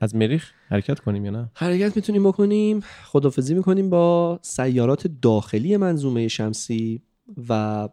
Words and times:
از 0.00 0.14
مریخ 0.14 0.50
حرکت 0.68 1.00
کنیم 1.00 1.24
یا 1.24 1.30
نه؟ 1.30 1.50
حرکت 1.54 1.96
می‌تونیم 1.96 2.24
بکنیم. 2.24 2.80
خدافزی 3.04 3.54
می‌کنیم 3.54 3.90
با 3.90 4.38
سیارات 4.42 5.06
داخلی 5.22 5.76
منظومه 5.76 6.28
شمسی 6.28 7.02
و 7.48 7.88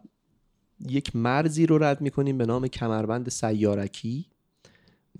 یک 0.88 1.16
مرزی 1.16 1.66
رو 1.66 1.78
رد 1.78 2.00
می‌کنیم 2.00 2.38
به 2.38 2.46
نام 2.46 2.68
کمربند 2.68 3.28
سیارکی 3.28 4.26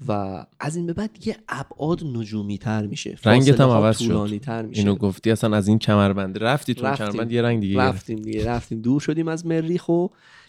و 0.09 0.45
از 0.61 0.77
این 0.77 0.86
به 0.86 0.93
بعد 0.93 1.27
یه 1.27 1.36
ابعاد 1.48 2.05
نجومی 2.05 2.59
تر 2.59 2.87
میشه. 2.87 3.19
رنگت 3.25 3.61
هم 3.61 3.69
عوض 3.69 3.98
شد. 3.98 4.39
تر 4.39 4.62
میشه. 4.62 4.80
اینو 4.80 4.95
گفتی 4.95 5.30
اصلا 5.30 5.57
از 5.57 5.69
این 5.69 5.79
کمربند. 5.79 6.43
رفتی 6.43 6.75
تو 6.75 6.87
رفتیم. 6.87 7.07
کمربند 7.07 7.32
یه 7.32 7.43
رنگ 7.43 7.61
دیگه. 7.61 7.80
رفتیم 7.80 8.19
دیگه 8.19 8.46
رفتیم. 8.46 8.80
دور 8.80 9.01
شدیم 9.01 9.29
از 9.29 9.46
مریخ 9.46 9.89
و 9.89 10.07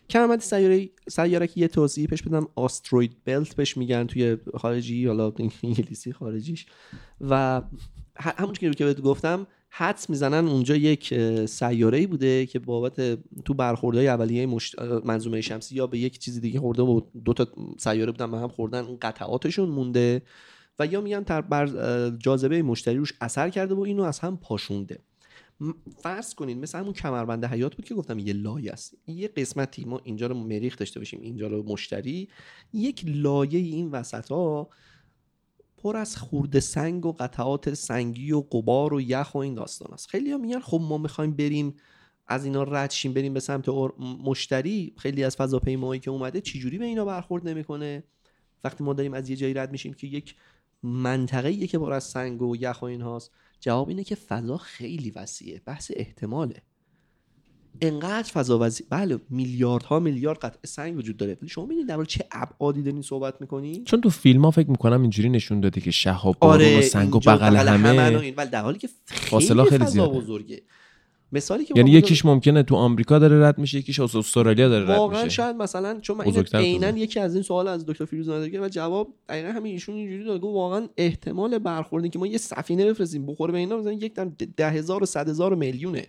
کمربند 0.10 0.40
سیاره 0.40 0.90
سیاره 1.10 1.48
که 1.48 1.62
یه 1.62 1.68
توضیحی 1.68 2.08
پیش 2.08 2.24
بدم 2.24 2.48
آستروید 2.56 3.16
بلت 3.26 3.56
بهش 3.56 3.78
میگن 3.78 4.08
توی 4.08 4.38
خارجی 4.58 5.06
حالا 5.06 5.34
انگلیسی 5.64 6.14
خارجیش. 6.14 6.66
و 7.22 7.62
همون 8.16 8.54
که 8.54 8.86
بهت 8.86 9.02
گفتم 9.02 9.48
حدس 9.70 10.10
می‌زنن 10.10 10.48
اونجا 10.48 10.76
یک 10.76 11.14
سیاره 11.46 12.08
بوده 12.08 12.46
که 12.46 12.60
بابت 12.60 13.18
تو 13.46 13.54
برخوردهای 13.54 14.08
اولیه 14.08 14.46
مشت... 14.46 14.82
منظومه 14.82 15.42
شمسی 15.42 15.76
یا 15.76 15.88
به 15.88 15.98
یک 15.98 16.20
چیزی 16.20 16.40
دیگه 16.40 16.60
خورده 16.60 16.82
و 16.82 17.02
دو 17.26 17.34
تا 17.34 17.48
سیاره 17.78 18.12
بودن 18.12 18.32
به 18.32 18.38
هم 18.38 18.48
خوردن 18.48 18.84
اون 18.84 18.98
قطعاتشون 19.02 19.70
مونده. 19.70 20.22
و 20.80 20.86
یا 20.86 21.02
میگن 21.02 21.22
بر 21.22 21.68
جاذبه 22.10 22.62
مشتری 22.62 22.98
روش 22.98 23.14
اثر 23.22 23.50
کرده 23.50 23.76
و 23.76 23.80
اینو 23.80 24.04
از 24.04 24.20
هم 24.20 24.38
پاشونده. 24.38 25.00
فرض 25.98 26.34
کنین 26.34 26.60
مثل 26.60 26.80
همون 26.80 26.94
کمربند 26.94 27.46
حیات 27.46 27.76
بود 27.76 27.86
که 27.86 27.96
گفتم 27.96 28.20
یه 28.20 28.34
لایه 28.34 28.72
است. 28.72 28.98
یه 29.08 29.28
قسمتی 29.28 29.86
ما 29.86 30.02
اینجا 30.04 30.28
رو 30.28 30.36
مریخ 30.36 30.78
داشته 30.78 31.00
باشیم 31.00 31.22
اینجا 31.22 31.48
رو 31.48 31.64
مشتری. 31.64 32.30
یک 32.74 33.04
لایه 33.08 33.60
این 33.60 33.92
وسط 33.92 34.32
ها 34.32 34.70
پر 35.78 35.98
از 35.98 36.18
خورده 36.18 36.60
سنگ 36.60 37.06
و 37.06 37.12
قطعات 37.12 37.74
سنگی 37.74 38.32
و 38.32 38.42
قبار 38.42 38.94
و 38.94 39.02
یخ 39.02 39.36
و 39.36 39.38
این 39.38 39.56
داستان 39.56 39.94
است. 39.94 40.08
خیلی 40.08 40.32
ها 40.32 40.38
میگن 40.38 40.60
خب 40.60 40.82
ما 40.82 40.98
می‌خوایم 40.98 41.32
بریم 41.32 41.76
از 42.28 42.46
اینا 42.46 42.64
رد 42.64 42.92
شیم 42.92 43.14
بریم 43.14 43.34
به 43.34 43.40
سمت 43.40 43.70
مشتری. 44.24 44.94
خیلی 44.98 45.24
از 45.24 45.36
فضاپیماهایی 45.36 46.00
که 46.00 46.12
اومده 46.12 46.42
چجوری 46.42 46.78
به 46.78 46.86
اینا 46.86 47.06
برخورد 47.06 47.48
نمی‌کنه؟ 47.48 48.04
وقتی 48.64 48.84
ما 48.84 48.94
داریم 48.94 49.14
از 49.14 49.30
یه 49.30 49.36
جایی 49.36 49.54
رد 49.54 49.72
میشیم 49.72 49.94
که 49.94 50.08
یک 50.08 50.36
منطقه 50.84 51.68
که 51.68 51.80
پر 51.80 51.94
از 51.94 52.04
سنگ 52.04 52.42
و 52.42 52.56
یخ 52.56 52.82
و 52.82 52.86
این 52.86 53.02
هاست 53.02 53.32
جواب 53.66 53.90
اینه 53.90 54.04
که 54.04 54.16
فضا 54.16 54.58
خیلی 54.58 55.12
وسیعه 55.12 55.62
بحث 55.66 55.92
احتماله. 55.96 56.62
انقدر 57.82 58.32
فضا 58.32 58.60
وسیع 58.60 58.88
بله 58.90 59.20
میلیاردها 59.30 60.00
میلیارد 60.00 60.38
قطعه 60.38 60.60
سنگ 60.66 60.98
وجود 60.98 61.18
داره 61.18 61.38
ولی 61.42 61.50
شما 61.50 61.66
می‌دید 61.66 61.88
در 61.88 62.04
چه 62.04 62.26
ابعادی 62.32 62.84
دارین 62.84 63.02
صحبت 63.02 63.42
می‌کنی 63.42 63.84
چون 63.84 64.02
تو 64.02 64.10
فیلم 64.10 64.46
ها 64.46 64.52
فکر 64.52 64.70
می‌کنم 64.70 65.02
اینجوری 65.02 65.30
نشون 65.30 65.60
داده 65.60 65.82
که 65.82 65.92
شهاب 65.92 66.40
بارون 66.40 66.80
و 66.80 66.82
سنگ 66.82 67.16
و 67.16 67.20
بغل 67.20 67.56
همه. 67.56 67.90
همه 67.90 68.20
این 68.20 68.36
ولی 68.36 68.50
در 68.50 68.62
حالی 68.62 68.80
که 68.80 68.90
خیلی 69.06 69.30
فاصله 69.30 69.64
خیلی 69.64 69.84
فضا 69.84 69.92
زیاده. 69.92 70.18
بزرگه. 70.18 70.62
مثالی 71.36 71.66
که 71.66 71.74
یعنی 71.78 71.92
یکیش 71.92 72.26
ممکنه 72.26 72.64
تو 72.64 72.76
آمریکا 72.76 73.20
داره 73.20 73.48
رد 73.48 73.58
میشه 73.58 73.78
یکیش 73.78 74.00
از 74.00 74.16
استرالیا 74.16 74.70
داره 74.70 74.84
رد 74.84 74.98
واقعا 74.98 75.24
میشه. 75.24 75.36
شاید 75.36 75.56
مثلا 75.56 76.00
چون 76.00 76.18
من 76.18 76.44
عینا. 76.54 76.90
یکی 76.90 77.20
از 77.20 77.34
این 77.34 77.44
سوال 77.44 77.68
از 77.68 77.86
دکتر 77.86 78.06
فیروز 78.06 78.30
نادری 78.30 78.58
و 78.58 78.70
جواب 78.70 79.14
دقیقا 79.30 79.52
همین 79.52 79.72
ایشون 79.72 79.96
اینجوری 79.96 80.24
داد 80.24 80.42
گفت 80.42 80.56
واقعا 80.56 80.88
احتمال 80.98 81.58
برخوردی 81.58 82.10
که 82.10 82.20
ما 82.20 82.28
یه 82.28 82.38
سفینه 82.38 82.86
بفرستیم 82.86 83.26
بخوره 83.26 83.52
به 83.52 83.58
اینا 83.58 83.78
مثلا 83.78 83.94
یک 83.94 84.14
ده 84.58 84.70
هزار 84.70 85.04
و 85.04 85.06
صد 85.06 85.30
هزار 85.30 85.54
و 85.54 85.56
میلیونه. 85.56 86.08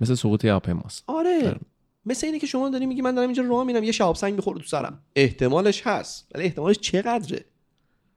مثل 0.00 0.14
سقوط 0.14 0.44
هواپیماست. 0.44 1.04
آره. 1.06 1.48
آره. 1.48 1.60
مثل 2.06 2.26
اینه 2.26 2.38
که 2.38 2.46
شما 2.46 2.68
داری 2.68 2.86
میگی 2.86 3.02
من 3.02 3.14
دارم 3.14 3.28
اینجا 3.28 3.42
راه 3.42 3.64
میرم 3.64 3.84
یه 3.84 3.92
شهاب 3.92 4.16
سنگ 4.16 4.36
بخوره 4.36 4.58
تو 4.58 4.66
سرم. 4.66 5.02
احتمالش 5.16 5.82
هست. 5.86 6.26
ولی 6.34 6.44
احتمالش 6.44 6.78
چقدره؟ 6.78 7.44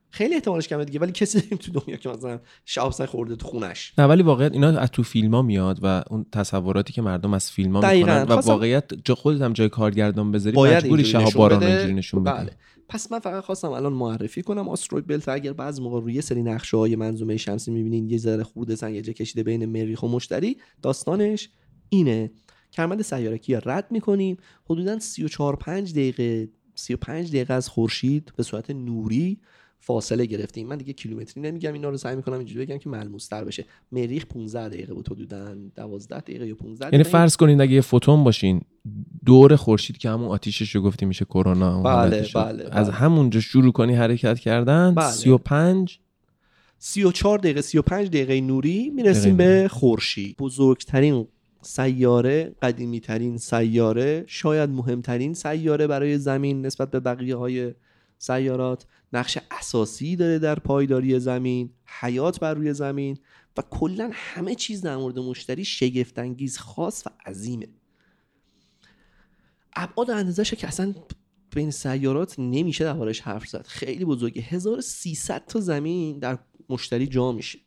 خیلی 0.10 0.34
احتمالش 0.36 0.68
کمه 0.68 0.86
دیگه 0.86 1.00
ولی 1.00 1.12
کسی 1.12 1.42
داریم 1.42 1.58
تو 1.64 1.72
دنیا 1.72 1.98
که 1.98 2.10
مثلا 2.10 2.40
شهاب 2.66 2.92
سنگ 2.92 3.08
خورده 3.08 3.36
تو 3.36 3.48
خونش. 3.48 3.94
نه 3.98 4.06
ولی 4.06 4.24
واقعیت 4.24 4.52
اینا 4.54 4.80
از 4.80 4.92
تو 4.92 5.04
فیلم 5.04 5.36
ها 5.36 5.42
میاد 5.42 5.80
و 5.82 6.04
اون 6.10 6.26
تصوراتی 6.32 6.94
که 6.94 7.02
مردم 7.02 7.34
از 7.34 7.52
فیلم 7.52 7.76
ها. 7.76 7.94
می‌کنن 7.94 8.22
و 8.22 8.34
واقعیت 8.34 8.94
جا 9.06 9.16
خودت 9.16 9.42
هم 9.42 9.54
جای 9.54 9.70
کارگردان 9.70 10.32
بذاری 10.32 10.56
باید 10.56 10.78
مجبوری 10.78 11.06
شهاب 11.06 11.34
باران 11.34 11.60
بده. 11.60 11.72
اینجوری 11.72 11.94
نشون 11.94 12.24
بدی 12.24 12.38
بله. 12.38 12.52
پس 12.90 13.12
من 13.12 13.20
فقط 13.20 13.44
خواستم 13.44 13.72
الان 13.72 13.94
معرفی 13.94 14.42
کنم. 14.42 14.70
آستروید 14.70 15.08
بلت 15.08 15.30
اگر 15.30 15.54
بعض 15.54 15.80
موقع 15.80 16.02
روی 16.02 16.22
سری 16.22 16.44
نقشه 16.44 16.78
های 16.78 16.96
منظومه 16.96 17.38
شمسی 17.38 17.72
می‌بینین 17.72 18.10
یه 18.10 18.18
ذره 18.18 18.44
خورده 18.44 18.76
سنگ 18.76 18.96
یه 18.96 19.02
جا 19.02 19.14
کشیده 19.14 19.44
بین 19.44 19.66
مریخ 19.66 20.04
و 20.04 20.08
مشتری 20.08 20.58
داستانش 20.82 21.50
اینه. 21.90 22.32
کمربند 22.74 23.02
سیارکی 23.02 23.56
رد 23.56 23.88
می‌کنیم. 23.92 24.38
حدودا 24.66 25.00
34 25.00 25.56
5 25.56 25.92
دقیقه 25.92 26.50
35 26.76 27.30
دقیقه 27.30 27.54
از 27.54 27.70
خورشید 27.70 28.34
به 28.38 28.44
صورت 28.44 28.72
نوری 28.72 29.40
فاصله 29.80 30.26
گرفتیم 30.26 30.68
من 30.68 30.78
دیگه 30.78 30.94
کیلومتری 30.94 31.44
نمیگم 31.44 31.74
اینا 31.74 31.90
رو 31.90 31.98
سعی 31.98 32.16
می‌کنم 32.16 32.38
اینجوری 32.38 32.66
بگم 32.66 32.78
که 32.78 32.90
ملموس 32.90 33.28
تر 33.28 33.44
بشه 33.44 33.66
مریخ 33.92 34.26
15 34.26 34.70
دقیقه 34.70 34.94
بود 34.94 35.08
حدودا 35.08 35.56
12 35.76 36.20
دقیقه 36.20 36.48
یا 36.48 36.56
15 36.56 36.86
یعنی 36.86 37.04
دقیقه 37.04 37.10
فرض 37.10 37.36
کنید 37.36 37.62
اگه 37.62 37.72
یه 37.72 37.82
فوتون 37.82 38.24
باشین 38.24 38.62
دور 39.26 39.56
خورشید 39.56 39.98
که 39.98 40.10
همون 40.10 40.28
آتیشش 40.28 40.76
رو 40.76 40.82
گفتی 40.82 41.06
میشه 41.06 41.26
کرونا 41.26 41.84
بله، 41.84 42.22
رو. 42.22 42.42
بله، 42.42 42.68
از 42.72 42.88
بله. 42.88 42.96
همونجا 42.96 43.40
شروع 43.40 43.72
کنی 43.72 43.96
حرکت 43.96 44.40
کردن 44.40 44.96
بله. 44.96 45.12
35 45.12 46.00
34 46.78 47.40
دقیقه 47.40 47.62
35 47.62 48.08
دقیقه 48.08 48.42
نوری 48.42 48.90
می‌رسیم 48.90 49.38
به 49.38 49.68
خورشید 49.72 50.38
بزرگترین 50.38 51.28
سیاره 51.62 52.56
قدیمی 52.62 53.00
ترین 53.00 53.38
سیاره 53.38 54.24
شاید 54.28 54.70
مهمترین 54.70 55.34
سیاره 55.34 55.88
برای 55.88 56.18
زمین 56.18 56.66
نسبت 56.66 56.92
به 56.92 57.00
بقیه 57.00 57.36
های 57.36 57.74
سیارات 58.20 58.86
نقش 59.14 59.38
اساسی 59.52 60.16
داره 60.16 60.40
در 60.40 60.60
پایداری 60.60 61.20
زمین 61.20 61.74
حیات 61.86 62.40
بر 62.40 62.54
روی 62.54 62.74
زمین 62.74 63.18
و 63.58 63.62
کلا 63.62 64.10
همه 64.14 64.56
چیز 64.56 64.82
در 64.82 64.98
مورد 64.98 65.20
مشتری 65.20 65.66
شگفتانگیز 65.66 66.58
خاص 66.58 67.08
و 67.08 67.10
عظیمه. 67.26 67.68
ابعاد 69.76 70.12
اندازه‌ش 70.12 70.54
که 70.54 70.68
اصلا 70.68 70.94
بین 71.56 71.72
سیارات 71.72 72.40
نمیشه 72.40 72.84
دربارش 72.84 73.22
حرف 73.22 73.48
زد. 73.48 73.66
خیلی 73.68 74.06
بزرگه. 74.06 74.42
1300 74.42 75.46
تا 75.46 75.60
زمین 75.60 76.20
در 76.20 76.38
مشتری 76.70 77.08
جا 77.08 77.32
میشه. 77.32 77.60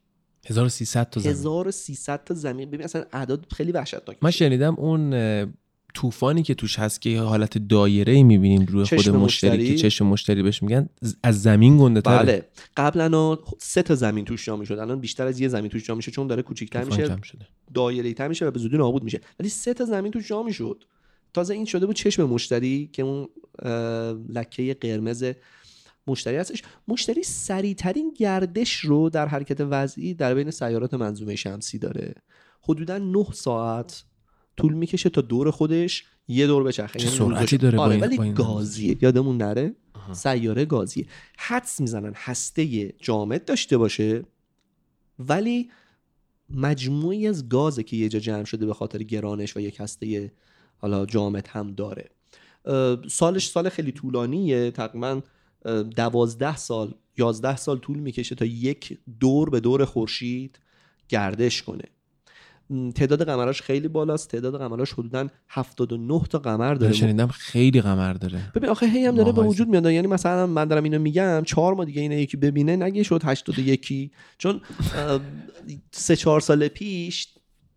1300 0.46 1.10
تا 1.10 1.20
زمین. 1.20 1.32
1300 1.32 2.24
تا 2.24 2.34
زمین. 2.34 2.68
ببین 2.70 2.84
اصلا 2.84 3.04
اعداد 3.12 3.46
خیلی 3.52 3.72
وحشتناک 3.72 4.18
من 4.22 4.30
شنیدم 4.30 4.74
اون 4.74 5.10
طوفانی 5.94 6.42
که 6.42 6.54
توش 6.54 6.78
هست 6.78 7.02
که 7.02 7.20
حالت 7.20 7.58
دایره 7.58 8.12
ای 8.12 8.22
می‌بینیم 8.22 8.66
روی 8.66 8.84
خود 8.84 8.98
مشتری, 8.98 9.16
مشتری. 9.16 9.68
که 9.68 9.74
چشم 9.74 10.06
مشتری 10.06 10.42
بهش 10.42 10.62
میگن 10.62 10.88
از 11.22 11.42
زمین 11.42 11.78
گنده 11.78 12.00
تره. 12.00 12.22
بله. 12.22 12.48
قبلا 12.76 13.38
سه 13.58 13.82
تا 13.82 13.94
زمین 13.94 14.24
توش 14.24 14.44
جا 14.44 14.56
می‌شد. 14.56 14.78
الان 14.78 15.00
بیشتر 15.00 15.26
از 15.26 15.40
یه 15.40 15.48
زمین 15.48 15.70
توش 15.70 15.84
جا 15.84 15.94
میشه 15.94 16.10
چون 16.10 16.26
داره 16.26 16.42
کوچیک‌تر 16.42 16.84
میشه 16.84 17.16
دایره 17.74 18.12
تر 18.12 18.28
میشه 18.28 18.46
و 18.46 18.50
به 18.50 18.58
زودی 18.58 18.76
نابود 18.76 19.04
میشه. 19.04 19.20
ولی 19.40 19.48
سه 19.48 19.74
تا 19.74 19.84
زمین 19.84 20.12
توش 20.12 20.28
جا 20.28 20.42
می‌شد. 20.42 20.84
تازه 21.34 21.54
این 21.54 21.64
شده 21.64 21.86
بود 21.86 21.96
چشم 21.96 22.24
مشتری 22.24 22.90
که 22.92 23.02
اون 23.02 23.28
لکه 24.28 24.76
قرمز 24.80 25.24
مشتری 26.06 26.36
هستش. 26.36 26.62
مشتری 26.88 27.22
سریعترین 27.22 28.14
گردش 28.16 28.76
رو 28.76 29.10
در 29.10 29.26
حرکت 29.26 29.60
وضعی 29.60 30.14
در 30.14 30.34
بین 30.34 30.50
سیارات 30.50 30.94
منظومه 30.94 31.36
شمسی 31.36 31.78
داره. 31.78 32.14
حدودا 32.62 32.98
9 32.98 33.26
ساعت 33.32 34.04
طول 34.56 34.72
می‌کشه 34.72 35.10
تا 35.10 35.20
دور 35.20 35.50
خودش 35.50 36.04
یه 36.28 36.46
دور 36.46 36.62
بچرخه. 36.62 36.98
چه 36.98 37.04
یعنی 37.06 37.18
سرعتی 37.18 37.56
داره 37.56 37.78
آره 37.78 37.98
ولی 37.98 38.20
این 38.20 38.34
گازیه. 38.34 38.96
یادمون 39.02 39.36
نره؟ 39.36 39.74
سیاره 40.12 40.64
گازیه. 40.64 41.06
حدس 41.38 41.80
می‌زنن 41.80 42.12
هسته 42.16 42.94
جامد 43.00 43.44
داشته 43.44 43.78
باشه 43.78 44.24
ولی 45.18 45.70
مجموعی 46.50 47.26
از 47.26 47.48
گازه 47.48 47.82
که 47.82 47.96
یه 47.96 48.08
جا 48.08 48.18
جمع 48.18 48.44
شده 48.44 48.66
به 48.66 48.74
خاطر 48.74 49.02
گرانش 49.02 49.56
و 49.56 49.60
یک 49.60 49.80
هسته 49.80 50.32
حالا 50.76 51.06
جامد 51.06 51.48
هم 51.48 51.74
داره. 51.74 52.10
سالش 53.08 53.46
سال 53.46 53.68
خیلی 53.68 53.92
طولانیه. 53.92 54.70
تقریبا 54.70 55.20
دوازده 55.96 56.56
سال 56.56 56.94
یازده 57.16 57.56
سال 57.56 57.78
طول 57.78 57.98
می‌کشه 57.98 58.34
تا 58.34 58.44
یک 58.44 58.98
دور 59.20 59.50
به 59.50 59.60
دور 59.60 59.84
خورشید 59.84 60.58
گردش 61.08 61.62
کنه. 61.62 61.84
تعداد 62.94 63.26
قمراش 63.26 63.62
خیلی 63.62 63.88
بالاست. 63.88 64.30
تعداد 64.30 64.58
قمراش 64.58 64.92
حدودا 64.92 65.28
79 65.48 66.22
تا 66.30 66.38
قمر 66.38 66.74
داره. 66.74 66.92
شنیدم 66.92 67.26
خیلی 67.26 67.80
قمر 67.80 68.12
داره. 68.12 68.52
ببین 68.54 68.70
آخه 68.70 68.86
هی 68.86 69.04
هم 69.06 69.14
داره 69.14 69.32
به 69.32 69.42
وجود 69.42 69.68
میاد. 69.68 69.86
یعنی 69.86 70.06
مثلا 70.06 70.46
من 70.46 70.64
دارم 70.64 70.84
اینو 70.84 70.98
میگم 70.98 71.42
چهار 71.46 71.74
ماه 71.74 71.84
دیگه 71.84 72.00
اینو 72.00 72.14
یکی 72.14 72.36
ببینه 72.36 72.76
نگه 72.76 73.02
شد 73.02 73.20
81 73.24 74.10
چون 74.38 74.60
سه 75.90 76.16
چهار 76.16 76.40
سال 76.40 76.68
پیش 76.68 77.28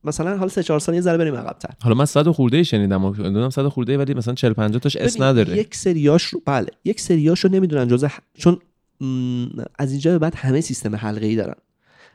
مثلا 0.03 0.37
حالا 0.37 0.49
سه 0.49 0.63
چهار 0.63 0.79
سال 0.79 0.95
یه 0.95 1.01
ذره 1.01 1.17
بریم 1.17 1.35
عقب‌تر. 1.35 1.69
حالا 1.83 1.95
من 1.95 2.05
100 2.05 2.31
خورده 2.31 2.63
شنیدم 2.63 3.11
دونم 3.11 3.49
100 3.49 3.67
خورده 3.67 3.97
ولی 3.97 4.13
مثلا 4.13 4.33
40 4.33 4.53
50 4.53 4.79
تاش 4.79 4.95
اس 4.95 5.21
نداره. 5.21 5.57
یک 5.57 5.75
سریاش 5.75 6.23
رو 6.23 6.41
بله 6.45 6.67
یک 6.85 6.99
سریاش 6.99 7.39
رو 7.39 7.51
نمی‌دونن 7.51 7.87
جزء 7.87 8.07
چون 8.37 8.59
از 9.79 9.91
اینجا 9.91 10.11
به 10.11 10.19
بعد 10.19 10.35
همه 10.35 10.61
سیستم 10.61 10.95
حلقه 10.95 11.25
ای 11.25 11.35
دارن. 11.35 11.55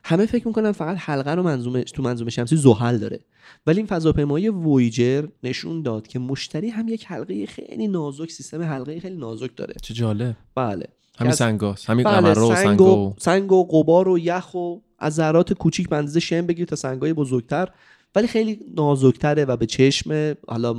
همه 0.05 0.27
فکر 0.27 0.49
می‌کنن 0.49 0.73
فقط 0.73 0.97
حلقه 0.97 1.31
رو 1.31 1.43
منظومه 1.43 1.83
تو 1.83 2.03
منظومه 2.03 2.31
شمسی 2.31 2.57
زحل 2.57 2.99
داره. 2.99 3.21
ولی 3.67 3.77
این 3.77 3.87
فضاپیمایی 3.87 4.49
وویجر 4.49 5.27
نشون 5.43 5.83
داد 5.83 6.07
که 6.07 6.19
مشتری 6.19 6.69
هم 6.69 6.89
یک 6.89 7.05
حلقه 7.07 7.47
خیلی 7.47 7.89
نازک 7.89 8.31
سیستم 8.31 8.63
حلقه 8.63 9.01
خیلی 9.01 9.17
نازک 9.17 9.57
داره. 9.57 9.75
چه 9.83 9.95
جالب. 9.95 10.37
بله. 10.55 10.87
همین 11.19 11.33
سنگاست 11.33 11.91
همین 11.91 12.05
بله 12.05 12.17
قمرا 12.17 12.49
و 12.49 12.55
سنگ 12.55 12.81
و 12.81 13.15
سنگ 13.19 13.53
و 13.53 13.65
غبار 13.65 14.09
و 14.09 14.19
یخ 14.19 14.55
و 14.55 14.77
از 14.99 15.15
ذرات 15.15 15.53
کوچیک 15.53 15.89
به 15.89 15.97
اندازه 15.97 16.21
شن 16.21 16.47
بگیر 16.47 16.67
تا 16.67 16.77
سنگای 16.77 17.13
بزرگتر. 17.13 17.69
ولی 18.15 18.27
خیلی 18.27 18.61
نازکتره 18.77 19.45
و 19.45 19.57
به 19.57 19.67
چشم 19.67 20.37
حالا 20.49 20.77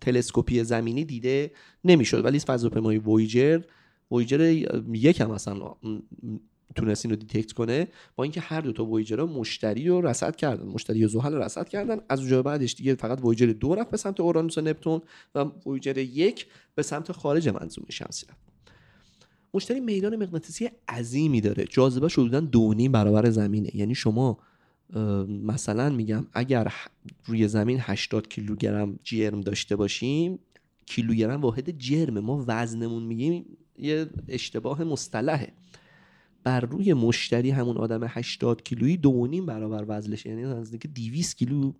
تلسکوپی 0.00 0.64
زمینی 0.64 1.04
دیده 1.04 1.50
نمی‌شد. 1.84 2.24
ولی 2.24 2.38
فضاپیمای 2.38 2.98
وویجر 2.98 3.60
وویجر 4.10 4.40
یک 4.92 5.20
هم 5.20 5.30
اصلا 5.30 5.54
تونست 6.74 7.06
رو 7.06 7.16
detect 7.16 7.52
کنه 7.52 7.88
با 8.16 8.24
اینکه 8.24 8.40
هر 8.40 8.60
دو 8.60 8.72
تا 8.72 8.84
وویجر 8.84 9.24
مشتری 9.24 9.88
رو 9.88 10.06
رصد 10.06 10.36
کردن. 10.36 10.66
مشتری 10.66 11.08
زحل 11.08 11.32
رو 11.32 11.42
رصد 11.42 11.68
کردن. 11.68 12.00
از 12.08 12.20
اونجا 12.20 12.42
بعدش 12.42 12.74
دیگه 12.74 12.94
فقط 12.94 13.20
وویجر 13.24 13.46
دو 13.46 13.74
رفت 13.74 13.90
به 13.90 13.96
سمت 13.96 14.20
اورانوس 14.20 14.58
و 14.58 14.60
نپتون 14.60 15.00
و 15.34 15.38
وویجر 15.66 15.98
یک 15.98 16.46
به 16.74 16.82
سمت 16.82 17.12
خارج 17.12 17.48
منظومه 17.48 17.90
شمسی 17.90 18.26
رفت. 18.26 18.38
مشتری 19.54 19.80
میدان 19.80 20.16
مغناطیسی 20.16 20.70
عظیمی 20.88 21.40
داره. 21.40 21.64
جاذبه 21.64 22.08
حدودا 22.08 22.40
دو 22.40 22.74
نیم 22.74 22.92
برابر 22.92 23.30
زمینه. 23.30 23.76
یعنی 23.76 23.94
شما 23.94 24.38
مثلا 25.28 25.90
میگم 25.90 26.26
اگر 26.32 26.72
روی 27.26 27.48
زمین 27.48 27.78
80 27.80 28.28
کیلوگرم 28.28 28.98
جرم 29.02 29.40
داشته 29.40 29.76
باشیم 29.76 30.38
کیلوگرم 30.86 31.40
واحد 31.40 31.78
جرم 31.78 32.18
ما 32.18 32.44
وزنمون 32.48 33.02
میگیم 33.02 33.44
یه 33.78 34.06
اشتباه 34.28 34.84
مصطلحه. 34.84 35.52
بر 36.44 36.60
روی 36.60 36.92
مشتری 36.94 37.50
همون 37.50 37.76
آدم 37.76 38.00
80 38.08 38.62
کیلویی 38.62 38.96
دو 38.96 39.10
و 39.10 39.26
نیم 39.26 39.46
برابر 39.46 39.84
وزنشه. 39.88 40.30
یعنی 40.30 40.42
نزدیک 40.42 40.86
200 40.94 41.36
کیلو 41.36 41.72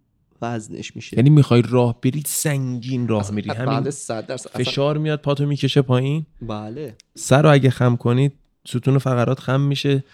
وزنش 0.42 0.96
میشه. 0.96 1.16
یعنی 1.16 1.30
می‌خوای 1.30 1.62
راه 1.68 2.00
بری 2.00 2.22
سنگین 2.26 3.08
راه 3.08 3.30
میری. 3.30 3.48
بله 3.48 3.58
همین 3.70 3.90
100 3.90 4.26
درصد. 4.26 4.48
اصلا- 4.50 4.64
فشار 4.64 4.98
میاد 4.98 5.20
پاتو 5.20 5.46
می‌کشه 5.46 5.82
پایین. 5.82 6.26
بله. 6.42 6.96
سر 7.14 7.42
رو 7.42 7.52
اگه 7.52 7.70
خم 7.70 7.96
کنید 7.96 8.32
ستون 8.68 8.98
فقرات 8.98 9.40
خم 9.40 9.60
میشه. 9.60 10.04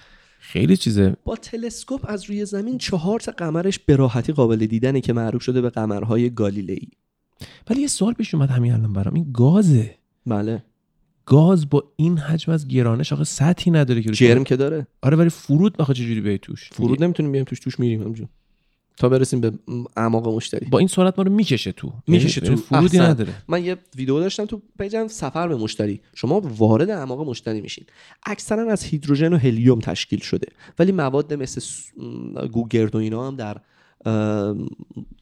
خیلی 0.41 0.77
چیزه. 0.77 1.17
با 1.25 1.37
تلسکوپ 1.37 2.05
از 2.09 2.25
روی 2.25 2.45
زمین 2.45 2.79
چهار 2.79 3.21
تا 3.21 3.33
قمرش 3.33 3.79
به 3.79 3.97
راحتی 3.97 4.33
قابل 4.33 4.67
دیدنه 4.67 5.01
که 5.01 5.13
معروف 5.13 5.43
شده 5.43 5.61
به 5.61 5.71
قمرهای 5.71 6.31
گالیلئی 6.31 6.89
ولی 7.71 7.81
یه 7.81 7.87
سوال 7.87 8.13
پیش 8.13 8.35
اومد 8.35 8.51
همین 8.51 8.73
الان 8.73 8.93
برام. 8.93 9.15
این 9.15 9.33
گازه. 9.33 9.95
بله. 10.27 10.63
گاز 11.27 11.71
با 11.71 11.85
این 11.97 12.19
حجم 12.19 12.53
از 12.53 12.69
گرانش 12.69 13.13
آخه 13.13 13.25
سطحی 13.25 13.73
نداره 13.73 14.03
که 14.03 14.11
جرم 14.11 14.45
که 14.45 14.57
داره. 14.57 14.87
آره 15.03 15.17
ولی 15.17 15.29
فرود 15.29 15.77
بخواد 15.77 15.97
چجوری 15.97 16.21
بیای 16.21 16.39
توش؟ 16.39 16.71
فرود 16.73 17.05
نمی‌تونیم 17.05 17.33
بیایم 17.33 17.45
توش 17.45 17.61
توش 17.61 17.81
میریم 17.81 18.03
همجون 18.03 18.29
تا 18.97 19.09
برسیم 19.09 19.41
به 19.41 19.53
اعماق 19.97 20.29
مشتری. 20.29 20.67
با 20.67 20.79
این 20.79 20.89
سرعت 20.89 21.15
ما 21.19 21.25
رو 21.25 21.33
می‌کشه 21.33 21.73
تو. 21.73 21.93
می‌کشه 22.07 22.45
یعنی 22.45 22.57
تو. 22.57 22.63
فرودی 22.63 22.99
احسن. 22.99 23.11
نداره. 23.11 23.33
من 23.49 23.65
یه 23.65 23.77
ویدیو 23.97 24.21
داشتم 24.21 24.45
تو 24.45 24.63
پیجم 24.79 25.09
سفر 25.09 25.49
به 25.49 25.57
مشتری. 25.57 26.01
شما 26.15 26.41
وارد 26.41 26.91
اعماق 26.91 27.29
مشتری 27.29 27.61
میشین. 27.61 27.85
اکثرا 28.27 28.73
از 28.73 28.83
هیدروژن 28.83 29.33
و 29.33 29.37
هلیوم 29.37 29.79
تشکیل 29.79 30.21
شده. 30.21 30.47
ولی 30.79 30.93
مواد 30.93 31.35
مثل 31.35 31.61
س- 31.61 31.91
گوگرد 32.53 32.95
و 32.95 32.99
اینا 32.99 33.27
هم 33.27 33.37
در 33.37 33.57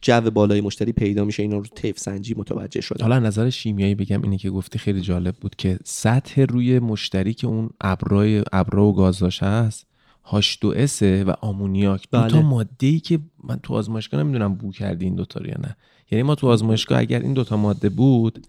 جو 0.01 0.21
بالای 0.21 0.61
مشتری 0.61 0.91
پیدا 0.91 1.25
میشه 1.25 1.43
اینا 1.43 1.57
رو 1.57 1.63
طیف 1.75 1.99
سنجی 1.99 2.33
متوجه 2.37 2.81
شده 2.81 3.03
حالا 3.03 3.15
از 3.15 3.23
نظر 3.23 3.49
شیمیایی 3.49 3.95
بگم 3.95 4.21
اینه 4.21 4.37
که 4.37 4.49
گفتی 4.49 4.79
خیلی 4.79 5.01
جالب 5.01 5.35
بود 5.35 5.55
که 5.55 5.79
سطح 5.83 6.41
روی 6.41 6.79
مشتری 6.79 7.33
که 7.33 7.47
اون 7.47 7.69
ابرای 7.81 8.43
ابرا 8.53 8.85
و 8.85 8.95
گازاش 8.95 9.43
هست 9.43 9.85
H2S 10.25 11.01
و 11.01 11.33
آمونیاک 11.41 12.07
دو 12.11 12.19
بله. 12.19 12.29
تا 12.29 12.41
ماده 12.41 12.87
ای 12.87 12.99
که 12.99 13.19
من 13.43 13.59
تو 13.63 13.73
آزمایشگاه 13.73 14.23
نمی‌دونم 14.23 14.55
بو 14.55 14.71
کردی 14.71 15.05
این 15.05 15.15
دوتا 15.15 15.39
رو 15.39 15.47
یا 15.47 15.57
نه 15.63 15.75
یعنی 16.11 16.23
ما 16.23 16.35
تو 16.35 16.47
آزمایشگاه 16.47 16.99
اگر 16.99 17.19
این 17.19 17.33
دوتا 17.33 17.57
ماده 17.57 17.89
بود 17.89 18.47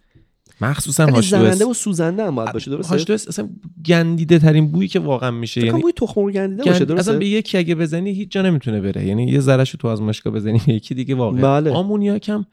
مخصوصا 0.60 1.06
خیلی 1.06 1.22
زننده 1.22 1.64
H2S 1.64 1.68
و 1.68 1.74
سوزنده 1.74 2.26
هم 2.26 2.34
باید 2.34 2.52
باشه 2.52 2.70
درسته؟ 2.70 2.98
H2S 2.98 3.28
اصلا 3.28 3.48
گندیده 3.86 4.38
ترین 4.38 4.68
بویی 4.70 4.88
که 4.88 5.00
واقعا 5.00 5.30
میشه 5.30 5.66
یعنی 5.66 5.80
بوی 5.82 5.92
تخم 5.92 6.20
مرغ 6.20 6.32
گندیده 6.32 6.62
گند- 6.62 6.72
باشه 6.72 6.84
درسته؟ 6.84 7.00
اصلا 7.00 7.18
به 7.18 7.26
یکی 7.28 7.58
اگه 7.58 7.74
بزنی 7.74 8.10
هیچ 8.12 8.30
جا 8.30 8.42
نمی‌تونه 8.42 8.80
بره 8.80 9.06
یعنی 9.06 9.24
یه 9.24 9.40
ذرهشو 9.40 9.78
تو 9.78 9.88
آزمایشگاه 9.88 10.32
بزنی 10.32 10.60
به 10.66 10.72
یکی 10.72 10.94
دیگه 10.94 11.14
واقعا 11.14 11.40
بله. 11.60 11.70
آمونیاک 11.70 12.28
هم 12.28 12.46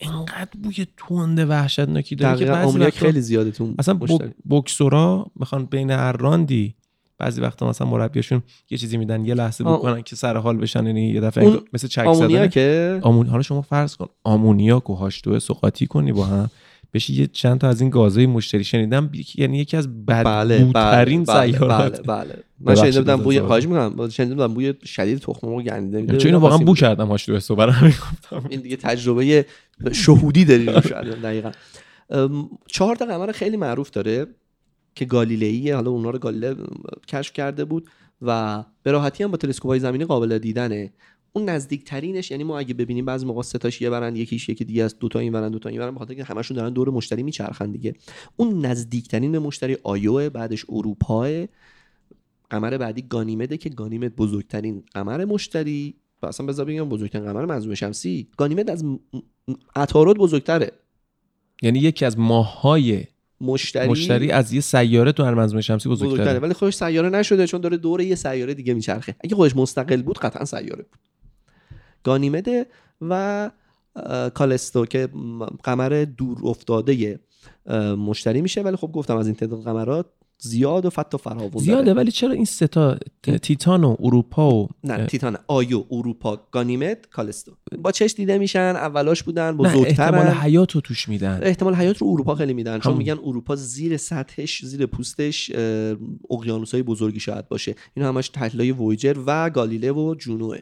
انقدر 0.00 0.48
بوی 0.62 0.86
تند 1.08 1.38
وحشتناکی 1.50 2.16
داره 2.16 2.38
که 2.38 2.44
بعضی 2.44 2.68
آمونیاک 2.68 2.92
وقتا 2.94 3.06
خیلی 3.06 3.20
زیاده 3.20 3.50
تو 3.50 3.74
اصلا. 3.78 3.94
بوک- 3.94 4.22
بوکسورا 4.44 5.26
می‌خوان 5.40 5.64
بین 5.64 5.90
هر 5.90 6.12
راندی 6.12 6.74
بعضی 7.18 7.40
وقتا 7.40 7.68
مثلا 7.68 7.86
مربیاشون 7.86 8.42
یه 8.70 8.78
چیزی 8.78 8.96
میدن 8.96 9.24
یه 9.24 9.34
لحظه 9.34 9.64
بکنن 9.64 10.02
که 10.02 10.16
سر 10.16 10.36
حال 10.36 10.56
بشن 10.56 10.86
یعنی 10.86 11.08
یه 11.10 11.20
دفعه 11.20 11.44
اون 11.44 11.58
مثل 11.72 11.88
چک 11.88 12.02
زدن 12.02 12.08
آمونیاکه؟ 12.08 12.98
آمون 13.02 13.26
حالا 13.26 13.42
شما 13.42 13.62
فرض 13.62 13.96
کن 13.96 14.06
آمونیاک 14.24 14.90
و 14.90 15.10
H2S 15.10 15.50
و 15.50 15.54
قاطی 15.54 15.86
کنی 15.86 16.12
با 16.12 16.24
هم. 16.24 16.50
بشه 16.94 17.12
یه 17.12 17.26
چند 17.26 17.60
تا 17.60 17.68
از 17.68 17.80
این 17.80 17.90
گازهای 17.90 18.26
مشتری 18.26 18.64
شنیدم 18.64 19.10
یعنی 19.34 19.58
یکی 19.58 19.76
از 19.76 20.06
بله 20.06 20.58
بدبوترین 20.58 21.24
بله 21.24 21.52
سیارات. 21.52 22.06
بله 22.06 22.24
بله 22.24 22.42
من 22.60 22.74
ببخشید 22.74 22.84
شنیده 22.84 23.00
بودم 23.00 23.24
بوی. 23.24 23.40
خواهش 23.40 23.64
می‌کنم 23.64 24.08
شنیده 24.08 24.34
بودم 24.34 24.54
بوی 24.54 24.74
شدید 24.84 25.18
تخم 25.18 25.46
مرغ 25.46 25.62
گندیده 25.62 26.00
میده 26.00 26.16
چون 26.16 26.26
اینو 26.26 26.38
واقعا 26.38 26.58
بو 26.58 26.74
کردم 26.74 27.16
H2S 27.16 27.46
رو 27.46 27.56
برای 27.56 27.72
همین 27.72 27.92
گفتم. 27.92 28.44
این 28.48 28.60
دیگه 28.60 28.76
تجربه 28.76 29.46
شهودی 29.92 30.44
داری 30.44 30.66
رو 30.66 30.80
شاید 30.80 31.22
دقیقا. 31.22 31.50
چهار 32.66 32.96
تا 32.96 33.04
قمر 33.04 33.32
خیلی 33.32 33.56
معروف 33.56 33.90
داره 33.90 34.26
که 34.94 35.04
گالیلئی 35.04 35.70
حالا 35.70 35.90
اونا 35.90 36.10
رو 36.10 36.18
گالیله 36.18 36.54
کشف 37.08 37.32
کرده 37.32 37.64
بود 37.64 37.88
و 38.22 38.64
به 38.82 38.92
راحتی 38.92 39.24
هم 39.24 39.30
با 39.30 39.36
تلسکوپ‌های 39.36 39.80
زمینی 39.80 40.04
قابل 40.04 40.38
دیدنه. 40.38 40.92
اون 41.32 41.48
نزدیکترینش 41.48 42.30
یعنی 42.30 42.44
ما 42.44 42.58
اگه 42.58 42.74
ببینیم 42.74 43.04
بعضی 43.04 43.26
موقع 43.26 43.42
سه 43.42 43.58
تاش 43.58 43.80
یه 43.82 43.90
برن 43.90 44.16
یکیش 44.16 44.48
یکی 44.48 44.64
دیگه 44.64 44.84
است 44.84 44.98
دو 44.98 45.08
تا 45.08 45.18
این 45.18 45.32
برن 45.32 45.50
دو 45.50 45.58
تا 45.58 45.68
این 45.68 45.78
برن 45.78 45.94
بخاطر 45.94 46.14
که 46.14 46.24
همشون 46.24 46.56
دارن 46.56 46.72
دور 46.72 46.90
مشتری 46.90 47.22
میچرخن 47.22 47.72
دیگه. 47.72 47.94
اون 48.36 48.66
نزدیکترین 48.66 49.32
به 49.32 49.38
مشتری 49.38 49.76
آیوه 49.82 50.28
بعدش 50.28 50.64
اروپاه 50.68 51.28
قمر 52.50 52.78
بعدی 52.78 53.02
گانیمده 53.02 53.56
که 53.56 53.68
گانیمد 53.68 54.16
بزرگترین 54.16 54.82
قمر 54.94 55.24
مشتری. 55.24 55.94
و 56.22 56.26
اصلا 56.26 56.46
بذار 56.46 56.64
بگم 56.64 56.88
بزرگترین 56.88 57.24
قمر 57.24 57.44
منظومه 57.44 57.74
شمسی. 57.74 58.28
گانیمد 58.36 58.70
از 58.70 58.84
عطارد 59.76 60.16
بزرگتره. 60.16 60.72
یعنی 61.62 61.78
یکی 61.78 62.04
از 62.04 62.18
ماههای 62.18 63.04
مشتری, 63.40 63.88
مشتری 63.88 64.30
از 64.30 64.52
یه 64.52 64.60
سیاره 64.60 65.12
تو 65.12 65.24
هر 65.24 65.34
منظومه 65.34 65.62
شمسی 65.62 65.88
بزرگتره. 65.88 66.14
بزرگتره. 66.14 66.38
ولی 66.38 66.54
خودش 66.54 66.74
سیاره 66.74 67.08
نشده 67.08 67.46
چون 67.46 67.60
داره 67.60 67.76
دور 67.76 68.00
یه 68.00 68.14
سیاره 68.14 68.54
دیگه 68.54 68.74
میچرخه. 68.74 69.14
اگه 69.24 69.36
خودش 69.36 69.56
مستقل 69.56 70.02
بود 70.02 70.18
قطعا 70.18 70.44
سیاره 70.44 70.82
بود. 70.82 70.98
گانیمده 72.02 72.66
و 73.00 73.50
کالستو 74.34 74.86
که 74.86 75.08
قمر 75.64 76.06
دور 76.16 76.38
افتاده 76.44 77.20
مشتری 77.98 78.40
میشه. 78.40 78.62
ولی 78.62 78.76
خب 78.76 78.92
گفتم 78.92 79.16
از 79.16 79.26
این 79.26 79.36
تعداد 79.36 79.62
قمرات 79.62 80.06
زیاد 80.40 80.86
و 80.86 80.90
فت 80.90 81.14
و 81.14 81.18
فراوون 81.18 81.50
داره. 81.50 81.64
زیاده 81.64 81.94
ولی 81.94 82.10
چرا 82.10 82.30
این 82.30 82.44
ستا 82.44 82.98
تیتان 83.42 83.84
و 83.84 83.96
اروپا 84.00 84.54
و 84.54 84.68
نه 84.84 85.06
تیتان 85.06 85.36
آیو 85.46 85.84
اروپا 85.90 86.40
گانیمد 86.50 87.06
کالستو. 87.10 87.52
با 87.78 87.92
چش 87.92 88.14
دیده 88.16 88.38
میشن 88.38 88.74
اولاش 88.76 89.22
بودن 89.22 89.50
نه 89.54 89.60
احتمال 89.60 89.80
بزرگترن 89.80 90.32
حیات 90.32 90.72
رو 90.72 90.80
توش 90.80 91.08
میدن. 91.08 91.40
احتمال 91.42 91.74
حیات 91.74 91.98
رو 91.98 92.08
اروپا 92.08 92.34
خیلی 92.34 92.54
میدن. 92.54 92.78
چون. 92.78 92.96
میگن 92.96 93.18
اروپا 93.24 93.56
زیر 93.56 93.96
سطحش 93.96 94.64
زیر 94.64 94.86
پوستش 94.86 95.50
اقیانوس 96.30 96.72
های 96.72 96.82
بزرگی 96.82 97.20
شاید 97.20 97.48
باشه. 97.48 97.74
این 97.94 98.06
همش 98.06 98.28
تحلیل 98.28 98.70
وویجر 98.70 99.16
و 99.26 99.50
گالیله 99.50 99.92
و 99.92 100.14
جونوه. 100.14 100.58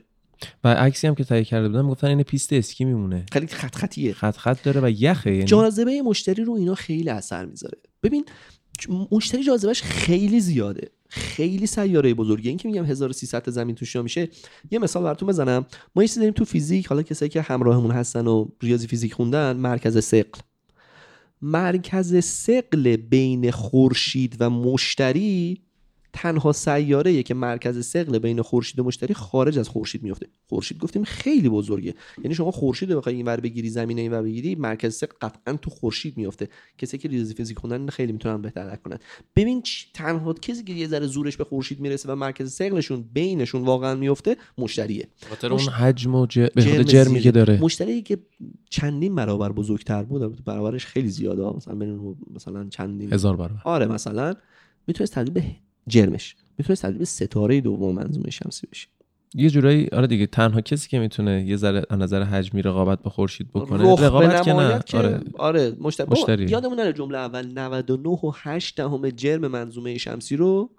و 0.64 0.74
عکسی 0.74 1.06
هم 1.06 1.14
که 1.14 1.24
تهیه 1.24 1.44
کرده 1.44 1.68
بودن 1.68 1.88
گفتن 1.88 2.06
این 2.06 2.22
پیست 2.22 2.52
اسکی 2.52 2.84
میمونه. 2.84 3.26
خیلی 3.32 3.46
خط 3.46 3.74
خطیه. 3.74 4.12
خط 4.12 4.36
خط 4.36 4.62
داره 4.62 4.80
و 4.80 4.90
یخه 4.90 5.32
یعنی 5.32 5.44
جاذبه 5.44 6.02
مشتری 6.02 6.44
رو 6.44 6.52
اینا 6.54 6.74
خیلی 6.74 7.08
اثر 7.10 7.46
می‌ذاره. 7.46 7.78
ببین 8.02 8.24
مشتری 9.12 9.44
جاذبهش 9.44 9.82
خیلی 9.82 10.40
زیاده. 10.40 10.90
خیلی 11.08 11.66
سیاره 11.66 12.14
بزرگه. 12.14 12.48
این 12.48 12.58
که 12.58 12.68
میگم 12.68 12.84
1300 12.84 13.42
تا 13.42 13.50
زمین 13.50 13.74
توش 13.74 13.96
میشه 13.96 14.28
یه 14.70 14.78
مثال 14.78 15.02
براتون 15.02 15.28
بزنم. 15.28 15.66
ما 15.94 16.02
یه 16.02 16.08
چیزی 16.08 16.20
داریم 16.20 16.34
تو 16.34 16.44
فیزیک 16.44 16.86
حالا 16.86 17.02
کسایی 17.02 17.28
که 17.28 17.42
همراهمون 17.42 17.90
هستن 17.90 18.26
و 18.26 18.48
ریاضی 18.62 18.86
فیزیک 18.86 19.14
خوندن 19.14 19.56
مرکز 19.56 20.00
ثقل. 20.00 20.40
مرکز 21.42 22.20
ثقل 22.20 22.96
بین 22.96 23.50
خورشید 23.50 24.36
و 24.40 24.50
مشتری 24.50 25.60
تنها 26.16 26.52
سیاره 26.52 27.22
که 27.22 27.34
مرکز 27.34 27.80
ثقل 27.80 28.18
بین 28.18 28.42
خورشید 28.42 28.80
و 28.80 28.84
مشتری 28.84 29.14
خارج 29.14 29.58
از 29.58 29.68
خورشید 29.68 30.02
میفته 30.02 30.26
خورشید 30.48 30.78
گفتیم 30.78 31.04
خیلی 31.04 31.48
بزرگه. 31.48 31.94
یعنی 32.22 32.34
شما 32.34 32.50
خورشید 32.50 32.92
رو 32.92 32.98
بخوای 32.98 33.14
اینور 33.14 33.40
بگیری 33.40 33.70
زمین 33.70 33.98
اینور 33.98 34.22
بگیری 34.22 34.54
مرکز 34.54 34.94
ثقل 34.94 35.12
قطعا 35.20 35.54
تو 35.54 35.70
خورشید 35.70 36.16
میفته 36.16 36.48
کسی 36.78 36.98
که 36.98 37.08
ریاضی 37.08 37.34
فیزیک 37.34 37.58
خوندن 37.58 37.88
خیلی 37.88 38.12
می‌تونن 38.12 38.42
بهتر 38.42 38.66
درک 38.66 38.82
کنن. 38.82 38.98
ببین 39.36 39.62
تنها 39.94 40.32
کسی 40.32 40.64
که 40.64 40.72
یه 40.72 40.88
ذره 40.88 41.06
زورش 41.06 41.36
به 41.36 41.44
خورشید 41.44 41.80
می‌رسه 41.80 42.12
و 42.12 42.14
مرکز 42.14 42.50
ثقلشون 42.50 43.04
بینشون 43.12 43.62
واقعا 43.62 43.94
میفته 43.94 44.36
مشتریه. 44.58 45.08
خاطر 45.28 45.52
اون 45.52 45.60
حجم 45.60 46.14
و 46.14 46.26
ج... 46.26 46.32
جرم 46.32 46.82
جرمی. 46.82 47.20
که 47.20 47.30
داره. 47.30 47.60
مشتری 47.60 48.02
که 48.02 48.18
چندین 48.70 49.14
برابر 49.14 49.52
بزرگتر 49.52 50.02
بود. 50.02 50.44
برابرش 50.44 50.86
خیلی 50.86 51.08
زیاده. 51.08 51.56
مثلا 51.56 51.98
مثلا 52.34 52.68
چندین 52.68 53.12
هزار 53.12 53.36
برابر. 53.36 53.60
آره 53.64 53.86
مثلا 53.86 54.34
می‌تونست 54.86 55.14
تبدیل 55.14 55.32
به 55.32 55.44
جرمش 55.88 56.36
می‌تونست 56.58 56.82
تبدیل 56.82 56.98
به 56.98 57.04
ستاره 57.04 57.60
دوم 57.60 57.94
منظومه 57.94 58.30
شمسی 58.30 58.66
بشه 58.66 58.88
یه 59.34 59.50
جورایی 59.50 59.88
آره 59.92 60.06
دیگه 60.06 60.26
تنها 60.26 60.60
کسی 60.60 60.88
که 60.88 60.98
می‌تونه 60.98 61.44
یه 61.46 61.56
ذره 61.56 61.82
از 61.90 61.98
نظر 61.98 62.22
حجمی 62.22 62.62
رقابت 62.62 63.02
با 63.02 63.10
خورشید 63.10 63.52
بکنه 63.52 63.92
رقابت 63.92 64.42
که 64.42 64.52
نه. 64.52 64.80
که 64.86 64.98
آره. 64.98 65.20
آره 65.38 65.76
مشتری, 65.80 66.06
مشتری. 66.10 66.44
یادمون 66.44 66.80
نره 66.80 66.92
جمله 66.92 67.18
اول 67.18 67.58
99 67.58 68.08
و 68.08 68.32
8 68.34 68.76
دهم 68.76 69.10
جرم 69.10 69.46
منظومه 69.46 69.98
شمسی 69.98 70.36
رو 70.36 70.70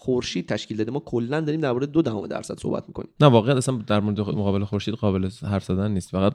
خورشید 0.00 0.48
تشکیل 0.48 0.76
داده 0.76 0.90
ما 0.90 1.00
کلا 1.00 1.40
داریم 1.40 1.60
درباره 1.60 1.86
دو 1.86 2.02
دهم 2.02 2.26
درصد 2.26 2.60
صحبت 2.60 2.84
می‌کنیم. 2.88 3.10
نه 3.20 3.26
واقعا 3.26 3.56
اصلا 3.56 3.76
در 3.86 4.00
مورد 4.00 4.20
مقابل 4.20 4.64
خورشید 4.64 4.94
قابل 4.94 5.28
حرف 5.42 5.64
زدن 5.64 5.90
نیست. 5.90 6.10
فقط 6.10 6.34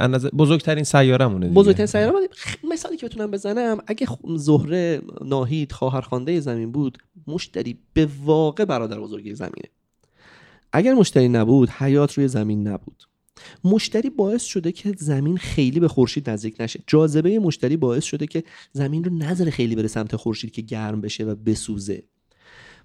نظر 0.00 0.28
بزرگترین 0.28 0.84
سیارمونه 0.84 1.48
دیگه. 1.48 1.60
بزرگترین 1.60 1.86
سیاره 1.86 2.28
مثالی 2.72 2.96
که 2.96 3.06
بتونم 3.06 3.30
بزنم 3.30 3.78
اگه 3.86 4.06
زهره 4.36 5.02
ناهید 5.24 5.72
خواهرخوانده 5.72 6.40
زمین 6.40 6.72
بود 6.72 6.98
مشتری 7.26 7.78
به 7.92 8.08
واقع 8.24 8.64
برادر 8.64 9.00
بزرگی 9.00 9.34
زمینه. 9.34 9.68
اگر 10.72 10.94
مشتری 10.94 11.28
نبود 11.28 11.70
حیات 11.70 12.12
روی 12.12 12.28
زمین 12.28 12.68
نبود. 12.68 13.02
مشتری 13.64 14.10
باعث 14.10 14.42
شده 14.42 14.72
که 14.72 14.94
زمین 14.98 15.36
خیلی 15.36 15.80
به 15.80 15.88
خورشید 15.88 16.30
نزدیک 16.30 16.60
نشه. 16.60 16.80
جاذبه 16.86 17.38
مشتری 17.38 17.76
باعث 17.76 18.04
شده 18.04 18.26
که 18.26 18.44
زمین 18.72 19.04
رو 19.04 19.14
نذاره 19.14 19.50
خیلی 19.50 19.76
بره 19.76 19.88
سمت 19.88 20.16
خورشید 20.16 20.50
که 20.50 20.62
گرم 20.62 21.00
بشه 21.00 21.24
و 21.24 21.34
بسوزه. 21.34 22.02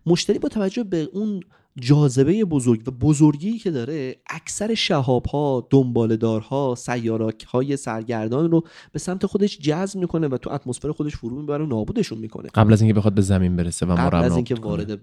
مشتری 0.05 0.39
با 0.39 0.50
توجه 0.50 0.83
به 0.83 1.10
اون 1.13 1.39
جاذبه 1.79 2.45
بزرگ 2.45 2.81
و 2.88 2.91
بزرگی 2.91 3.57
که 3.57 3.72
داره 3.72 4.15
اکثر 4.29 4.74
شهاب 4.74 5.25
ها 5.25 5.67
دنبالدارها 5.69 6.75
سیارک 6.77 7.43
های 7.43 7.77
سرگردان 7.77 8.51
رو 8.51 8.63
به 8.91 9.00
سمت 9.00 9.25
خودش 9.25 9.60
جذب 9.60 10.00
می‌کنه 10.00 10.27
و 10.27 10.38
تو 10.38 10.50
اتمسفر 10.50 10.91
خودش 10.91 11.15
فرو 11.15 11.39
می‌بره 11.39 11.63
و 11.63 11.67
نابودشون 11.67 12.17
می‌کنه. 12.17 12.50
قبل 12.50 12.74
از 12.74 12.81
اینکه 12.81 12.93
بخواد 12.93 13.13
به 13.13 13.22
زمین 13.22 13.55
برسه 13.55 13.86
و 13.86 13.95
قبل 13.95 14.17
از 14.17 14.36
اینکه. 14.36 14.55
وارد 14.55 15.00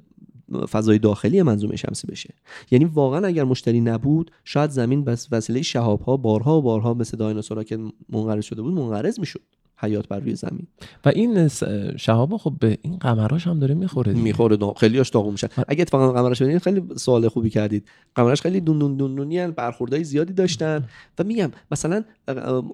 فضای 0.71 0.99
داخلی 0.99 1.43
منظومه 1.43 1.77
شمسی 1.77 2.07
بشه. 2.07 2.35
یعنی 2.71 2.85
واقعا 2.85 3.27
اگر 3.27 3.45
مشتری 3.45 3.81
نبود 3.81 4.31
شاید 4.45 4.71
زمین 4.71 5.05
بس 5.05 5.29
وسیله 5.31 5.63
شهاب 5.63 6.01
ها 6.01 6.17
بارها 6.17 6.59
و 6.59 6.63
بارها 6.63 6.95
مثل 6.95 7.17
دایناسورها 7.17 7.65
که 7.65 7.79
منقرض 8.09 8.45
شده 8.45 8.63
بود 8.63 8.75
منقرض 8.75 9.21
می‌شد. 9.21 9.41
حیات 9.81 10.09
بر 10.09 10.21
روی 10.21 10.35
زمین. 10.35 10.67
و 11.05 11.09
این 11.09 11.49
شهابا 11.97 12.39
خب 12.39 12.55
به 12.61 12.79
این 12.83 12.97
قمراش 12.97 13.47
هم 13.47 13.59
داره 13.59 13.75
می‌خوره 13.75 14.13
دیگه. 14.13 14.25
می‌خوره 14.25 14.57
دا... 14.57 14.75
خیلیاش 14.75 15.09
داغون 15.09 15.33
میشن 15.33 15.49
اگه 15.69 15.83
اتفاقا 15.83 16.13
قمرش 16.13 16.43
ببینید 16.43 16.63
خیلی 16.63 16.83
سوال 16.97 17.29
خوبی 17.29 17.51
کردید. 17.51 17.89
قمرش 18.15 18.41
خیلی 18.41 18.61
دون 18.61 18.79
دون 18.79 18.97
دون 18.97 19.15
دونی 19.15 19.47
برخوردهای 19.47 20.05
زیادی 20.05 20.33
داشتن. 20.33 20.89
و 21.19 21.25
میگم 21.25 21.51
مثلا 21.71 22.05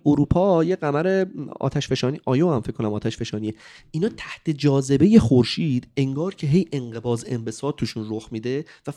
اروپا 0.07 0.65
یه 0.65 0.77
قمر 0.77 1.27
آتش 1.61 1.89
فشانی 1.89 2.21
آیو 2.25 2.51
هم 2.51 2.61
فکر 2.61 2.73
کنم 2.73 2.93
آتش 2.93 3.17
فشانیه 3.17 3.55
اینا 3.91 4.09
تحت 4.09 4.51
جاذبه 4.51 5.19
خورشید 5.19 5.89
انگار 5.97 6.35
که 6.35 6.47
هی 6.47 6.67
انقباض 6.73 7.25
انبساط 7.29 7.75
توشون 7.77 8.07
رخ 8.11 8.29
میده 8.33 8.65
و 8.87 8.93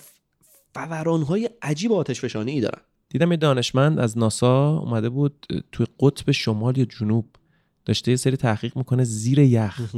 فورانهای 0.74 1.50
عجیب 1.62 1.92
آتش 1.92 2.22
فشانی 2.22 2.51
ای 2.51 2.62
دارن. 2.62 2.82
دیدم 3.10 3.32
یه 3.32 3.38
دانشمند 3.38 4.00
از 4.00 4.18
ناسا 4.18 4.78
اومده 4.78 5.10
بود 5.10 5.46
توی 5.72 5.86
قطب 6.00 6.32
شمال 6.32 6.78
یا 6.78 6.86
جنوب. 6.86 7.25
داشته 7.89 8.12
یه 8.12 8.17
سری 8.17 8.38
تحقیق 8.38 8.77
می‌کنه 8.77 9.03
زیر 9.03 9.39
یخ. 9.39 9.96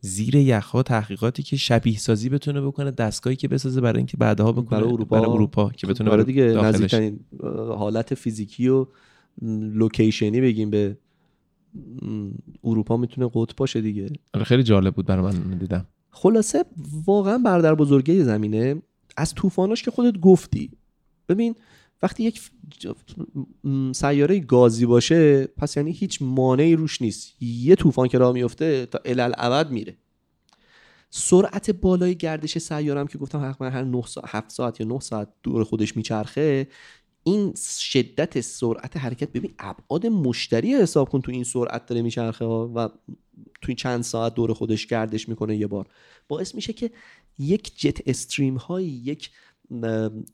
زیر 0.00 0.34
یخها 0.34 0.82
تحقیقاتی 0.82 1.42
که 1.42 1.56
شبیه 1.56 1.98
سازی 1.98 2.28
بتونه 2.28 2.60
بکنه 2.60 2.90
دستگاهی 2.90 3.36
که 3.36 3.48
بسازه 3.48 3.80
برای 3.80 3.96
اینکه 3.96 4.16
بعدها 4.16 4.52
بکنه 4.52 4.80
برای 4.80 4.92
اروپا. 4.92 5.20
برای 5.20 5.32
اروپا 5.32 5.70
که 5.70 5.86
بتونه 5.86 6.10
برای 6.10 6.24
بره 6.24 6.32
دیگه. 6.32 6.44
نزدیکترین 6.44 7.20
حالت 7.68 8.14
فیزیکی 8.14 8.68
و 8.68 8.86
لوکیشنی 9.72 10.40
بگیم 10.40 10.70
به 10.70 10.96
اروپا 12.64 12.96
می‌تونه 12.96 13.30
قطب 13.34 13.56
باشه 13.56 13.80
دیگه. 13.80 14.10
آره، 14.34 14.44
خیلی 14.44 14.62
جالب 14.62 14.94
بود 14.94 15.06
برای 15.06 15.24
من 15.24 15.58
دیدم. 15.58 15.86
خلاصه 16.10 16.64
واقعا 17.06 17.38
برادر 17.38 17.74
بزرگه 17.74 18.24
زمینه. 18.24 18.82
از 19.16 19.34
طوفاناش 19.34 19.82
که 19.82 19.90
خودت 19.90 20.20
گفتی. 20.20 20.70
ببین 21.28 21.54
وقتی 22.02 22.22
یک 22.22 22.40
سیاره 23.94 24.38
گازی 24.40 24.86
باشه 24.86 25.46
پس 25.46 25.76
یعنی 25.76 25.92
هیچ 25.92 26.18
مانعی 26.22 26.76
روش 26.76 27.02
نیست. 27.02 27.42
یه 27.42 27.74
طوفان 27.74 28.08
که 28.08 28.18
راه 28.18 28.32
میفته 28.32 28.86
تا 28.86 29.00
الالعبد 29.04 29.70
میره. 29.70 29.96
سرعت 31.10 31.70
بالای 31.70 32.14
گردش 32.14 32.58
سیاره 32.58 33.00
هم 33.00 33.06
که 33.06 33.18
گفتم 33.18 33.50
حتما 33.50 33.68
هر 33.68 33.84
9 33.84 34.02
ساعت 34.06 34.28
7 34.28 34.50
ساعت 34.50 34.80
یا 34.80 34.86
9 34.86 35.00
ساعت 35.00 35.28
دور 35.42 35.64
خودش 35.64 35.96
میچرخه 35.96 36.68
این 37.24 37.54
شدت 37.78 38.40
سرعت 38.40 38.96
حرکت 38.96 39.32
ببین 39.32 39.54
ابعاد 39.58 40.06
مشتری 40.06 40.74
حساب 40.74 41.08
کن 41.08 41.20
تو 41.20 41.32
این 41.32 41.44
سرعت 41.44 41.86
داره 41.86 42.02
میچرخه 42.02 42.44
و 42.44 42.88
توی 43.62 43.74
چند 43.74 44.02
ساعت 44.02 44.34
دور 44.34 44.52
خودش 44.52 44.86
گردش 44.86 45.28
می‌کنه 45.28 45.56
یه 45.56 45.66
بار. 45.66 45.86
باعث 46.28 46.54
میشه 46.54 46.72
که 46.72 46.90
یک 47.38 47.80
جت 47.80 48.08
استریم 48.08 48.56
های 48.56 48.84
یک 48.84 49.30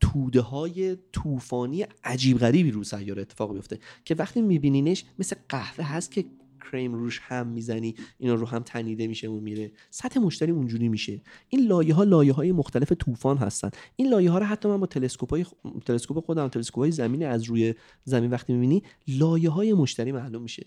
توده 0.00 0.40
های 0.40 0.96
طوفانی 1.12 1.86
عجیب 2.04 2.38
غریبی 2.38 2.70
رو 2.70 2.84
سیاره 2.84 3.22
اتفاق 3.22 3.52
بیفته 3.52 3.78
که 4.04 4.14
وقتی 4.14 4.42
میبینینش 4.42 5.04
مثل 5.18 5.36
قهوه 5.48 5.84
هست 5.84 6.10
که 6.10 6.24
کریم 6.72 6.94
روش 6.94 7.20
هم 7.22 7.46
می‌زنی 7.46 7.94
اینا 8.18 8.34
رو 8.34 8.46
هم 8.46 8.62
تنیده 8.62 9.06
میشه 9.06 9.28
و 9.28 9.40
میره. 9.40 9.72
سطح 9.90 10.20
مشتری 10.20 10.52
اونجوری 10.52 10.88
میشه. 10.88 11.20
این 11.48 11.66
لایه 11.66 11.94
ها 11.94 12.04
لایه 12.04 12.32
های 12.32 12.52
مختلف 12.52 12.92
طوفان 12.92 13.36
هستن. 13.36 13.70
این 13.96 14.10
لایه 14.10 14.30
ها 14.30 14.38
رو 14.38 14.44
حتی 14.44 14.68
من 14.68 14.80
با 14.80 14.86
تلسکوپ 14.86 15.30
های 15.30 15.46
تلسکوپ 15.86 16.24
خودم 16.24 16.48
تلسکوپ 16.48 16.82
های 16.82 16.90
زمینی 16.90 17.24
از 17.24 17.42
روی 17.42 17.74
زمین 18.04 18.30
وقتی 18.30 18.52
می‌بینی 18.52 18.82
لایه 19.08 19.50
های 19.50 19.72
مشتری 19.72 20.12
معلوم 20.12 20.42
میشه. 20.42 20.66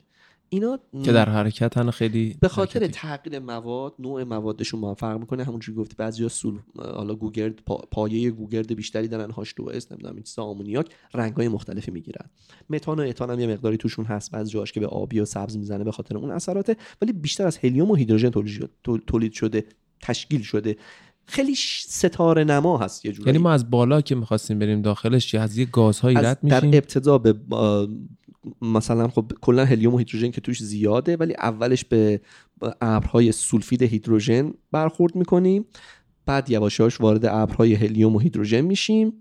اینا 0.49 0.79
که 1.03 1.11
در 1.11 1.29
حرکت 1.29 1.77
هن 1.77 1.91
خیلی 1.91 2.37
به 2.41 2.47
خاطر 2.47 2.79
حرکتی. 2.79 2.99
تغییر 2.99 3.39
مواد 3.39 3.93
نوع 3.99 4.23
موادشون 4.23 4.83
هم 4.83 4.93
فرق 4.93 5.19
می‌کنه. 5.19 5.43
همونجوری 5.43 5.77
گفتی 5.77 5.95
بعضیا 5.97 6.29
سول 6.29 6.59
حالا 6.77 7.15
گوگرد 7.15 7.59
پا- 7.69 7.85
پایه 7.91 8.31
گوگرد 8.31 8.75
بیشتری 8.75 9.07
دارن 9.07 9.31
هاش 9.31 9.53
2 9.57 9.69
اس 9.73 9.91
نمی‌دونم 9.91 10.15
این 10.15 10.23
چیزا 10.23 10.43
آمونیاک 10.43 10.89
رنگای 11.13 11.47
مختلفی 11.47 11.91
می‌گیرن. 11.91 12.25
متان 12.69 12.99
و 12.99 13.03
اتان 13.03 13.29
هم 13.29 13.39
یه 13.39 13.47
مقداری 13.47 13.77
توشون 13.77 14.05
هست. 14.05 14.31
بعضی 14.31 14.51
جاش 14.51 14.71
که 14.71 14.79
به 14.79 14.87
آبی 14.87 15.19
و 15.19 15.25
سبز 15.25 15.57
می‌زنه 15.57 15.83
به 15.83 15.91
خاطر 15.91 16.17
اون 16.17 16.31
اثراته. 16.31 16.75
ولی 17.01 17.13
بیشتر 17.13 17.47
از 17.47 17.57
هلیوم 17.57 17.91
و 17.91 17.95
هیدروژن 17.95 18.29
تولید 18.29 18.53
شد- 18.53 18.69
تول- 18.83 19.01
تولید 19.07 19.33
شده 19.33 19.65
تشکیل 20.01 20.41
شده. 20.41 20.77
خیلی 21.25 21.55
ستاره 21.87 22.43
نما 22.43 22.77
هست 22.77 23.05
یه 23.05 23.11
جورایی. 23.11 23.33
یعنی 23.33 23.43
ما 23.43 23.51
از 23.51 23.69
بالا 23.69 24.01
که 24.01 24.15
می‌خواستیم 24.15 24.59
بریم 24.59 24.81
داخلش 24.81 25.33
یه 25.33 25.39
از 25.39 25.57
یه 25.57 25.65
گازهایی 25.65 26.17
از 26.17 26.25
رد 26.25 26.39
در 26.47 26.65
میشیم. 26.65 26.77
ابتدا 26.77 27.17
به 27.17 27.35
مثلا 28.61 29.07
خب 29.07 29.31
کلا 29.41 29.65
هلیوم 29.65 29.93
و 29.93 29.97
هیدروژن 29.97 30.31
که 30.31 30.41
توش 30.41 30.63
زیاده 30.63 31.17
ولی 31.17 31.33
اولش 31.33 31.85
به 31.85 32.21
ابرهای 32.81 33.31
سولفید 33.31 33.81
هیدروژن 33.83 34.53
برخورد 34.71 35.15
می‌کنیم 35.15 35.65
بعد 36.25 36.49
یواشاش 36.49 37.01
وارد 37.01 37.25
ابرهای 37.25 37.73
هلیوم 37.73 38.15
و 38.15 38.19
هیدروژن 38.19 38.61
میشیم 38.61 39.13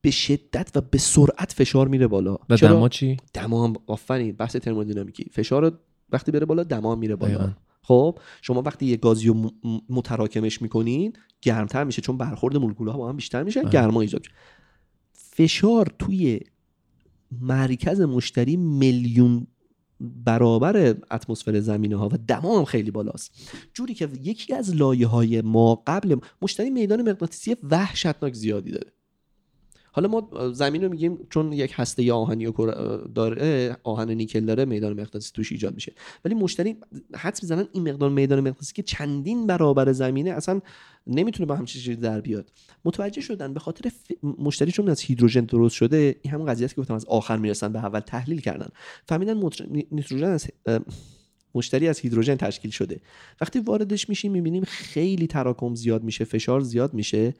به 0.00 0.10
شدت 0.10 0.70
و 0.74 0.80
به 0.80 0.98
سرعت 0.98 1.52
فشار 1.52 1.88
میره 1.88 2.06
بالا 2.06 2.38
و؟ 2.50 2.56
دما 2.56 2.88
چی 2.88 3.16
دما 3.34 3.64
هم 3.64 3.72
آفرین 3.86 4.32
بحث 4.32 4.56
ترمودینامیکی 4.56 5.30
فشار 5.32 5.78
وقتی 6.10 6.32
بره 6.32 6.46
بالا 6.46 6.62
دما 6.62 6.94
میره 6.94 7.16
بالا 7.16 7.34
دقیقاً. 7.34 7.52
خب 7.82 8.18
شما 8.42 8.62
وقتی 8.62 8.86
یه 8.86 8.96
گازی 8.96 9.28
رو 9.28 9.50
متراکمش 9.88 10.62
می‌کنین 10.62 11.12
گرمتر 11.42 11.84
میشه 11.84 12.02
چون 12.02 12.18
برخورد 12.18 12.56
مولکول 12.56 12.88
ها 12.88 12.98
با 12.98 13.08
هم 13.08 13.16
بیشتر 13.16 13.42
میشه. 13.42 13.62
گرما 13.64 14.00
ایجاد. 14.00 14.22
فشار 15.12 15.92
توی 15.98 16.40
مرکز 17.40 18.00
مشتری 18.00 18.56
میلیون 18.56 19.46
برابر 20.00 20.76
اتمسفر 21.10 21.60
زمینه 21.60 21.96
ها 21.96 22.08
و 22.08 22.16
دما 22.28 22.58
هم 22.58 22.64
خیلی 22.64 22.90
بالاست. 22.90 23.50
جوری 23.74 23.94
که 23.94 24.08
یکی 24.22 24.54
از 24.54 24.76
لایه 24.76 25.06
های 25.06 25.40
ما 25.40 25.82
قبل 25.86 26.16
مشتری 26.42 26.70
میدان 26.70 27.10
مغناطیسی 27.10 27.56
وحشتناک 27.62 28.34
زیادی 28.34 28.70
داره. 28.70 28.92
حالا 29.96 30.08
ما 30.08 30.50
زمین 30.52 30.84
رو 30.84 30.88
میگیم 30.88 31.18
چون 31.30 31.52
یک 31.52 31.72
هسته 31.74 32.12
آهنی 32.12 32.52
داره 33.14 33.76
آهن 33.82 34.10
نیکل 34.10 34.40
داره 34.40 34.64
میدان 34.64 34.92
مغناطیسی 34.92 35.30
توش 35.34 35.52
ایجاد 35.52 35.74
میشه. 35.74 35.92
ولی 36.24 36.34
مشتری 36.34 36.76
حدس 37.16 37.42
می‌زنن 37.42 37.66
این 37.72 37.88
مقدار 37.88 38.10
میدان 38.10 38.40
مغناطیسی 38.40 38.72
که 38.72 38.82
چندین 38.82 39.46
برابر 39.46 39.92
زمینه 39.92 40.30
اصلا 40.30 40.60
نمی‌تونه 41.06 41.46
با 41.46 41.54
همچین 41.54 41.82
چیزی 41.82 41.96
در 41.96 42.20
بیاد. 42.20 42.52
متوجه 42.84 43.20
شدن 43.20 43.54
به 43.54 43.60
خاطر 43.60 43.88
ف... 43.88 44.24
مشتری 44.38 44.72
چون 44.72 44.88
از 44.88 45.00
هیدروژن 45.00 45.40
درست 45.40 45.74
شده 45.74 46.16
این 46.22 46.34
همون 46.34 46.46
قضیه 46.46 46.64
است 46.64 46.74
که 46.74 46.80
گفتم 46.80 46.94
از 46.94 47.04
آخر 47.04 47.36
می‌رسن 47.36 47.72
به 47.72 47.78
اول 47.78 48.00
تحلیل 48.00 48.40
کردن. 48.40 48.68
فهمیدن 49.08 49.34
متر... 49.34 49.66
نی- 49.70 49.86
نیتروژن 49.92 50.26
از 50.26 50.46
مشتری 51.54 51.88
از 51.88 51.98
هیدروژن 51.98 52.36
تشکیل 52.36 52.70
شده. 52.70 53.00
وقتی 53.40 53.58
واردش 53.58 54.08
میشیم 54.08 54.32
می‌بینیم 54.32 54.64
خیلی 54.64 55.26
تراکم 55.26 55.74
زیاد 55.74 56.02
میشه 56.02 56.24
فشار 56.24 56.60
زیاد 56.60 56.94
میشه. 56.94 57.34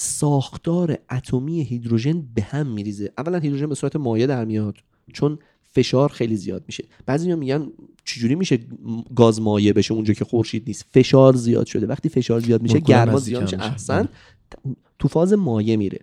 ساختار 0.00 0.98
اتمی 1.10 1.62
هیدروژن 1.62 2.24
به 2.34 2.42
هم 2.42 2.66
میریزه. 2.66 3.12
اولا 3.18 3.38
هیدروژن 3.38 3.66
به 3.66 3.74
صورت 3.74 3.96
مایع 3.96 4.26
در 4.26 4.44
میاد 4.44 4.74
چون 5.12 5.38
فشار 5.62 6.08
خیلی 6.08 6.36
زیاد 6.36 6.64
میشه. 6.66 6.84
بعضی 7.06 7.34
میگن 7.34 7.66
چجوری 8.04 8.34
میشه 8.34 8.58
گاز 9.16 9.40
مایع 9.40 9.72
بشه 9.72 9.94
اونجا 9.94 10.14
که 10.14 10.24
خورشید 10.24 10.64
نیست؟ 10.66 10.84
فشار 10.90 11.36
زیاد 11.36 11.66
شده. 11.66 11.86
وقتی 11.86 12.08
فشار 12.08 12.40
زیاد 12.40 12.62
میشه 12.62 12.78
گرما 12.80 13.18
زیاد 13.18 13.42
میشه. 13.42 13.62
احسن 13.62 14.08
تو 14.98 15.08
فاز 15.08 15.32
مایع 15.32 15.76
میره. 15.76 15.98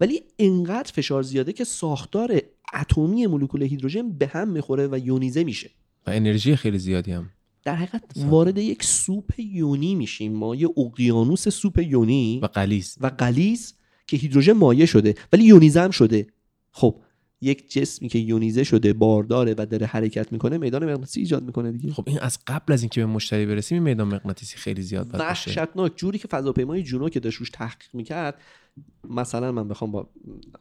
ولی 0.00 0.22
انقدر 0.38 0.92
فشار 0.92 1.22
زیاده 1.22 1.52
که 1.52 1.64
ساختار 1.64 2.40
اتمی 2.74 3.26
مولکول 3.26 3.62
هیدروژن 3.62 4.10
به 4.10 4.26
هم 4.26 4.48
می‌خوره 4.48 4.88
و 4.92 4.98
یونیزه 4.98 5.44
میشه. 5.44 5.70
و 6.06 6.10
انرژی 6.10 6.56
خیلی 6.56 6.78
زیادی 6.78 7.12
هم. 7.12 7.30
در 7.64 7.74
حقیقت 7.74 8.02
وارد 8.16 8.58
یک 8.58 8.84
سوپ 8.84 9.30
یونی 9.38 9.94
میشیم. 9.94 10.32
ما 10.32 10.54
یه 10.54 10.68
اقیانوس 10.76 11.48
سوپ 11.48 11.78
یونی 11.78 12.40
و 12.42 12.46
قلیز 12.46 12.96
و 13.00 13.06
قلیز 13.06 13.74
که 14.06 14.16
هیدروژن 14.16 14.52
مایع 14.52 14.86
شده 14.86 15.14
ولی 15.32 15.44
یونیزه 15.44 15.80
هم 15.80 15.90
شده. 15.90 16.26
خب 16.70 16.96
یک 17.42 17.70
جسمی 17.70 18.08
که 18.08 18.18
یونیزه 18.18 18.64
شده 18.64 18.92
بارداره 18.92 19.54
و 19.58 19.66
داره 19.66 19.86
حرکت 19.86 20.32
می‌کنه 20.32 20.58
میدان 20.58 20.84
مغناطیسی 20.84 21.20
ایجاد 21.20 21.42
می‌کنه 21.42 21.72
دیگه. 21.72 21.92
خب 21.92 22.04
این 22.06 22.18
از 22.18 22.38
قبل 22.46 22.72
از 22.72 22.82
اینکه 22.82 23.00
به 23.00 23.06
مشتری 23.06 23.46
برسیم 23.46 23.76
این 23.76 23.82
میدان 23.82 24.08
مغناطیسی 24.08 24.56
خیلی 24.56 24.82
زیاد 24.82 25.08
باشه. 25.08 25.24
وحشتناک 25.24 25.96
جوری 25.96 26.18
که 26.18 26.28
فضاپیمای 26.28 26.82
جونو 26.82 27.08
که 27.08 27.20
داشت 27.20 27.38
روش 27.38 27.50
تحقیق 27.50 27.88
می‌کرد 27.94 28.40
مثلا 29.08 29.52
من 29.52 29.68
بخوام 29.68 29.90
با 29.90 30.10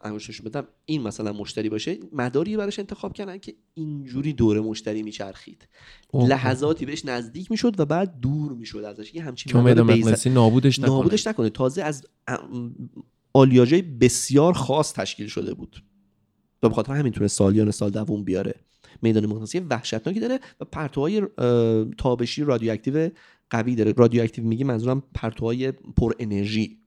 انگشتش 0.01 0.41
بدم 0.41 0.67
این 0.86 1.01
مثلا 1.01 1.33
مشتری 1.33 1.69
باشه 1.69 1.98
مداری 2.13 2.57
براش 2.57 2.79
انتخاب 2.79 3.13
کردن 3.13 3.38
که 3.38 3.55
اینجوری 3.74 4.33
دور 4.33 4.59
مشتری 4.62 5.03
میچرخید. 5.03 5.67
لحظاتی 6.13 6.86
بهش 6.86 7.05
نزدیک 7.05 7.51
می‌شد 7.51 7.79
و 7.79 7.86
بعد 7.86 8.19
دور 8.19 8.51
می‌شد 8.51 8.77
ازش. 8.77 9.15
یه 9.15 9.24
همچین 9.24 9.57
مغناطیسی 9.57 10.29
نابودش 10.29 10.79
نکنه. 10.79 10.95
نابودش 10.95 11.27
نکنه. 11.27 11.50
تازه 11.50 11.83
از 11.83 12.05
آلیاژهای 13.33 13.81
بسیار 13.81 14.53
خاص 14.53 14.93
تشکیل 14.93 15.27
شده 15.27 15.53
بود. 15.53 15.83
و 16.63 16.70
به 16.70 16.75
خاطر 16.75 16.94
همین 16.94 17.13
تونه 17.13 17.28
سالیان 17.28 17.72
سال 17.72 17.89
دووم 17.89 18.24
بیاره. 18.24 18.56
میدان 19.01 19.25
مغناطیسی 19.25 19.60
وحشتناکی 19.60 20.20
داره 20.20 20.39
و 20.60 20.66
پرتوهای 20.66 21.22
تابشی 21.98 22.44
رادیواکتیو 22.44 23.10
قوی 23.50 23.75
داره. 23.75 23.94
رادیواکتیو 23.98 24.44
میگه 24.44 24.66
منظورم 24.66 25.04
پرتوهای 25.13 25.72
پر 25.72 26.13
انرژی 26.20 26.78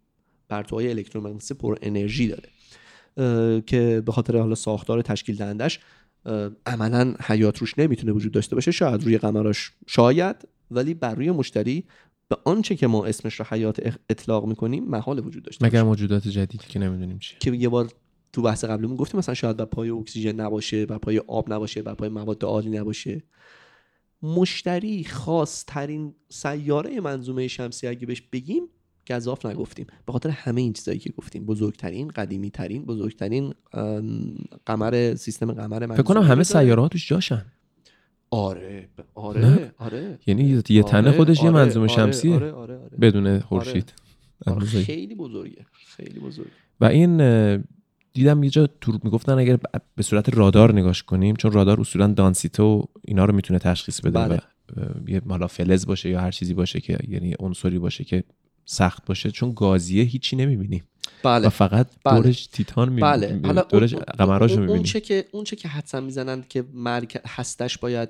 پرتوهای 0.49 0.91
الکترومغناطیسی 0.91 1.55
پر 1.55 1.77
انرژی 1.83 2.29
داره. 2.29 2.49
که 3.61 4.03
به 4.07 4.13
خاطر 4.13 4.39
حالا 4.39 4.55
ساختار 4.55 5.03
تشکیل 5.03 5.37
دهندش 5.37 5.81
عملا 6.67 7.15
حیات 7.21 7.59
روش 7.59 7.79
نمی‌تونه 7.79 8.13
وجود 8.13 8.33
داشته 8.33 8.55
باشه. 8.55 8.71
شاید 8.71 9.05
روی 9.05 9.19
قمراش 9.19 9.73
شاید 9.87 10.37
ولی 10.71 10.95
بر 10.95 11.15
روی 11.15 11.31
مشتری 11.31 11.85
به 12.29 12.37
آنچه 12.45 12.77
که 12.77 12.87
ما 12.87 13.07
اسمش 13.07 13.35
رو 13.35 13.47
حیات 13.49 13.97
اطلاق 14.09 14.47
می‌کنیم 14.47 14.85
محال 14.85 15.27
وجود 15.27 15.43
داشته 15.43 15.67
مگر 15.67 15.83
موجودات 15.83 16.29
جدیدی 16.29 16.65
که 16.69 16.79
نمی‌دونیم 16.79 17.19
چیه. 17.19 17.39
که 17.39 17.53
یه 17.53 17.69
بار 17.69 17.93
تو 18.33 18.43
بحث 18.43 18.65
قبلیمون 18.65 18.97
گفتیم 18.97 19.19
مثلا 19.19 19.35
شاید 19.35 19.57
بر 19.57 19.65
پای 19.65 19.91
اکسیژن 19.91 20.33
نباشه 20.33 20.87
بر 20.87 20.99
پای 20.99 21.19
آب 21.19 21.53
نباشه 21.53 21.83
بر 21.83 21.95
پای 21.95 22.09
مواد 22.09 22.45
عالی 22.45 22.71
نباشه. 22.71 23.23
مشتری 24.23 25.05
خاص 25.05 25.65
ترین 25.67 26.15
سیاره 26.29 27.01
منظومه 27.01 27.49
شمسی 27.49 27.87
اگه 27.87 28.07
بهش 28.07 28.21
بگیم 28.21 28.63
گذاف 29.11 29.47
نگفتیم. 29.47 29.87
به 30.07 30.13
خاطر 30.13 30.29
همه 30.29 30.61
این 30.61 30.73
چیزایی 30.73 30.99
که 30.99 31.11
گفتیم. 31.11 31.47
بزرگترین 31.47 32.09
قدیمی 32.09 32.51
ترین 32.51 32.85
بزرگترین 32.85 33.55
قمر 34.67 35.15
سیستم 35.15 35.53
قمر 35.53 35.87
فکر 35.87 36.03
کنم 36.03 36.23
همه. 36.23 36.43
سیاره 36.43 36.83
ها 36.83 36.89
توش 36.89 37.09
جاشن. 37.09 37.45
آره 38.31 38.89
آره 39.15 39.41
نه؟ 39.41 39.75
آره. 39.79 40.19
یعنی 40.27 40.63
یه 40.69 40.83
تنه 40.83 41.09
آره، 41.09 41.17
خودش 41.17 41.37
یه 41.37 41.43
آره، 41.43 41.53
منظومه 41.53 41.87
آره، 41.87 41.97
شمسیه 41.97 42.35
آره 42.35 42.53
آره 42.53 42.79
آره. 42.79 42.97
بدون 42.97 43.39
خورشید. 43.41 43.93
آره،. 44.47 44.67
خیلی 44.67 45.15
بزرگه 45.15 45.67
خیلی 45.73 46.21
بزرگه. 46.21 46.51
و 46.81 46.85
این 46.85 47.21
دیدم 48.13 48.43
یه 48.43 48.51
جا 48.51 48.69
تو 48.81 48.99
می‌گفتن 49.03 49.39
اگر 49.39 49.59
به 49.97 50.03
صورت 50.03 50.37
رادار 50.37 50.73
نگاش 50.73 51.03
کنیم 51.03 51.37
چون 51.37 51.53
رادار 51.53 51.81
اصولا 51.81 52.07
دانسیتو 52.07 52.89
اینا 53.05 53.25
رو 53.25 53.35
می‌تونه 53.35 53.59
تشخیص 53.59 54.01
بده 54.01 54.11
بله. 54.11 54.37
و 54.37 54.41
یه 55.11 55.23
مالا 55.27 55.47
فلز 55.47 55.87
باشه 55.87 56.09
یا 56.09 56.21
هر 56.21 56.31
چیزی 56.31 56.55
باشه 56.55 56.81
که 56.81 56.99
یعنی 57.09 57.35
عنصری 57.39 57.79
باشه 57.79 58.05
که 58.05 58.25
سخت 58.65 59.07
باشه 59.07 59.31
چون 59.31 59.53
گازیه 59.57 60.05
هیچی 60.05 60.37
نمی‌بینیم. 60.37 60.85
بله. 61.23 61.47
و 61.47 61.51
فقط 61.51 61.87
بله. 62.05 62.21
دورش 62.21 62.47
تیتان 62.47 62.89
می‌بینیم. 62.89 63.13
بله. 63.13 63.41
حالا 63.47 63.63
دورش 63.63 63.95
قمراش 63.95 64.51
رو 64.51 64.57
اون- 64.57 64.67
می‌بینیم. 64.67 64.83
چه 64.83 65.01
که 65.01 65.25
اون 65.33 65.45
چه 65.45 65.57
که 65.57 65.69
حدسا 65.69 66.01
می‌زنن 66.01 66.45
که 66.49 66.65
مرک 66.75 67.23
هستش 67.27 67.79
باید 67.79 68.09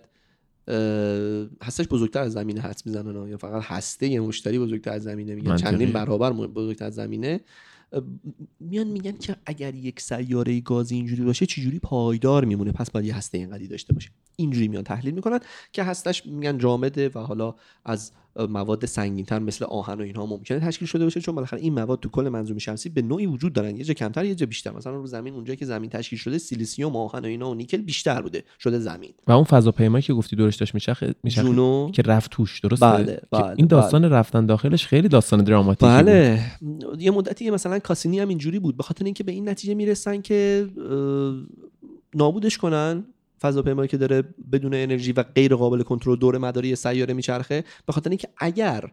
هستش 1.62 1.88
بزرگتر 1.90 2.20
از 2.20 2.32
زمینه 2.32 2.60
حدس 2.60 2.86
می‌زنن 2.86 3.28
یا 3.28 3.36
فقط 3.36 3.62
هسته 3.64 4.08
یه 4.08 4.20
مشتری 4.20 4.58
بزرگتر 4.58 4.90
از 4.90 5.02
زمینه 5.02 5.34
میگن. 5.34 5.56
چندین 5.56 5.92
برابر 5.92 6.32
بزرگتر 6.32 6.84
از 6.84 6.94
زمینه. 6.94 7.40
میان 8.60 8.86
میگن 8.86 9.12
که 9.12 9.36
اگر 9.46 9.74
یک 9.74 10.00
سیاره 10.00 10.60
گازی 10.60 10.94
اینجوری 10.94 11.22
باشه 11.24 11.46
چجوری 11.46 11.78
پایدار 11.78 12.44
میمونه؟ 12.44 12.72
پس 12.72 12.90
باید 12.90 13.06
یه 13.06 13.16
هسته 13.16 13.38
اینقدی 13.38 13.68
داشته 13.68 13.92
باشه. 13.92 14.10
اینجوری 14.36 14.68
میان 14.68 14.84
تحلیل 14.84 15.14
می‌کنن 15.14 15.40
که 15.72 15.82
هستش 15.82 16.26
میگن 16.26 16.58
جامده 16.58 17.08
و 17.08 17.18
حالا 17.18 17.54
از 17.84 18.12
مواد 18.36 18.86
سنگینتر 18.86 19.38
مثل 19.38 19.64
آهن 19.64 19.98
و 19.98 20.02
اینها 20.02 20.26
ممکنه 20.26 20.60
تشکیل 20.60 20.88
شده 20.88 21.04
باشه 21.04 21.20
چون 21.20 21.34
بالاخره 21.34 21.60
این 21.60 21.74
مواد 21.74 22.00
تو 22.00 22.08
کل 22.08 22.28
منظومه 22.28 22.60
شمسی 22.60 22.88
به 22.88 23.02
نوعی 23.02 23.26
وجود 23.26 23.52
دارن. 23.52 23.76
یه 23.76 23.84
جا 23.84 23.94
کمتر 23.94 24.24
یه 24.24 24.34
جا 24.34 24.46
بیشتر. 24.46 24.72
مثلا 24.72 24.96
رو 24.96 25.06
زمین 25.06 25.34
اونجایی 25.34 25.56
که 25.56 25.66
زمین 25.66 25.90
تشکیل 25.90 26.18
شده 26.18 26.38
سیلیسیوم 26.38 26.96
آهن 26.96 27.24
و 27.24 27.26
اینا 27.26 27.50
و 27.50 27.54
نیکل 27.54 27.76
بیشتر 27.76 28.22
بوده 28.22 28.44
شده 28.58 28.78
زمین. 28.78 29.10
و 29.26 29.32
اون 29.32 29.44
فضاپیمایی 29.44 30.02
که 30.02 30.14
گفتی 30.14 30.36
دورش 30.36 30.56
داشت 30.56 30.74
میچرخه 30.74 31.14
میچرخه؟ 31.22 31.48
جونو؟ 31.48 31.90
که 31.90 32.02
رفت 32.02 32.30
توش 32.30 32.60
درسته؟ 32.60 32.86
بله، 32.86 33.20
بله، 33.30 33.54
این 33.56 33.66
داستان 33.66 34.04
رفتن 34.04 34.46
داخلش 34.46 34.86
خیلی 34.86 35.08
داستان 35.08 35.44
دراماتیکی 35.44 35.86
بود. 35.86 35.96
بله. 35.96 36.40
یه 36.98 37.10
مدتی 37.10 37.50
مثلا 37.50 37.78
کاسینی 37.78 38.20
هم 38.20 38.28
اینجوری 38.28 38.58
بود. 38.58 38.76
به 38.76 38.82
خاطر 38.82 39.04
اینکه 39.04 39.24
به 39.24 39.32
این 39.32 39.48
نتیجه 39.48 39.74
می‌رسن 39.74 40.20
که 40.20 40.68
نابودش 42.14 42.58
کنن. 42.58 43.04
فضاپیمایی 43.42 43.88
که 43.88 43.96
داره 43.96 44.22
بدون 44.52 44.74
انرژی 44.74 45.12
و 45.12 45.22
غیر 45.22 45.54
قابل 45.54 45.82
کنترل 45.82 46.16
دور 46.16 46.38
مداری 46.38 46.76
سیاره 46.76 47.14
میچرخه 47.14 47.64
به 47.86 47.92
خاطر 47.92 48.10
اینکه 48.10 48.28
اگر 48.36 48.90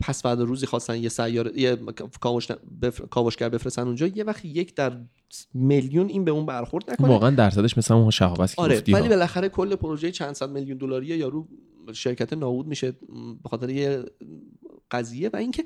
پس 0.00 0.22
بعد 0.22 0.40
روزی 0.40 0.66
خواستن 0.66 0.96
یه 0.96 1.08
سیاره 1.08 1.58
یه 1.60 1.76
کاوش 2.20 2.48
بف... 2.82 3.00
کاوشگر 3.00 3.48
بفرستن 3.48 3.82
اونجا 3.82 4.06
یه 4.06 4.24
وقت 4.24 4.44
یک 4.44 4.74
در 4.74 4.96
میلیون 5.54 6.08
این 6.08 6.24
به 6.24 6.30
اون 6.30 6.46
برخورد 6.46 6.90
نکنه 6.90 7.08
واقعا 7.08 7.30
درصدش 7.30 7.78
مثل 7.78 7.94
اون 7.94 8.10
شهاب 8.10 8.40
است 8.40 8.56
که 8.56 8.62
آره 8.62 8.82
ولی. 8.88 9.08
بالاخره 9.08 9.48
کل 9.48 9.76
پروژه 9.76 10.10
چند 10.10 10.34
صد 10.34 10.50
میلیون 10.50 10.78
دلاری 10.78 11.06
یارو 11.06 11.48
شرکت 11.92 12.32
نابود 12.32 12.66
میشه 12.66 12.92
به 13.42 13.48
خاطر 13.48 13.70
یه 13.70 14.04
قضیه 14.90 15.30
و 15.32 15.36
اینکه 15.36 15.64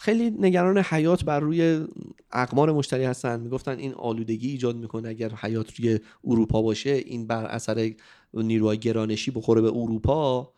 خیلی 0.00 0.30
نگران 0.30 0.78
حیات 0.78 1.24
بر 1.24 1.40
روی 1.40 1.84
اقمار 2.32 2.72
مشتری 2.72 3.04
هستن. 3.04 3.40
می‌گفتن 3.40 3.78
این 3.78 3.94
آلودگی 3.94 4.50
ایجاد 4.50 4.76
می‌کنه. 4.76 5.08
اگر 5.08 5.32
حیات 5.34 5.74
روی 5.74 5.98
اروپا 6.24 6.62
باشه 6.62 6.90
این 6.90 7.26
بر 7.26 7.44
اثر 7.44 7.92
نیروهای 8.34 8.78
گرانشی 8.78 9.30
بخوره 9.30 9.60
به 9.60 9.68
اروپا 9.68 10.52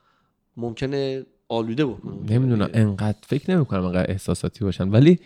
ممکنه 0.56 1.26
آلوده 1.48 1.84
بود 1.84 2.32
نمی‌دونم. 2.32 2.70
انقدر 2.72 3.18
فکر 3.26 3.50
نمی‌کنم 3.50 3.84
انقدر 3.84 4.10
احساساتی 4.10 4.64
باشن. 4.64 4.88
ولی 4.88 5.18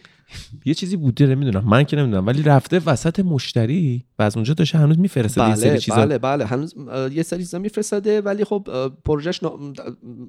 یه 0.65 0.75
چیزی 0.75 0.97
بوده 0.97 1.27
نمی‌دونم. 1.27 1.65
من 1.69 1.85
که 1.85 1.97
نمی‌دونم. 1.97 2.27
ولی 2.27 2.43
رفته 2.43 2.79
وسط 2.87 3.21
مشتری 3.21 4.05
و 4.19 4.23
از 4.23 4.37
اونجا 4.37 4.55
داشته 4.55 4.79
هنوز 4.79 4.99
میفرسته 4.99 5.49
یه 5.49 5.55
سری 5.55 5.71
بله 5.71 5.79
چیزا. 5.79 5.97
بله 5.97 6.19
بله. 6.19 6.45
هنوز 6.45 6.75
یه 7.13 7.23
سری 7.23 7.39
چیزا 7.39 7.59
میفرستاده 7.59 8.21
ولی 8.21 8.45
خب 8.45 8.69
پروژهش 9.05 9.41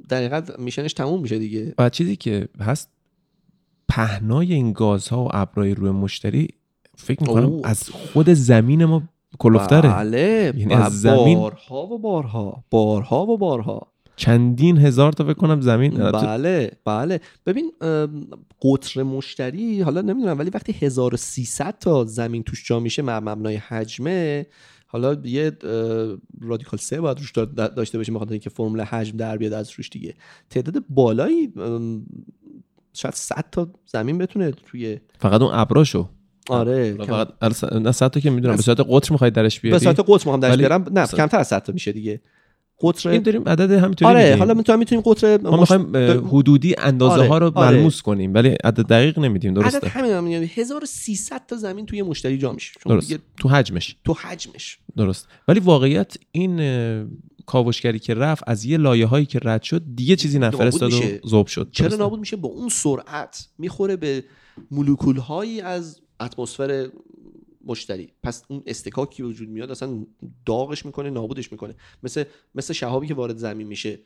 دقیقا 0.10 0.41
میشنش 0.60 0.93
تموم 0.93 1.21
میشه 1.21 1.39
دیگه. 1.39 1.73
و 1.78 1.89
چیزی 1.89 2.15
که 2.15 2.47
هست 2.60 2.89
پهنای 3.89 4.54
این 4.54 4.71
گازها 4.73 5.23
و 5.26 5.30
ابرای 5.34 5.76
روی 5.76 5.91
مشتری 5.91 6.47
فکر 6.97 7.21
می‌کنم 7.21 7.45
اوه. 7.45 7.62
از 7.67 7.89
خود 7.89 8.30
زمین 8.30 8.86
ما 8.86 9.04
کلفتره 9.39 9.89
بله 9.93 10.54
یعنی 10.58 10.73
از 10.73 11.02
زمین- 11.02 11.38
بارها 11.39 11.88
و 11.88 12.00
بارها 12.00 12.63
بارها 12.69 13.26
و 13.26 13.38
بارها. 13.38 13.88
چندین 14.15 14.78
هزار 14.78 15.12
تا 15.13 15.23
فکر 15.23 15.34
کنم 15.34 15.62
زمین 15.62 15.91
بله 16.12 16.71
بله. 16.86 17.19
ببین 17.45 17.71
قطر 18.62 19.04
مشتری 19.04 19.82
حالا 19.82 20.02
نمی‌دونم 20.02 20.39
ولی 20.39 20.50
وقتی 20.50 20.71
1300 20.82 21.80
تا 21.80 22.06
زمین 22.06 22.43
توش 22.43 22.67
جا 22.67 22.80
میشه 22.80 23.02
مبنای 23.02 23.56
حجمه 23.56 24.45
حالا 24.88 25.17
یه 25.23 25.52
رادیکال 26.41 26.80
سه 26.80 27.02
باید 27.02 27.19
روش 27.19 27.32
دا- 27.32 27.73
داشته 27.76 27.97
باشیم 27.97 28.15
بخاطر 28.15 28.32
اینکه 28.32 28.50
فرمول 28.50 28.82
حجم 28.82 29.17
در 29.17 29.38
بیاد 29.38 29.54
از 29.54 29.71
روش 29.78 29.89
دیگه. 29.89 30.13
تعداد 30.50 30.84
بالایی 30.89 31.54
شاید 32.98 33.14
100 33.14 33.46
تا 33.52 33.70
زمین 33.86 34.18
بتونه 34.18 34.52
توی 34.52 35.00
فقط 35.20 35.42
اون 35.42 35.52
ابراشو. 35.54 36.10
آره 36.50 36.94
کم- 36.98 37.06
فقط 37.06 37.64
نه 37.74 37.92
صد 37.92 38.08
تا 38.08 38.20
که 38.20 38.30
می‌دونم. 38.30 38.56
به 38.56 38.62
صورت 38.62 38.80
قطر 38.90 39.12
می‌خواید 39.12 39.34
درش 39.34 39.60
به 39.60 39.70
بیاری؟ 39.70 39.84
صورت 39.84 40.00
قطر 40.08 40.30
هم 40.30 40.40
درش 40.40 40.58
بیارم. 40.58 40.86
نه 40.92 41.08
کمتر 41.08 41.40
از 41.40 41.48
100 41.48 41.64
تا 41.64 41.74
میشه 41.74 41.92
دیگه. 41.92 42.22
قطر 42.82 43.10
این 43.10 43.22
داریم 43.22 43.50
عدد 43.50 43.72
همینطوری 43.72 44.12
آره 44.12 44.24
میدیم. 44.24 44.40
حالا 44.40 44.54
می‌تونیم 44.54 44.80
می‌تونیم 44.80 45.04
قطر 45.06 45.40
ما 45.42 45.58
می‌خوایم 45.58 45.98
حدودی 46.28 46.76
اندازه 46.78 47.14
آره، 47.14 47.28
ها 47.28 47.38
رو 47.38 47.52
آره. 47.56 47.78
ملموس 47.78 48.02
کنیم 48.02 48.34
ولی 48.34 48.50
عدد 48.50 48.82
دقیق 48.82 49.20
نمیدیم 49.20 49.52
عدد 49.52 49.62
درسته؟ 49.62 49.90
همین 49.90 50.12
هم 50.12 50.24
میگم. 50.24 50.48
1300 50.56 51.42
تا 51.48 51.56
زمین 51.56 51.86
توی 51.86 52.02
مشتری 52.02 52.38
جا 52.38 52.52
میشه. 52.52 52.74
چون 52.84 52.94
درست. 52.94 53.16
تو 53.40 53.50
حجمش. 53.50 53.96
تو 54.04 54.14
حجمش. 54.14 54.80
درست. 54.98 55.28
ولی 55.48 55.60
واقعیت 55.60 56.14
این 56.32 56.60
کاوشگری 57.48 58.00
که 58.00 58.14
رفت 58.14 58.44
از 58.48 58.66
یه 58.66 58.78
لایه 58.78 59.06
هایی 59.06 59.26
که 59.26 59.40
رد 59.44 59.64
شد 59.64 59.84
دیگه 59.96 60.16
چیزی 60.16 60.40
نفرستاد 60.40 60.94
و. 60.94 61.28
ذوب 61.28 61.48
شد 61.48 61.70
چرا 61.72 61.88
درسته؟ 61.88 62.04
نابود 62.04 62.20
میشه 62.20 62.36
با 62.36 62.50
اون 62.50 62.70
سرعت 62.70 63.48
می‌خوره 63.58 63.96
به 63.96 64.24
مولکول 64.72 65.18
هایی 65.18 65.62
از 65.62 66.02
اتمسفر 66.20 66.90
مشتری 67.66 68.14
پس 68.24 68.44
اون 68.48 68.64
استکاکی 68.66 69.24
وجود 69.24 69.50
میاد 69.50 69.72
اصلا 69.72 70.06
داغش 70.46 70.86
می‌کنه 70.86 71.10
نابودش 71.10 71.52
می‌کنه 71.52 71.76
مثل 72.04 72.24
مثل 72.56 72.74
شهابی 72.74 73.08
که 73.08 73.14
وارد 73.14 73.38
زمین 73.38 73.68
میشه 73.68 74.00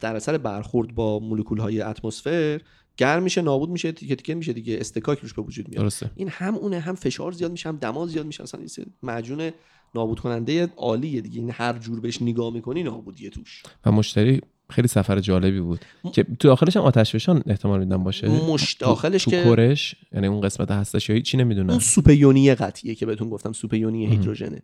در 0.00 0.16
اثر 0.16 0.38
برخورد 0.38 0.94
با 0.94 1.18
مولکول 1.18 1.58
های 1.58 1.80
اتمسفر 1.80 2.60
گرم 3.00 3.22
میشه 3.22 3.42
نابود 3.42 3.70
میشه 3.70 3.92
تیکه 3.92 4.16
تیکه 4.16 4.34
میشه 4.34 4.52
دیگه 4.52 4.76
استکاک 4.80 5.18
روش 5.18 5.34
به 5.34 5.42
وجود 5.42 5.68
میاد. 5.68 5.82
درسته. 5.82 6.10
این 6.16 6.28
هم 6.28 6.54
اونه 6.54 6.80
هم 6.80 6.94
فشار 6.94 7.32
زیاد 7.32 7.50
میشه 7.50 7.68
هم 7.68 7.76
دما 7.76 8.06
زیاد 8.06 8.26
میشه. 8.26 8.42
اصلا 8.42 8.60
معجون 9.02 9.50
نابود 9.94 10.20
کننده 10.20 10.72
عالیه 10.76 11.20
دیگه. 11.20 11.40
این 11.40 11.50
هر 11.50 11.78
جور 11.78 12.00
بهش 12.00 12.22
نگاه 12.22 12.52
می‌کنی 12.52 12.82
نابودیه 12.82 13.30
توش. 13.30 13.62
و 13.86 13.92
مشتری 13.92 14.40
خیلی 14.70 14.88
سفر 14.88 15.20
جالبی 15.20 15.60
بود. 15.60 15.80
که 16.12 16.22
تو 16.22 16.48
داخلش 16.48 16.76
هم 16.76 16.82
آتش 16.82 17.12
فشان 17.12 17.42
احتمال 17.46 17.78
میدم 17.80 18.04
باشه؟ 18.04 18.28
مش 18.28 18.74
داخلش 18.74 19.24
تو 19.24 19.30
که 19.30 19.42
کورش 19.42 19.96
یعنی 20.12 20.26
اون 20.26 20.40
قسمت 20.40 20.70
هستش 20.70 21.08
یا 21.08 21.16
هیچی 21.16 21.36
نمی‌دونم. 21.36 21.70
اون 21.70 21.78
سوپ 21.78 22.08
یونی 22.08 22.54
قطعیه 22.54 22.94
که 22.94 23.06
بهتون 23.06 23.30
گفتم 23.30 23.52
سوپ 23.52 23.74
یونی 23.74 24.06
هیدروژنه. 24.06 24.62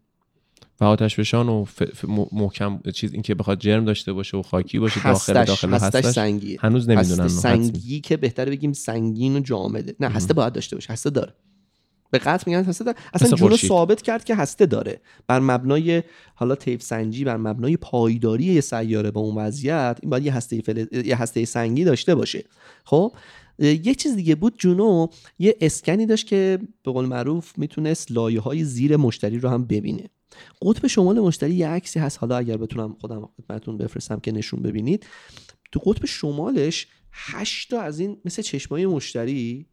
و 0.81 0.85
آتش 0.85 1.17
فشان 1.17 1.49
و 1.49 1.65
ف... 1.65 1.83
ف... 1.83 2.05
محکم 2.33 2.81
چیز 2.95 3.13
اینکه 3.13 3.35
بخواد 3.35 3.59
جرم 3.59 3.85
داشته 3.85 4.13
باشه 4.13 4.37
و 4.37 4.43
خاکی 4.43 4.79
باشه 4.79 5.03
داخل 5.03 5.37
هستش 5.37 5.49
داخل 5.49 5.71
هستش 5.71 6.05
هستش. 6.05 6.15
سنگیه 6.15 6.59
هنوز 6.61 6.89
نمی‌دونم 6.89 7.25
هسته 7.25 7.41
سنگی 7.41 8.01
که 8.01 8.17
بهتره 8.17 8.51
بگیم 8.51 8.73
سنگین 8.73 9.37
و 9.37 9.41
جامده. 9.41 9.95
نه 10.01 10.09
هسته 10.09 10.35
باید 10.35 10.53
داشته 10.53 10.77
باشه 10.77 10.93
هسته 10.93 11.11
داره. 11.11 11.35
به 12.11 12.19
قطع 12.19 12.45
میگن 12.47 12.65
هسته 12.65 12.85
داره. 12.85 12.97
اصلا 13.15 13.37
خورشید. 13.37 13.69
ثابت 13.69 14.03
کرد 14.03 14.25
که 14.25 14.35
هسته 14.35 14.67
داره. 14.67 15.01
بر 15.27 15.41
مبنای 15.41 16.03
حالا 16.35 16.55
تیپ 16.55 16.81
سنجی 16.81 17.25
بر 17.25 17.37
مبنای 17.37 17.77
پایداری 17.77 18.45
یه 18.45 18.61
سیاره 18.61 19.11
با 19.11 19.21
اون 19.21 19.35
وضعیت 19.35 19.99
این 20.03 20.11
باید 20.11 20.27
یه 20.27 20.35
هسته 20.35 20.61
فل... 20.61 20.87
یه 20.93 21.17
هسته 21.17 21.45
سنگی 21.45 21.85
داشته 21.85 22.15
باشه. 22.15 22.45
خب؟ 22.85 23.13
یه 23.59 23.95
چیز 23.95 24.17
دیگه 24.17 24.35
بود 24.35 24.55
جونو 24.59 25.07
یه 25.39 25.57
اسکنی 25.61 26.07
داشت 26.07 26.27
که 26.27 26.59
به 26.83 26.93
قول 26.93 27.05
معروف 27.05 27.59
می‌تونست 27.59 28.13
لایه 28.13 28.41
های 28.41 28.65
زیر 28.65 28.97
مشتری 28.97 29.39
رو 29.39 29.49
هم 29.49 29.65
ببینه. 29.65 30.11
قطب 30.63 30.87
شمال 30.87 31.21
مشتری 31.21 31.55
یه 31.55 31.69
عکسی 31.69 31.99
هست. 31.99 32.19
حالا 32.19 32.37
اگر 32.37 32.57
بتونم 32.57 32.97
خودم 33.01 33.29
خدمتتون 33.37 33.77
بفرستم 33.77 34.21
که 34.21 34.33
نشون 34.33 34.63
ببینید. 34.63 35.07
تو 35.73 35.81
قطب 35.81 36.07
شمالش 36.07 36.87
هشت 37.13 37.71
تا 37.71 37.81
از 37.81 38.01
این 38.01 38.17
مثل 38.25 38.43
چشمای 38.43 38.87
مشتری 38.87 39.67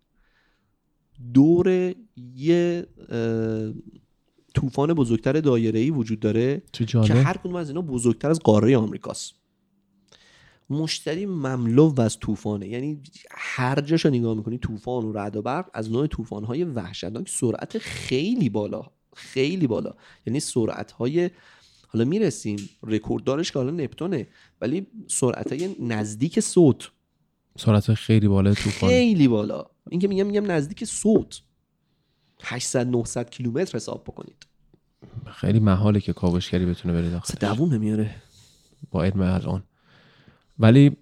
دور 1.33 1.95
یه 2.35 2.85
طوفان 4.53 4.93
بزرگتر 4.93 5.33
دایره‌ای 5.33 5.89
وجود 5.91 6.19
داره 6.19 6.61
که 6.73 7.13
هر 7.13 7.37
کدوم 7.37 7.55
از 7.55 7.69
اینا 7.69 7.81
بزرگتر 7.81 8.29
از 8.29 8.39
قاره 8.39 8.77
آمریکاست. 8.77 9.33
مشتری 10.69 11.25
مملو 11.25 12.01
از 12.01 12.19
طوفانه. 12.19 12.67
یعنی 12.67 13.01
هر 13.31 13.81
جاشو 13.81 14.09
نگاه 14.09 14.37
می‌کنی 14.37 14.57
طوفان 14.57 15.05
و 15.05 15.11
رعد 15.11 15.35
و 15.35 15.41
برق 15.41 15.69
از 15.73 15.91
نوع 15.91 16.07
طوفان‌های 16.07 16.63
وحشتناک 16.63 17.29
سرعت 17.29 17.77
خیلی 17.77 18.49
بالا. 18.49 18.91
خیلی 19.15 19.67
بالا. 19.67 19.93
یعنی 20.25 20.39
سرعت‌های 20.39 21.29
حالا 21.87 22.05
می‌رسیم 22.05 22.69
رکورددارش 22.83 23.51
که 23.51 23.59
حالا 23.59 23.71
نپتونه 23.71 24.27
ولی 24.61 24.87
سرعت‌های 25.07 25.75
نزدیک 25.79 26.39
صوت. 26.39 26.91
سرعت 27.57 27.93
خیلی 27.93 28.27
بالا 28.27 28.53
طوفان 28.53 28.89
خیلی 28.89 29.27
بالا. 29.27 29.65
این 29.89 29.99
که 29.99 30.07
میگم 30.07 30.25
میگم 30.25 30.51
نزدیک 30.51 30.85
صوت. 30.85 31.41
800 32.43 32.87
900 32.87 33.29
کیلومتر 33.29 33.75
حساب 33.75 34.03
بکنید. 34.03 34.45
خیلی 35.25 35.59
محاله 35.59 35.99
که 35.99 36.13
کاوشگری 36.13 36.65
بتونه 36.65 36.93
بره 36.93 37.09
داخل 37.09 37.33
دووم 37.39 37.73
نمیاره 37.73 38.15
با 38.91 39.03
علم 39.03 39.21
الان. 39.21 39.63
ولی 40.59 40.97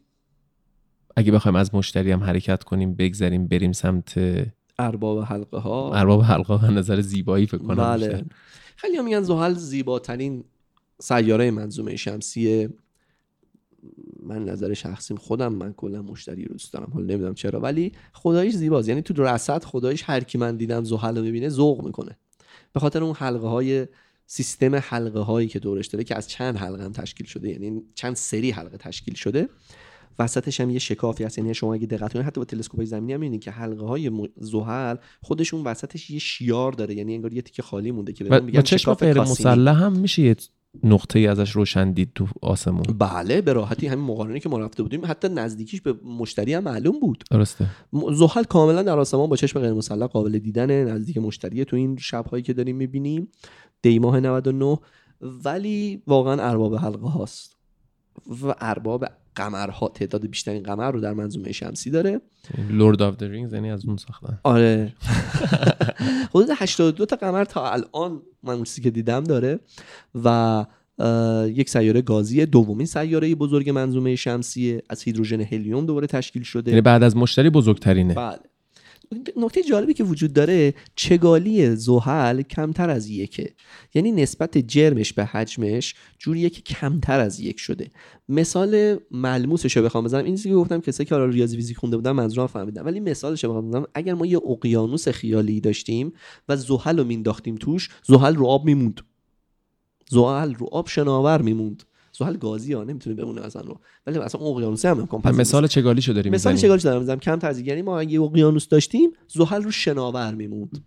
اگه 1.15 1.31
بخوایم 1.31 1.55
از 1.55 1.75
مشتری 1.75 2.11
هم 2.11 2.23
حرکت 2.23 2.63
کنیم 2.63 2.95
بگذریم 2.95 3.47
بریم 3.47 3.71
سمت 3.71 4.13
ارباب 4.81 5.19
حلقه 5.19 5.57
ها 5.57 5.93
ارباب 5.95 6.21
حلقه 6.21 6.65
از 6.65 6.71
نظر 6.71 7.01
زیبایی 7.01 7.45
فکر 7.45 7.57
کنم 7.57 7.75
بله. 7.75 8.07
بیشتر. 8.07 8.25
خیلی 8.75 8.97
هم 8.97 9.05
میگن 9.05 9.21
زحل 9.21 9.53
زیباترین 9.53 10.43
سیاره 10.99 11.51
منظومه 11.51 11.95
شمسیه 11.95 12.69
من 14.23 14.45
نظر 14.45 14.73
شخصیم. 14.73 15.17
خودم 15.17 15.53
من 15.53 15.73
کلا 15.73 16.01
مشتری 16.01 16.45
رو 16.45 16.51
دوست 16.51 16.73
دارم. 16.73 16.91
حالا 16.93 17.05
نمی‌دونم 17.05 17.33
چرا. 17.33 17.59
ولی 17.59 17.91
خداییش 18.13 18.55
زیباست. 18.55 18.89
یعنی 18.89 19.01
تو 19.01 19.23
رصد 19.23 19.63
خداییش 19.63 20.03
هر 20.05 20.19
کی 20.19 20.37
من 20.37 20.57
دیدم 20.57 20.83
زحل 20.83 21.17
رو 21.17 21.23
ببینه 21.23 21.49
ذوق 21.49 21.85
می‌کنه. 21.85 22.17
به 22.73 22.79
خاطر 22.79 23.03
اون 23.03 23.15
حلقه 23.15 23.47
های 23.47 23.87
سیستم 24.25 24.75
حلقه 24.75 25.19
هایی 25.19 25.47
که 25.47 25.59
دورش 25.59 25.87
داره 25.87 26.03
که 26.03 26.15
از 26.15 26.29
چند 26.29 26.57
حلقه 26.57 26.83
هم 26.83 26.91
تشکیل 26.91 27.27
شده 27.27 27.49
یعنی 27.49 27.81
چند 27.95 28.15
سری 28.15 28.51
حلقه 28.51 28.77
تشکیل 28.77 29.13
شده 29.13 29.49
وسطش 30.19 30.61
هم 30.61 30.69
یه 30.69 30.79
شکافی 30.79 31.23
هست. 31.23 31.37
یعنی 31.37 31.53
شما 31.53 31.73
اگه 31.73 31.87
دقت 31.87 32.13
کنید 32.13 32.25
حتی 32.25 32.41
با 32.41 32.45
تلسکوپ 32.45 32.83
زمینی 32.83 33.13
هم 33.13 33.19
می‌بینید 33.19 33.43
که 33.43 33.51
حلقه 33.51 33.85
های 33.85 34.29
زحل 34.37 34.95
خودشون 35.21 35.63
وسطش 35.63 36.09
یه 36.09 36.19
شیار 36.19 36.71
داره. 36.71 36.95
یعنی 36.95 37.15
انگار 37.15 37.33
یه 37.33 37.41
تیکه 37.41 37.61
خالی 37.61 37.91
مونده 37.91 38.13
که 38.13 38.23
بهمون 38.23 38.45
میگن 38.45 38.61
چشم 38.61 38.77
شکاف 38.77 39.03
غیر. 39.03 39.21
مسلح 39.21 39.83
هم 39.83 39.93
میشه 39.93 40.21
یه 40.21 40.35
نقطه 40.83 41.19
ای 41.19 41.27
ازش 41.27 41.51
روشن 41.51 41.91
دید 41.91 42.11
تو 42.15 42.27
آسمون. 42.41 42.83
بله 42.99 43.41
به 43.41 43.53
راحتی 43.53 43.87
همین 43.87 44.05
مقارنه 44.05 44.39
که 44.39 44.49
ما 44.49 44.59
رفته 44.59 44.83
بودیم. 44.83 45.05
حتی 45.05 45.29
نزدیکیش 45.29 45.81
به 45.81 45.93
مشتری 45.93 46.53
هم 46.53 46.63
معلوم 46.63 46.99
بود. 46.99 47.23
درسته. 47.31 47.65
زحل 48.13 48.43
کاملا 48.43 48.83
در 48.83 48.99
آسمان 48.99 49.29
با 49.29 49.35
چشم 49.35 49.59
غیر 49.59 49.73
مسلح 49.73 50.05
قابل 50.05 50.39
دیدن 50.39 50.83
نزدیک 50.83 51.17
مشتری 51.17 51.65
تو 51.65 51.75
این 51.75 51.97
شبهایی 51.97 52.43
که 52.43 52.53
داریم 52.53 52.75
می‌بینیم. 52.75 53.27
دی 53.81 53.99
ماه 53.99 54.19
99 54.19 54.77
ولی 55.21 56.01
واقعا 56.07 56.49
ارباب 56.49 56.75
حلقه 56.75 57.07
هاست 57.07 57.57
و 58.43 58.55
ارباب 58.59 59.05
قمرها 59.35 59.87
تعداد 59.87 60.27
بیشترین 60.27 60.63
قمر 60.63 60.91
رو 60.91 61.01
در 61.01 61.13
منظومه 61.13 61.51
شمسی 61.51 61.89
داره. 61.89 62.21
Lord 62.69 63.01
of 63.01 63.15
the 63.15 63.21
Rings 63.21 63.53
یعنی 63.53 63.71
از 63.71 63.85
اون 63.85 63.97
ساختن. 63.97 64.39
آره. 64.43 64.93
حدود 66.33 66.49
82 66.55 67.05
تا 67.05 67.15
قمر 67.15 67.45
تا 67.45 67.71
الان 67.71 68.21
من 68.43 68.63
که 68.63 68.89
دیدم 68.89 69.23
داره. 69.23 69.59
و 70.23 70.65
یک 71.47 71.69
سیاره 71.69 72.01
گازی 72.01 72.45
دومین 72.45 72.85
سیاره 72.85 73.35
بزرگ 73.35 73.69
منظومه 73.69 74.15
شمسیه. 74.15 74.83
از 74.89 75.03
هیدروژن 75.03 75.41
هلیوم 75.41 75.85
دوباره 75.85 76.07
تشکیل 76.07 76.43
شده. 76.43 76.71
یعنی 76.71 76.81
بعد 76.81 77.03
از 77.03 77.17
مشتری 77.17 77.49
بزرگترینه. 77.49 78.13
بله. 78.13 78.50
نکته 79.37 79.63
جالبی 79.63 79.93
که 79.93 80.03
وجود 80.03 80.33
داره 80.33 80.73
چگالی 80.95 81.75
زحل 81.75 82.41
کمتر 82.41 82.89
از 82.89 83.09
یکه. 83.09 83.53
یعنی 83.93 84.11
نسبت 84.11 84.57
جرمش 84.57 85.13
به 85.13 85.25
حجمش 85.25 85.95
جوریه 86.19 86.49
که 86.49 86.61
کمتر 86.61 87.19
از 87.19 87.39
یک 87.39 87.59
شده. 87.59 87.91
مثال 88.29 88.99
ملموسش 89.11 89.77
رو 89.77 89.83
بخوام 89.83 90.03
بزنم. 90.03 90.25
این 90.25 90.35
چیزی 90.35 90.49
که 90.49 90.55
گفتم 90.55 90.81
کسایی 90.81 91.07
که 91.07 91.15
حالا 91.15 91.25
ریاضی 91.25 91.55
فیزیک 91.55 91.77
خونده 91.77 91.97
بودن 91.97 92.11
منظورم 92.11 92.47
فهمیدن 92.47 92.81
ولی 92.81 92.99
مثالش 92.99 93.43
رو 93.43 93.49
بخوام 93.49 93.69
بزنم. 93.69 93.85
اگر 93.93 94.13
ما 94.13 94.25
یه 94.25 94.37
اقیانوس 94.37 95.07
خیالی 95.07 95.61
داشتیم 95.61 96.13
و 96.49 96.55
زحل 96.55 96.97
رو 96.97 97.03
مینداختیم 97.03 97.55
توش 97.55 97.89
زحل 98.03 98.35
رو 98.35 98.45
آب 98.45 98.65
میموند. 98.65 99.01
زحل 100.09 100.53
رو 100.53 100.69
آب 100.71 100.87
شناور 100.87 101.41
میموند. 101.41 101.83
زحل 102.21 102.37
گازی 102.37 102.73
ها 102.73 102.83
نمی‌تونه 102.83 103.15
بمونه 103.15 103.41
اصلا 103.41 103.61
رو. 103.61 103.79
ولی 104.07 104.17
اصلا 104.17 104.41
اقیانوسه 104.41 104.89
هم 104.89 104.99
امکان 104.99 105.21
پذیر 105.21 105.31
نیست. 105.31 105.39
مثال 105.39 105.67
چگالیشو 105.67 106.13
داریم 106.13 106.33
مثال 106.33 106.55
چگالیش 106.55 106.83
دارم 106.83 106.99
می‌زنم 106.99 107.19
کم 107.19 107.35
تزیین 107.35 107.67
یعنی 107.67 107.81
ما 107.81 107.99
اگه 107.99 108.21
اقیانوس 108.21 108.67
داشتیم 108.67 109.11
زحل 109.27 109.63
رو 109.63 109.71
شناور 109.71 110.33
میموند. 110.33 110.85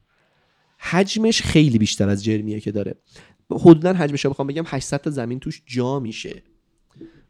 حجمش 0.78 1.42
خیلی 1.42 1.78
بیشتر 1.78 2.08
از 2.08 2.24
جرمیه 2.24 2.60
که 2.60 2.72
داره. 2.72 2.94
حدودا 3.50 3.92
حجمش 3.92 4.24
رو 4.24 4.30
بخوام 4.30 4.48
بگم 4.48 4.64
800 4.66 5.00
تا 5.00 5.10
زمین 5.10 5.40
توش 5.40 5.62
جا 5.66 6.00
میشه. 6.00 6.42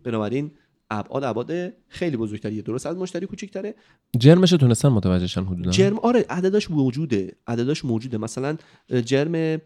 بنابراین 0.05 0.51
ابعاد 0.91 1.25
ابعاد 1.25 1.73
خیلی 1.89 2.17
بزرگتریه. 2.17 2.63
درست 2.63 2.87
از 2.87 2.97
مشتری 2.97 3.27
کوچیک‌تره 3.27 3.75
جرمش 4.19 4.53
رو 4.53 4.59
تونستن 4.59 4.89
متوجهشن 4.89 5.45
حدودا 5.45 5.71
جرم 5.71 5.99
آره 5.99 6.25
عدداش 6.31 6.71
موجوده. 6.71 7.37
عدداش 7.47 7.85
موجوده. 7.85 8.19
مثلا 8.19 8.57
جرم 9.05 9.61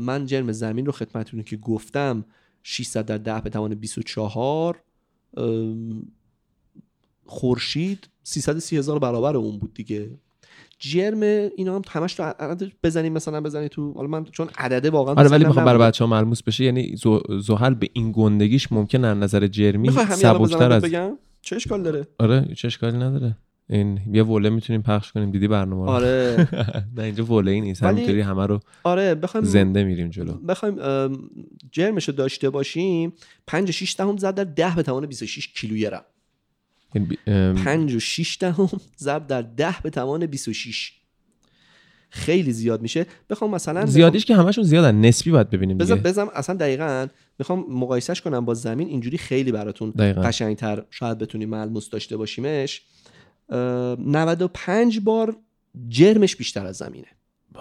من 0.00 0.26
جرم 0.26 0.52
زمین 0.52 0.86
رو 0.86 0.92
خدمتتون 0.92 1.42
که 1.42 1.56
گفتم 1.56 2.24
600 2.62 3.06
در 3.06 3.18
10 3.18 3.40
به 3.40 3.50
توان 3.50 3.74
24 3.74 4.82
ام، 5.36 6.02
خورشید 7.24 8.08
330 8.22 8.76
هزار 8.76 8.98
برابر 8.98 9.36
اون 9.36 9.58
بود 9.58 9.74
دیگه. 9.74 10.10
جرم 10.78 11.22
اینا 11.56 11.76
هم 11.76 11.82
همش 11.88 12.20
عدد 12.20 12.72
بزنیم 12.84 13.12
مثلا 13.12 13.40
بزنید 13.40 13.70
تو 13.70 13.92
حالا 13.92 14.08
من 14.08 14.24
چون 14.24 14.48
عدده 14.58 14.90
واقعا 14.90 15.14
آره 15.14 15.28
ولی 15.28 15.44
می‌خوام 15.44 15.64
برای 15.64 15.74
نبوده. 15.74 15.88
بچه 15.88 16.04
ها 16.04 16.10
ملموس 16.10 16.42
بشه 16.42 16.64
یعنی 16.64 16.96
زحل 17.42 17.74
به 17.74 17.88
این 17.92 18.12
گندگیش 18.12 18.72
ممکن 18.72 19.04
از 19.04 19.18
نظر 19.18 19.46
جرمی 19.46 19.90
سبکتر 19.90 20.72
از 20.72 20.82
بگم؟ 20.82 21.18
چه 21.42 21.56
اشکال 21.56 21.82
داره؟ 21.82 22.06
آره 22.18 22.46
هیچ 22.48 22.64
اشکالی 22.64 22.96
نداره. 22.96 23.36
این 23.70 24.00
یه 24.12 24.22
وله 24.22 24.50
می‌تونیم 24.50 24.82
پخش 24.82 25.12
کنیم. 25.12 25.30
دیدی 25.30 25.48
برنامه 25.48 25.82
رو؟ 25.82 25.88
آره. 25.90 26.48
نه 26.96 27.02
اینجا 27.02 27.24
وله 27.24 27.50
ای 27.50 27.60
نیست 27.60 27.82
همینطوری 27.82 28.20
همه 28.20 28.46
رو 28.46 28.60
آره 28.82 29.14
بخوایم 29.14 29.46
زنده 29.46 29.84
میریم 29.84 30.08
جلو. 30.10 30.32
بخوایم 30.32 30.76
جرمش 31.72 32.08
رو 32.08 32.14
داشته 32.14 32.50
باشیم. 32.50 33.12
5 33.46 33.70
6 33.70 33.94
دهم 33.98 34.16
ضرب 34.16 34.34
در 34.34 34.44
10 34.44 34.74
به 34.76 34.82
توان 34.82 35.06
26 35.06 35.48
کیلوگرم 35.48 36.02
این 36.94 37.04
بی- 37.04 37.18
ام، 37.26 37.54
5 37.54 37.94
و 37.94 38.00
6 38.00 38.36
دهم 38.40 38.68
ضرب 38.98 39.26
در 39.26 39.42
10 39.42 39.74
به 39.82 39.90
توان 39.90 40.26
26 40.26 40.92
خیلی 42.10 42.52
زیاد 42.52 42.82
میشه. 42.82 43.06
بخوام 43.30 43.50
مثلا 43.50 43.86
زیادیش 43.86 44.24
که 44.24 44.36
همشون 44.36 44.64
زیادن. 44.64 45.00
نسبی 45.00 45.30
باید 45.30 45.50
ببینیم 45.50 45.78
بزن 45.78 45.94
بزن 45.94 46.26
اصلا 46.34 46.56
دقیقا 46.56 47.06
می‌خوام 47.38 47.64
مقایسهش 47.68 48.20
کنم 48.20 48.44
با 48.44 48.54
زمین. 48.54 48.88
اینجوری 48.88 49.18
خیلی 49.18 49.52
براتون. 49.52 49.90
قشنگتر 49.96 50.84
شاید 50.90 51.18
بتونیم 51.18 51.48
ملموس 51.48 51.90
داشته 51.90 52.16
باشیمش. 52.16 52.82
95 53.50 55.00
بار 55.00 55.36
جرمش 55.88 56.36
بیشتر 56.36 56.66
از 56.66 56.76
زمینه. 56.76 57.06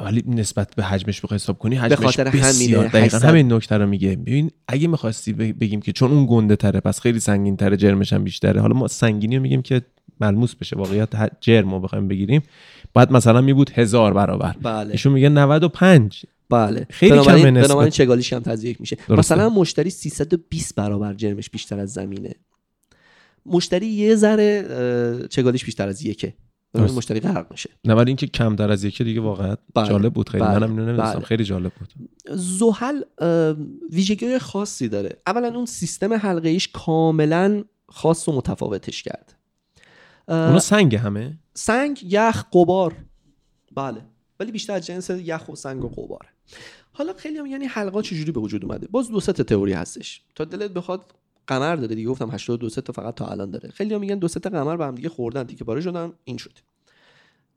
ولی 0.01 0.23
نسبت 0.27 0.75
به 0.75 0.83
حجمش 0.83 1.21
بخوای 1.21 1.35
حساب 1.35 1.59
کنی 1.59 1.75
حجمش 1.75 2.05
خاطر 2.05 2.27
همینه، 2.27 2.47
بسیار 2.47 2.87
دقیقاً 2.87 3.05
800 3.17 3.23
همین 3.23 3.53
نکته 3.53 3.77
رو 3.77 3.87
میگه. 3.87 4.15
ببین 4.15 4.51
اگه 4.67 4.87
می‌خواستی 4.87 5.33
بگیم 5.33 5.81
که 5.81 5.91
چون 5.91 6.11
اون 6.11 6.27
گنده 6.29 6.55
تره 6.55 6.79
پس 6.79 6.99
خیلی 6.99 7.19
سنگین 7.19 7.57
تره 7.57 7.77
جرمش 7.77 8.13
هم 8.13 8.23
بیشتره. 8.23 8.61
حالا 8.61 8.75
ما 8.75 8.87
سنگینی 8.87 9.35
رو 9.35 9.41
میگیم 9.41 9.61
که 9.61 9.81
ملموس 10.21 10.55
بشه 10.55 10.75
واقعیت 10.75 11.09
جرم 11.41 11.73
رو 11.73 11.79
بخوایم 11.79 12.07
بگیریم. 12.07 12.41
باید 12.93 13.11
مثلا 13.11 13.41
می 13.41 13.53
بود 13.53 13.69
هزار 13.69 14.13
برابر. 14.13 14.55
بله. 14.61 14.91
ایشون 14.91 15.13
میگه 15.13 15.29
95 15.29 16.25
بله. 16.49 16.87
خیلی 16.89 17.19
کمه 17.19 17.51
نسبت. 17.51 17.67
بنابراین 17.67 17.89
چگالیش 17.89 18.33
هم 18.33 18.39
تضییق 18.39 18.79
میشه. 18.79 18.95
درسته. 18.95 19.15
مثلا 19.15 19.49
مشتری 19.49 19.89
320 19.89 20.75
برابر 20.75 21.13
جرمش 21.13 21.49
بیشتر 21.49 21.79
از 21.79 21.93
زمینه. 21.93 22.35
مشتری 23.45 23.87
یه 23.87 24.15
ذره 24.15 25.27
چگالیش 25.29 25.65
بیشتر 25.65 25.87
از 25.87 26.05
یکه. 26.05 26.33
مشتری 26.73 27.19
غرق 27.19 27.51
میشه. 27.51 27.69
نه 27.85 27.93
ولی 27.93 28.09
اینکه 28.09 28.27
کمتر 28.27 28.71
از 28.71 28.83
یکی 28.83 29.03
دیگه 29.03 29.21
واقعا 29.21 29.55
بله. 29.75 29.87
جالب 29.89 30.13
بود. 30.13 30.29
خیلی 30.29 30.43
بله. 30.43 30.59
منم 30.59 30.69
اینو 30.69 30.85
نمی‌دونستم. 30.85 31.13
بله. 31.13 31.25
خیلی 31.25 31.43
جالب 31.43 31.71
بود. 31.79 31.93
زحل 32.37 33.01
ویژگی 33.91 34.39
خاصی 34.39 34.87
داره. 34.87 35.17
اولا 35.27 35.47
اون 35.47 35.65
سیستم 35.65 36.13
حلقه 36.13 36.49
ایش 36.49 36.67
کاملا 36.67 37.63
خاص 37.87 38.27
و 38.27 38.31
متفاوتش 38.31 39.03
کرد. 39.03 39.35
اه، 40.27 40.47
اونو 40.47 40.59
سنگ 40.59 40.95
همه؟ 40.95 41.37
سنگ 41.53 41.99
یخ 42.03 42.43
قبار 42.53 42.95
بله. 43.75 44.01
ولی 44.39 44.51
بیشتر 44.51 44.73
از 44.73 44.85
جنس 44.85 45.09
یخ 45.09 45.49
و 45.49 45.55
سنگ 45.55 45.83
و 45.83 45.89
قباره 45.89 46.29
حالا 46.91 47.13
خیلی 47.13 47.37
هم 47.37 47.45
یعنی 47.45 47.65
حلقا 47.65 48.01
چجوری 48.01 48.31
به 48.31 48.39
وجود 48.39 48.65
اومده؟ 48.65 48.87
باز 48.87 49.09
دو 49.09 49.19
سه 49.19 49.33
تا 49.33 49.43
تئوری 49.43 49.73
هستش. 49.73 50.21
تا 50.35 50.45
دلت 50.45 50.71
بخواد 50.71 51.05
قمر 51.49 51.75
داره 51.75 51.95
دیگه. 51.95 52.09
گفتم 52.09 52.31
82 52.31 52.69
سه 52.69 52.81
تا 52.81 52.93
فقط 52.93 53.15
تا 53.15 53.27
الان 53.27 53.51
داره. 53.51 53.69
خیلی 53.69 53.93
هم 53.93 53.99
میگن 53.99 54.19
دو 54.19 54.27
تا 54.27 54.49
قمر 54.49 54.77
به 54.77 54.85
هم 54.85 54.95
دیگه 54.95 55.09
خوردن 55.09 55.43
تیکه 55.43 55.63
پاره 55.63 55.81
شدن. 55.81 56.11
این 56.23 56.37
شد. 56.37 56.59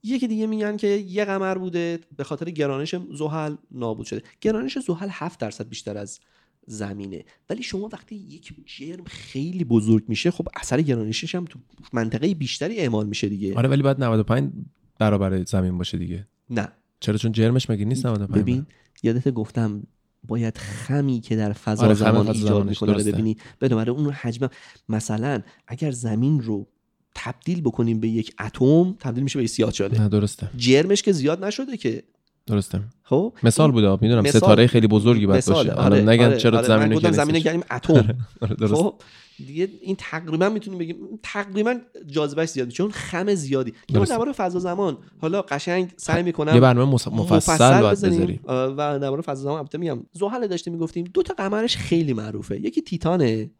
یکی 0.03 0.29
دیگه 0.29 0.47
میگن 0.47 0.77
که 0.77 0.87
یه 0.87 1.25
قمر 1.25 1.59
بوده. 1.59 1.99
به 2.17 2.25
خاطر 2.25 2.51
گرانش 2.51 2.95
زحل 3.19 3.55
نابود 3.71 4.07
شده. 4.07 4.23
گرانش 4.41 4.79
زحل 4.79 5.09
7 5.11 5.41
درصد 5.41 5.69
بیشتر 5.69 5.99
از 5.99 6.21
زمینه. 6.67 7.25
ولی 7.51 7.63
شما 7.63 7.89
وقتی 7.93 8.15
یک 8.15 8.55
جرم 8.67 9.05
خیلی 9.05 9.65
بزرگ 9.65 10.05
میشه 10.09 10.31
خب 10.31 10.49
اثر 10.57 10.83
گرانشش 10.83 11.35
هم 11.35 11.45
تو 11.45 11.59
منطقه 11.93 12.35
بیشتری 12.35 12.79
اعمال 12.79 13.07
میشه 13.07 13.29
دیگه. 13.29 13.55
آره 13.55 13.69
ولی 13.69 13.83
باید 13.83 14.05
95 14.05 14.53
برابر 14.99 15.45
زمین 15.45 15.79
باشه 15.79 15.99
دیگه. 15.99 16.27
نه. 16.51 16.69
چرا؟ 17.01 17.17
چون 17.17 17.33
جرمش 17.33 17.71
مگه 17.71 17.85
نیست 17.85 18.07
95 18.07 18.43
ببین 18.43 18.67
یادت 19.03 19.29
گفتم 19.29 19.83
باید 20.29 20.59
خمی 20.59 21.21
که 21.21 21.37
در 21.37 21.53
فضا 21.53 21.85
آره، 21.85 21.95
زمان 21.95 22.29
ایجاد 22.29 22.67
می‌کنه 22.67 22.93
رو. 22.93 22.99
ببینی 23.05 23.37
بنابراین 23.61 23.97
اون 23.97 24.13
حجم 24.13 24.49
مثلا 24.89 25.43
اگر 25.67 25.91
زمین 25.91 26.41
رو 26.41 26.67
تبدیل 27.15 27.61
بکنیم 27.61 28.01
به 28.01 28.09
یک 28.09 28.35
اتم 28.41 28.93
تبدیل 29.01 29.23
میشه 29.23 29.39
به 29.41 29.47
سیاه 29.47 29.73
شده 29.73 30.01
نه 30.01 30.09
درسته 30.09 30.51
جرمش 30.57 31.03
که 31.03 31.13
زیاد 31.13 31.45
نشده 31.45 31.77
که 31.77 32.03
درسته 32.47 32.81
خب 33.03 33.33
مثال 33.43 33.73
بوده 33.73 33.99
می‌دونم 34.01 34.23
مثال- 34.23 34.37
ستاره 34.41 34.67
خیلی 34.67 34.87
بزرگی 34.87 35.27
باید. 35.27 35.45
باشه 35.47 35.71
آره، 35.73 35.85
الان 35.85 36.09
نگن 36.09 36.25
آره، 36.25 36.37
چرا 36.37 36.59
آره. 36.59 36.67
زمین 36.67 36.89
نیستش. 36.89 37.43
کردیم 37.43 37.63
اتم 37.71 37.95
آره، 38.43 38.55
درست 38.55 38.75
خب 38.75 38.95
دیگه 39.43 39.69
این 39.81 39.97
تقریبا 39.99 40.49
می‌تونیم 40.49 40.79
بگیم 40.79 40.97
تقریبا 41.23 41.81
جاذبهش 42.07 42.49
زیاده 42.49 42.71
چون 42.71 42.91
خم 42.91 43.35
زیادی. 43.35 43.73
درسته. 43.89 44.15
درباره 44.15 44.33
فضا 44.33 44.59
زمان. 44.59 44.99
حالا 45.21 45.43
قشنگ 45.43 45.93
سعی 45.97 46.23
می‌کنم 46.23 46.55
یه 46.55 46.61
برنامه 46.61 46.93
مفصل. 46.93 47.91
بذاریم. 47.91 48.41
و 48.45 48.99
درباره 48.99 49.23
فضا 49.23 49.43
زمان 49.43 49.59
البته 49.59 49.79
میگم 49.79 50.01
زحل 50.13 50.47
داشته 50.47 50.71
می‌گفتیم. 50.71 51.05
دو 51.05 51.23
تا 51.23 51.35
قمرش 51.35 51.77
خیلی 51.77 52.13
معروفه. 52.13 52.61
یکی 52.61 52.83
تیتانه 52.83 53.51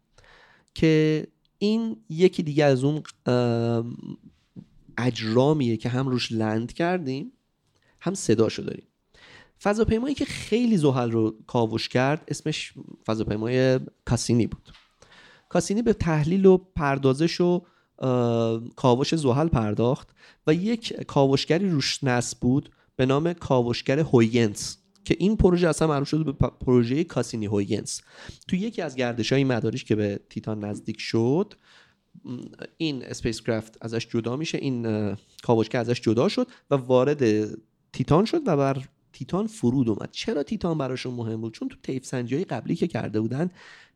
که 0.73 1.27
این 1.57 1.97
یکی 2.09 2.43
دیگه 2.43 2.65
از 2.65 2.83
اون 2.83 3.03
ام، 3.25 3.95
اجرامیه 4.97 5.77
که 5.77 5.89
هم 5.89 6.07
روش 6.07 6.31
لند 6.31 6.73
کردیم 6.73 7.31
هم 8.01 8.13
صداشو 8.13 8.63
داریم. 8.63 8.87
فضاپیمایی 9.61 10.15
که 10.15 10.25
خیلی 10.25 10.77
زحل 10.77 11.11
رو 11.11 11.35
کاوش 11.47 11.89
کرد 11.89 12.23
اسمش 12.27 12.73
فضاپیمای 13.05 13.79
کاسینی 14.05 14.47
بود. 14.47 14.71
کاسینی 15.53 15.81
به 15.81 15.93
تحلیل 15.93 16.45
و 16.45 16.57
پردازش 16.57 17.41
و 17.41 17.61
کاوش 18.75 19.15
زحل 19.15 19.47
پرداخت 19.47 20.09
و 20.47 20.53
یک 20.53 20.93
کاوشگری 20.93 21.69
روش 21.69 22.03
نصب 22.03 22.39
بود 22.39 22.69
به 22.95 23.05
نام 23.05 23.33
کاوشگر 23.33 23.99
هویگنس 23.99 24.77
که 25.05 25.15
این 25.19 25.37
پروژه 25.37 25.67
اصلا 25.67 25.87
معروف 25.87 26.07
شده 26.07 26.23
به 26.23 26.31
پروژه 26.47 27.03
کاسینی 27.03 27.45
هویگنس. 27.45 28.01
تو 28.47 28.55
یکی 28.55 28.81
از 28.81 28.95
گردش 28.95 29.33
های 29.33 29.43
مداریش 29.43 29.83
که 29.83 29.95
به 29.95 30.19
تیتان 30.29 30.65
نزدیک 30.65 31.01
شد 31.01 31.53
این 32.77 33.03
spacecraft 33.03 33.77
ازش 33.81 34.07
جدا 34.07 34.35
میشه 34.35 34.57
این 34.57 35.15
کاوشگر 35.43 35.79
ازش 35.79 36.01
جدا 36.01 36.29
شد 36.29 36.47
و 36.71 36.75
وارد 36.75 37.47
تیتان 37.93 38.25
شد 38.25 38.41
و 38.45 38.57
بر 38.57 38.83
تیتان 39.13 39.47
فرود 39.47 39.89
اومد. 39.89 40.09
چرا 40.11 40.43
تیتان 40.43 40.77
براشون 40.77 41.13
مهم 41.13 41.41
بود؟ 41.41 41.53
چون 41.53 41.69
تو 41.69 41.75
طیف 41.83 42.05
سنجی 42.05 42.35
های 42.35 42.43
قبلی 42.43 42.75
که 42.75 42.87
کرده 42.87 43.21
بودن 43.21 43.51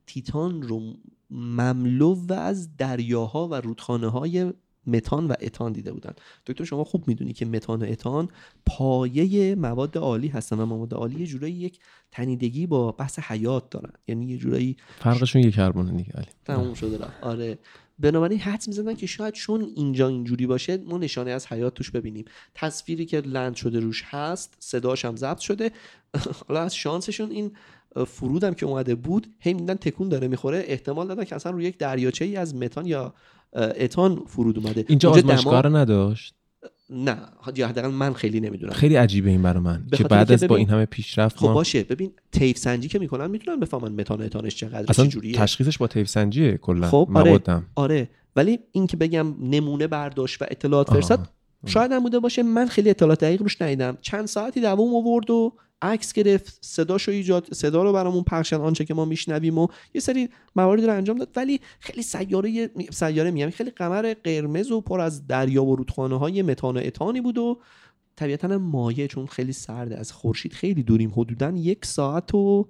تیتان 0.07 0.61
رو 0.61 0.93
مملو 1.31 2.15
و 2.15 2.33
از 2.33 2.77
دریاها 2.77 3.47
و 3.47 3.55
رودخانه 3.55 4.07
های 4.07 4.53
متان 4.87 5.27
و 5.27 5.33
اتان 5.41 5.71
دیده 5.71 5.93
بودن. 5.93 6.13
دکتر 6.45 6.63
شما 6.63 6.83
خوب 6.83 7.07
می‌دونی 7.07 7.33
که 7.33 7.45
متان 7.45 7.83
و 7.83 7.85
اتان 7.89 8.29
پایه 8.65 9.55
مواد 9.55 9.97
عالی 9.97 10.27
هستن 10.27 10.59
و 10.59 10.65
مواد 10.65 10.93
عالی 10.93 11.19
یه 11.19 11.25
جورایی 11.25 11.53
یک 11.53 11.79
تنیدگی 12.11 12.67
با 12.67 12.91
بحث 12.91 13.19
حیات 13.19 13.69
دارن. 13.69 13.93
یعنی 14.07 14.25
یه 14.25 14.37
جورایی 14.37 14.77
فرقشون 14.99 15.43
یه 15.43 15.51
کربونه 15.51 15.91
دیگه. 15.91 16.11
علی. 16.11 16.27
تموم 16.45 16.73
شده 16.73 16.97
رفت. 16.97 17.23
آره. 17.23 17.59
بنابراین 17.99 18.39
حدس 18.39 18.67
می‌زدن 18.67 18.95
که 18.95 19.07
شاید 19.07 19.33
چون 19.33 19.61
اینجا 19.75 20.07
اینجوری 20.07 20.47
باشه 20.47 20.77
ما 20.77 20.97
نشانه 20.97 21.31
از 21.31 21.47
حیات 21.47 21.73
توش 21.73 21.91
ببینیم. 21.91 22.25
تصویری 22.55 23.05
که 23.05 23.21
لند 23.21 23.55
شده 23.55 23.79
روش 23.79 24.03
هست 24.05 24.55
صداش 24.59 25.05
هم 25.05 25.15
ضبط 25.15 25.39
شده. 25.39 25.71
حالا 26.47 26.61
از 26.61 26.75
شانسشون 26.75 27.31
این 27.31 27.51
فرودم 28.05 28.53
که 28.53 28.65
اومده 28.65 28.95
بود 28.95 29.27
هی 29.39 29.53
میدن 29.53 29.75
تکون 29.75 30.09
داره 30.09 30.27
می‌خوره. 30.27 30.63
احتمال 30.67 31.07
دادن 31.07 31.23
که 31.23 31.35
اصلا 31.35 31.51
روی 31.51 31.63
یک 31.63 31.77
دریاچه 31.77 32.25
ای 32.25 32.35
از 32.35 32.55
متان 32.55 32.85
یا 32.85 33.13
اتان 33.53 34.21
فرود 34.27 34.57
اومده. 34.57 34.85
اینجا 34.87 35.11
آزمایشگاه 35.11 35.61
دما- 35.61 35.79
نداشت؟ 35.79 36.33
نه. 36.89 37.17
یا 37.55 37.67
حداقل 37.67 37.89
من 37.89 38.13
خیلی 38.13 38.39
نمی‌دونم. 38.39 38.73
خیلی 38.73 38.95
عجیبه 38.95 39.29
این 39.29 39.41
برای 39.41 39.63
من 39.63 39.87
که 39.93 40.03
بعد 40.03 40.31
از 40.31 40.43
با 40.43 40.55
این 40.55 40.69
همه 40.69 40.85
پیشرفت 40.85 41.37
خب 41.37 41.45
ما 41.45 41.53
باشه. 41.53 41.83
ببین 41.83 42.11
تیف 42.31 42.57
سنجی 42.57 42.87
که 42.87 42.99
می‌کنن 42.99 43.31
می‌تونن 43.31 43.59
بفهمن 43.59 43.91
متان 43.91 44.21
اتانش 44.21 44.55
چقدر 44.55 44.85
اصلا 44.89 45.05
چجوریه 45.05 45.33
تشخیصش 45.35 45.77
با 45.77 45.87
طیف 45.87 46.09
سنجیه 46.09 46.57
کلا. 46.57 46.87
خب، 46.87 47.09
آره. 47.15 47.41
آره. 47.75 48.09
ولی 48.35 48.59
این 48.71 48.87
که 48.87 48.97
بگم 48.97 49.35
نمونه 49.41 49.87
برداشت 49.87 50.41
و 50.41 50.45
اطلاعات. 50.51 50.93
فرستاد 50.93 51.29
شاید 51.65 51.91
هم 51.91 51.99
بوده 51.99 52.19
باشه 52.19 52.43
من 52.43 52.65
خیلی 52.65 52.89
اطلاعات 52.89 53.23
دقیق 53.23 53.41
روش 53.41 53.61
ندیدم. 53.61 53.97
چند 54.01 54.25
ساعتی 54.25 54.61
دووم 54.61 54.95
آورد 54.95 55.29
و 55.29 55.53
عکس 55.81 56.13
گرفت. 56.13 56.57
صداشو 56.61 57.11
ایجاد 57.11 57.53
صدا 57.53 57.83
رو 57.83 57.93
برامون 57.93 58.23
پخشن 58.23 58.55
آنچه 58.55 58.85
که 58.85 58.93
ما 58.93 59.05
میشنویم 59.05 59.57
و 59.57 59.67
یه 59.93 60.01
سری 60.01 60.29
مواردی 60.55 60.85
رو 60.85 60.93
انجام 60.93 61.17
داد. 61.17 61.29
ولی 61.35 61.61
خیلی 61.79 62.01
سیاره 62.01 62.69
سیاره 62.91 63.31
میگم 63.31 63.49
خیلی 63.49 63.69
قمر 63.69 64.13
قرمز 64.23 64.71
و 64.71 64.81
پر 64.81 65.01
از 65.01 65.27
دریا 65.27 65.63
و 65.63 65.75
رودخانه 65.75 66.19
های 66.19 66.41
متان 66.41 66.77
و 66.77 66.81
اتانی 66.83 67.21
بود 67.21 67.37
و 67.37 67.59
طبیعتا 68.15 68.47
هم 68.47 68.61
مایع 68.61 69.07
چون 69.07 69.25
خیلی 69.25 69.53
سرده 69.53 69.97
از 69.97 70.11
خورشید 70.11 70.53
خیلی 70.53 70.83
دوریم. 70.83 71.11
حدودا 71.15 71.49
یک 71.49 71.85
ساعت 71.85 72.35
و 72.35 72.67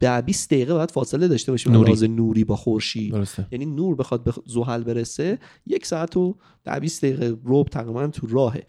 ده 0.00 0.20
20 0.20 0.50
دقیقه 0.50 0.74
باید 0.74 0.90
فاصله 0.90 1.28
داشته 1.28 1.52
باشیم 1.52 1.72
نوری. 1.72 1.84
لحاظ 1.84 2.04
نوری 2.04 2.44
با 2.44 2.56
خورشید 2.56 3.14
یعنی 3.52 3.66
نور 3.66 3.96
بخواد 3.96 4.24
به 4.24 4.32
زحل 4.46 4.82
برسه 4.82 5.38
یک 5.66 5.86
ساعت 5.86 6.16
و 6.16 6.36
ده 6.64 6.80
20 6.80 7.04
دقیقه 7.04 7.36
روب 7.44 7.68
تقریبا 7.68 8.06
تو 8.06 8.26
راهه 8.26 8.66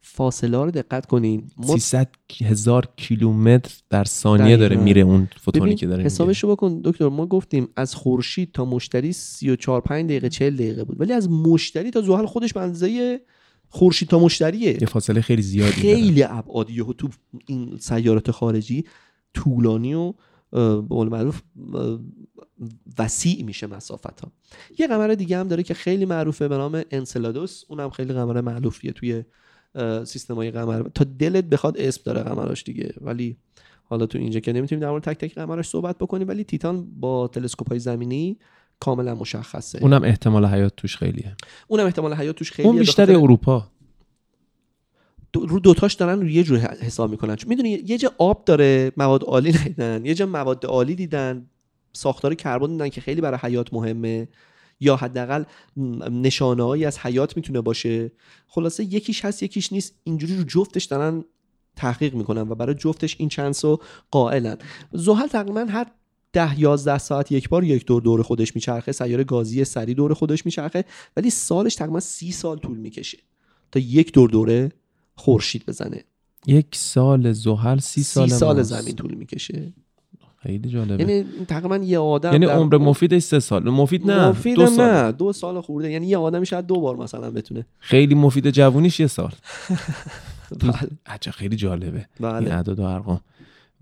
فاصله 0.00 0.58
رو 0.58 0.70
دقت 0.70 1.06
کنین 1.06 1.50
ما 1.56 1.66
300 1.66 2.08
هزار 2.42 2.88
کیلومتر 2.96 3.74
در 3.90 4.04
ثانیه 4.04 4.56
داره. 4.56 4.76
میره 4.76 5.00
اون 5.00 5.28
فوتونی 5.40 5.74
که 5.74 5.86
داره. 5.86 6.04
حسابش 6.04 6.44
رو 6.44 6.50
بکن 6.50 6.80
دکتر 6.84 7.08
ما 7.08 7.26
گفتیم 7.26 7.68
از 7.76 7.94
خورشید 7.94 8.52
تا 8.52 8.64
مشتری 8.64 9.12
34 9.12 9.80
5 9.80 10.04
دقیقه 10.04 10.28
40 10.28 10.54
دقیقه 10.54 10.84
بود 10.84 11.00
ولی 11.00 11.12
از 11.12 11.30
مشتری 11.30 11.90
تا 11.90 12.00
زحل 12.00 12.26
خودش 12.26 12.52
به 12.52 12.60
اندازه 12.60 13.20
خورشید 13.68 14.08
تا 14.08 14.18
مشتریه 14.18 14.78
یه 14.80 14.88
فاصله 14.88 15.20
خیلی 15.20 15.42
زیادی. 15.42 15.72
خیلی 15.72 16.22
ابعادیه 16.22 16.84
تو 16.98 17.08
این 17.46 17.78
سیارات 17.80 18.30
خارجی 18.30 18.84
طولانی 19.36 19.94
و 19.94 20.12
به 20.50 20.76
قول 20.88 21.08
معروف 21.08 21.42
وسیع 22.98 23.44
میشه 23.44 23.66
مسافت 23.66 24.20
ها 24.20 24.32
یه 24.78 24.86
قمر 24.86 25.08
دیگه 25.08 25.38
هم 25.38 25.48
داره 25.48 25.62
که 25.62 25.74
خیلی 25.74 26.04
معروفه 26.04 26.48
به 26.48 26.56
نام 26.56 26.82
انسلادوس. 26.90 27.64
اونم 27.68 27.90
خیلی 27.90 28.12
قمر 28.12 28.40
معروفیه 28.40 28.92
توی 28.92 29.24
سیستم 30.04 30.34
های 30.34 30.50
قمر. 30.50 30.82
تا 30.82 31.04
دلت 31.18 31.44
بخواد 31.44 31.78
اسم 31.78 32.02
داره 32.04 32.22
قمراش 32.22 32.64
دیگه. 32.64 32.94
ولی 33.00 33.36
حالا 33.84 34.06
تو 34.06 34.18
اینجا 34.18 34.40
که 34.40 34.52
نمی‌تونیم 34.52 34.82
در 34.82 34.90
مورد 34.90 35.02
تک 35.02 35.18
تک 35.18 35.34
قمراش 35.34 35.68
صحبت 35.68 35.98
بکنیم 35.98 36.28
ولی 36.28 36.44
تیتان 36.44 37.00
با 37.00 37.28
تلسکوپ 37.28 37.68
های 37.68 37.78
زمینی 37.78 38.38
کاملا 38.80 39.14
مشخصه. 39.14 39.78
اونم 39.82 40.04
احتمال 40.04 40.46
حیات 40.46 40.76
توش 40.76 40.96
خیلیه. 40.96 41.36
اونم 41.68 41.86
احتمال 41.86 42.14
حیات 42.14 42.36
توش 42.36 42.52
خیلی 42.52 42.68
اون 42.68 42.78
بیشتر 42.78 43.10
اروپا. 43.10 43.70
دو- 45.36 45.46
رو 45.46 45.60
دوتاش 45.60 45.94
دارن 45.94 46.20
رو 46.20 46.28
یه 46.28 46.42
جور 46.42 46.58
حساب 46.58 47.10
می‌کنن. 47.10 47.36
چون 47.36 47.48
می‌دونی 47.48 47.70
یه 47.70 47.98
جا 47.98 48.12
آب 48.18 48.44
داره 48.44 48.92
مواد 48.96 49.22
عالی 49.22 49.52
ندیدن. 49.60 50.04
یه 50.04 50.14
جا 50.14 50.26
مواد 50.26 50.66
عالی 50.66 50.94
دیدن 50.94 51.46
ساختار 51.92 52.34
کربن 52.34 52.72
دیدن 52.72 52.88
که 52.88 53.00
خیلی 53.00 53.20
برای 53.20 53.38
حیات 53.42 53.74
مهمه. 53.74 54.28
یا 54.80 54.96
حداقل 54.96 55.44
نشانه 56.10 56.86
از 56.86 56.98
حیات 56.98 57.36
می‌تونه 57.36 57.60
باشه. 57.60 58.12
خلاصه 58.46 58.84
یکیش 58.84 59.24
هست 59.24 59.42
یکیش 59.42 59.72
نیست. 59.72 59.94
اینجوری 60.04 60.36
رو 60.36 60.42
جفتش 60.42 60.84
دارن 60.84 61.24
تحقیق 61.76 62.14
می‌کنن 62.14 62.48
و 62.48 62.54
برای 62.54 62.74
جفتش 62.74 63.16
این 63.18 63.28
چانس 63.28 63.64
رو 63.64 63.82
قائلن. 64.10 64.56
زحل 64.92 65.26
تقریبا 65.26 65.66
هر 65.68 65.86
ده 66.32 66.60
یازده 66.60 66.98
ساعت 66.98 67.32
یک 67.32 67.48
بار 67.48 67.64
یک 67.64 67.86
دور 67.86 68.02
دور 68.02 68.22
خودش 68.22 68.54
میچرخه. 68.54 68.92
سیاره 68.92 69.24
گازی 69.24 69.64
سری 69.64 69.94
دور 69.94 70.14
خودش 70.14 70.46
میچرخه. 70.46 70.84
ولی 71.16 71.30
سالش 71.30 71.74
تقریبا 71.74 72.00
سی 72.00 72.32
سال 72.32 72.58
طول 72.58 72.76
می‌کشه 72.78 73.18
تا 73.72 73.80
یک 73.80 74.12
دور 74.12 74.30
دوره 74.30 74.72
خورشید 75.16 75.66
بزنه. 75.66 76.04
یک 76.46 76.66
سال 76.72 77.32
زحل 77.32 77.78
سی 77.78 78.02
سال 78.02 78.28
سی 78.28 78.34
سال 78.34 78.56
ماست. 78.56 78.80
زمین 78.80 78.96
طول 78.96 79.14
می‌کشه. 79.14 79.72
خیلی 80.42 80.68
جالبه. 80.68 81.02
یعنی 81.02 81.26
تقریبا 81.48 81.76
یه 81.76 81.98
آدم 81.98 82.32
یعنی 82.32 82.46
عمر 82.46 82.76
مفیدش 82.76 83.22
سه 83.22 83.40
سال. 83.40 83.70
مفید 83.70 84.10
نه 84.10 84.28
مفید 84.28 84.56
دو 84.56 84.66
سال 84.66 84.90
نه 84.90 85.12
دو 85.12 85.32
سال 85.32 85.60
خورده. 85.60 85.90
یعنی 85.90 86.06
یه 86.06 86.18
آدمی 86.18 86.46
شاید 86.46 86.66
دو 86.66 86.80
بار 86.80 86.96
مثلا 86.96 87.30
بتونه. 87.30 87.66
خیلی 87.78 88.14
مفید 88.14 88.50
جوونیش 88.50 89.00
یه 89.00 89.06
سال. 89.06 89.32
بله. 90.60 90.90
عجب 91.06 91.32
خیلی 91.32 91.56
جالبه. 91.56 92.06
این 92.20 92.30
بله. 92.30 92.54
اعداد 92.54 92.78
و 92.78 92.82
ارقام. 92.82 93.20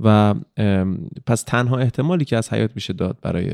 و 0.00 0.34
پس 1.26 1.42
تنها 1.42 1.78
احتمالی 1.78 2.24
که 2.24 2.36
از 2.36 2.52
حیات 2.52 2.70
میشه 2.74 2.92
داد 2.92 3.18
برای 3.22 3.52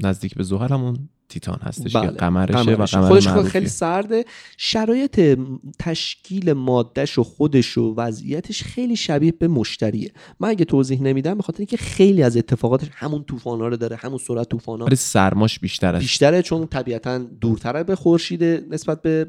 نزدیک 0.00 0.34
به 0.34 0.42
زحل 0.42 0.72
همون 0.72 1.08
تیتان 1.28 1.58
هستش 1.62 1.92
که 1.92 1.98
بله. 1.98 2.10
قمرشه 2.10 2.58
و 2.58 2.74
قمرشه. 2.74 2.96
قمر 2.96 3.08
خودش 3.08 3.26
معروفیه. 3.26 3.50
خیلی 3.50 3.68
سرده 3.68 4.24
شرایط 4.56 5.38
تشکیل 5.78 6.52
مادهش 6.52 7.18
و 7.18 7.22
خودش 7.22 7.78
و 7.78 7.94
وضعیتش 7.94 8.62
خیلی 8.62 8.96
شبیه 8.96 9.32
به 9.32 9.48
مشتریه 9.48 10.12
من 10.40 10.48
اگه 10.48 10.64
توضیح 10.64 11.02
نمیدم 11.02 11.34
به 11.34 11.42
خاطر 11.42 11.58
اینکه 11.58 11.76
خیلی 11.76 12.22
از 12.22 12.36
اتفاقاتش 12.36 12.88
همون 12.92 13.24
طوفانا 13.24 13.68
رو 13.68 13.76
داره 13.76 13.96
همون 13.96 14.18
سرعت 14.18 14.48
طوفانا 14.48 14.84
ولی 14.84 14.96
سرماش 14.96 15.58
بیشتر 15.58 15.94
است 15.94 16.02
بیشتره 16.02 16.42
چون 16.42 16.66
طبیعتا 16.66 17.18
دورتره 17.18 17.82
به 17.82 17.96
خورشید 17.96 18.44
نسبت 18.44 19.02
به 19.02 19.26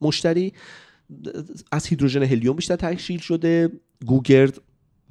مشتری 0.00 0.52
از 1.72 1.86
هیدروژن 1.86 2.22
هلیوم 2.22 2.56
بیشتر 2.56 2.76
تشکیل 2.76 3.20
شده 3.20 3.72
گوگرد 4.06 4.60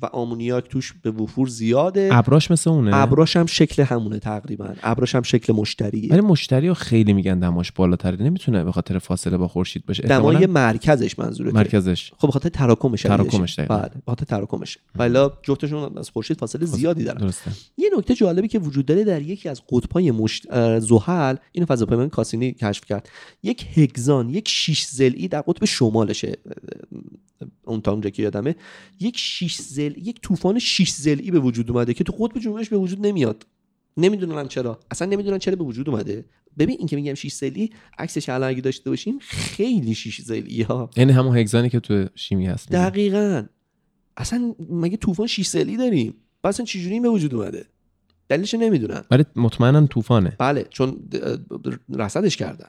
و 0.02 0.06
آمونیاک 0.06 0.68
توش 0.68 0.94
به 1.02 1.12
وفور 1.12 1.48
زیاده. 1.48 2.10
ابراش 2.12 2.52
مثل 2.52 2.70
اونه؟ 2.70 2.96
ابراش 2.96 3.38
هم 3.38 3.46
شکل 3.46 3.84
همونه 3.84 4.20
تقریبا. 4.20 4.70
ابراش 4.84 5.16
هم 5.16 5.22
شکل 5.22 5.54
مشتریه. 5.54 6.12
ولی 6.12 6.22
مشتری 6.22 6.68
ها 6.68 6.74
خیلی 6.74 7.14
میگن 7.14 7.40
دماش 7.40 7.72
بالاتره. 7.72 8.24
نمی‌تونه 8.24 8.64
به 8.64 8.72
خاطر 8.72 9.00
فاصله 9.00 9.38
با 9.38 9.48
خورشید 9.48 9.86
باشه. 9.86 10.04
دمای 10.04 10.46
مرکزش 10.46 11.20
منظورته 11.20 11.54
مرکزش. 11.54 12.12
خب 12.18 12.28
بخاطر 12.28 12.50
تراکمش 12.50 13.02
تراکمش 13.02 13.60
دقیقاً. 13.60 13.78
بله 13.78 13.92
بخاطر 14.08 14.26
تراکمش 14.26 14.78
ولی 14.96 15.30
جفتشون 15.44 15.98
از 15.98 16.10
خورشید 16.10 16.40
فاصله 16.40 16.66
زیادی 16.66 17.04
دارن. 17.04 17.22
درسته. 17.22 17.52
یه 17.78 17.90
نکته 17.98 18.16
جالبی 18.16 18.48
که 18.48 18.60
وجود 18.60 18.86
داره 18.86 19.04
در 19.04 19.22
یکی 19.22 19.50
از 19.50 19.62
قطب‌های 19.72 20.12
مشت... 20.12 20.48
زحل 20.80 21.36
اینو 21.52 21.66
فضاپیمای 21.66 22.10
کاسینی 22.10 22.52
کشف 22.52 22.86
کرد. 22.86 23.10
یک 23.44 23.66
هگزان 23.74 24.30
یک 24.30 24.50
شیش 24.50 24.86
ضلعی 24.86 25.28
در 25.28 25.42
قطب 25.42 25.66
شمالشه. 25.66 26.38
اون 27.64 27.82
تا 27.82 27.92
اونجا 27.92 28.10
که 28.10 28.24
یادمه 28.24 28.56
یک 29.00 29.18
شیش 29.18 29.62
ضلع 29.62 30.00
یک 30.00 30.22
طوفان 30.22 30.60
شیش 30.60 30.92
ضلعی 30.94 31.32
به 31.32 31.40
وجود 31.40 31.72
اومده 31.72 31.94
که 31.94 32.04
تو 32.04 32.14
قطب 32.20 32.40
جنوبش 32.40 32.70
به 32.70 32.78
وجود 32.78 33.06
نمیاد. 33.06 33.48
نمی‌دونن 33.98 34.48
چرا. 34.48 34.80
اصلا 34.92 35.08
نمی‌دونن 35.08 35.38
چرا 35.38 35.56
به 35.56 35.64
وجود 35.64 35.90
اومده. 35.90 36.26
ببین 36.58 36.76
این 36.80 36.88
که 36.88 36.96
میگم 36.96 37.14
شیش 37.14 37.34
ضلعی 37.34 37.70
عکسش 37.98 38.30
الان 38.30 38.50
اگه 38.50 38.62
داشته 38.62 38.90
باشیم 38.90 39.20
خیلی 39.20 39.96
شیش 39.96 40.22
ضلعی 40.22 40.62
ها 40.62 40.90
یعنی 40.98 41.12
همون 41.12 41.38
هگزانی 41.38 41.70
که 41.70 41.80
تو 41.80 42.06
شیمی 42.16 42.46
هست. 42.46 42.72
دقیقا. 42.72 43.44
اصلا 44.18 44.56
مگه 44.70 44.98
طوفان 44.98 45.28
شیش 45.28 45.48
سالی 45.48 45.78
داریم؟ 45.78 46.14
اصلا 46.44 46.66
چجوری 46.66 46.94
این 46.94 47.02
به 47.02 47.10
وجود 47.10 47.34
اومده؟ 47.34 47.66
دلیلش 48.30 48.54
نمی‌دونن. 48.54 49.04
ولی 49.12 49.24
مطمئنا 49.36 49.88
طوفانه. 49.88 50.36
بله 50.40 50.68
چون 50.70 51.10
رصدش 51.90 52.38
کردن. 52.38 52.68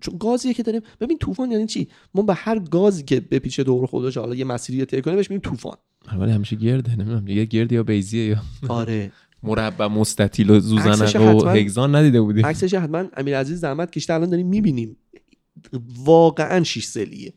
چون 0.00 0.18
گازیه 0.18 0.54
که 0.54 0.62
داریم. 0.62 0.80
ببین 1.00 1.18
طوفان 1.18 1.50
یعنی 1.50 1.66
چی؟ 1.66 1.88
ما 2.14 2.22
به 2.22 2.34
هر 2.34 2.58
گازی 2.58 3.02
که 3.02 3.20
بپیچه 3.20 3.64
دور 3.64 3.86
خودش 3.86 4.16
حالا 4.16 4.34
یه 4.34 4.44
مسیری 4.44 4.84
طی 4.84 5.02
کنه 5.02 5.16
بهش 5.16 5.30
میگیم 5.30 5.50
طوفان. 5.50 5.76
ولی 6.18 6.32
همیشه 6.32 6.56
گرده 6.56 6.96
نمی‌دونم 6.96 7.28
یه 7.28 7.44
گرد 7.44 7.72
یا 7.72 7.82
بیزیه 7.82 8.24
یا 8.24 8.42
آره. 8.68 9.12
مربع 9.42 9.86
مستطیل 9.86 10.50
و 10.50 10.60
زوزنق 10.60 11.44
و 11.44 11.48
هگزان 11.48 11.94
ندیده 11.94 12.20
بودیم 12.20 12.46
عکسش 12.46 12.74
حتما 12.74 13.04
امیرعزیز 13.16 13.60
زحمت 13.60 13.90
کشته 13.90 14.14
الان 14.14 14.30
داریم 14.30 14.46
می‌بینیم. 14.46 14.96
واقعا 15.96 16.62
شیش 16.64 16.84
سالیه 16.84 17.30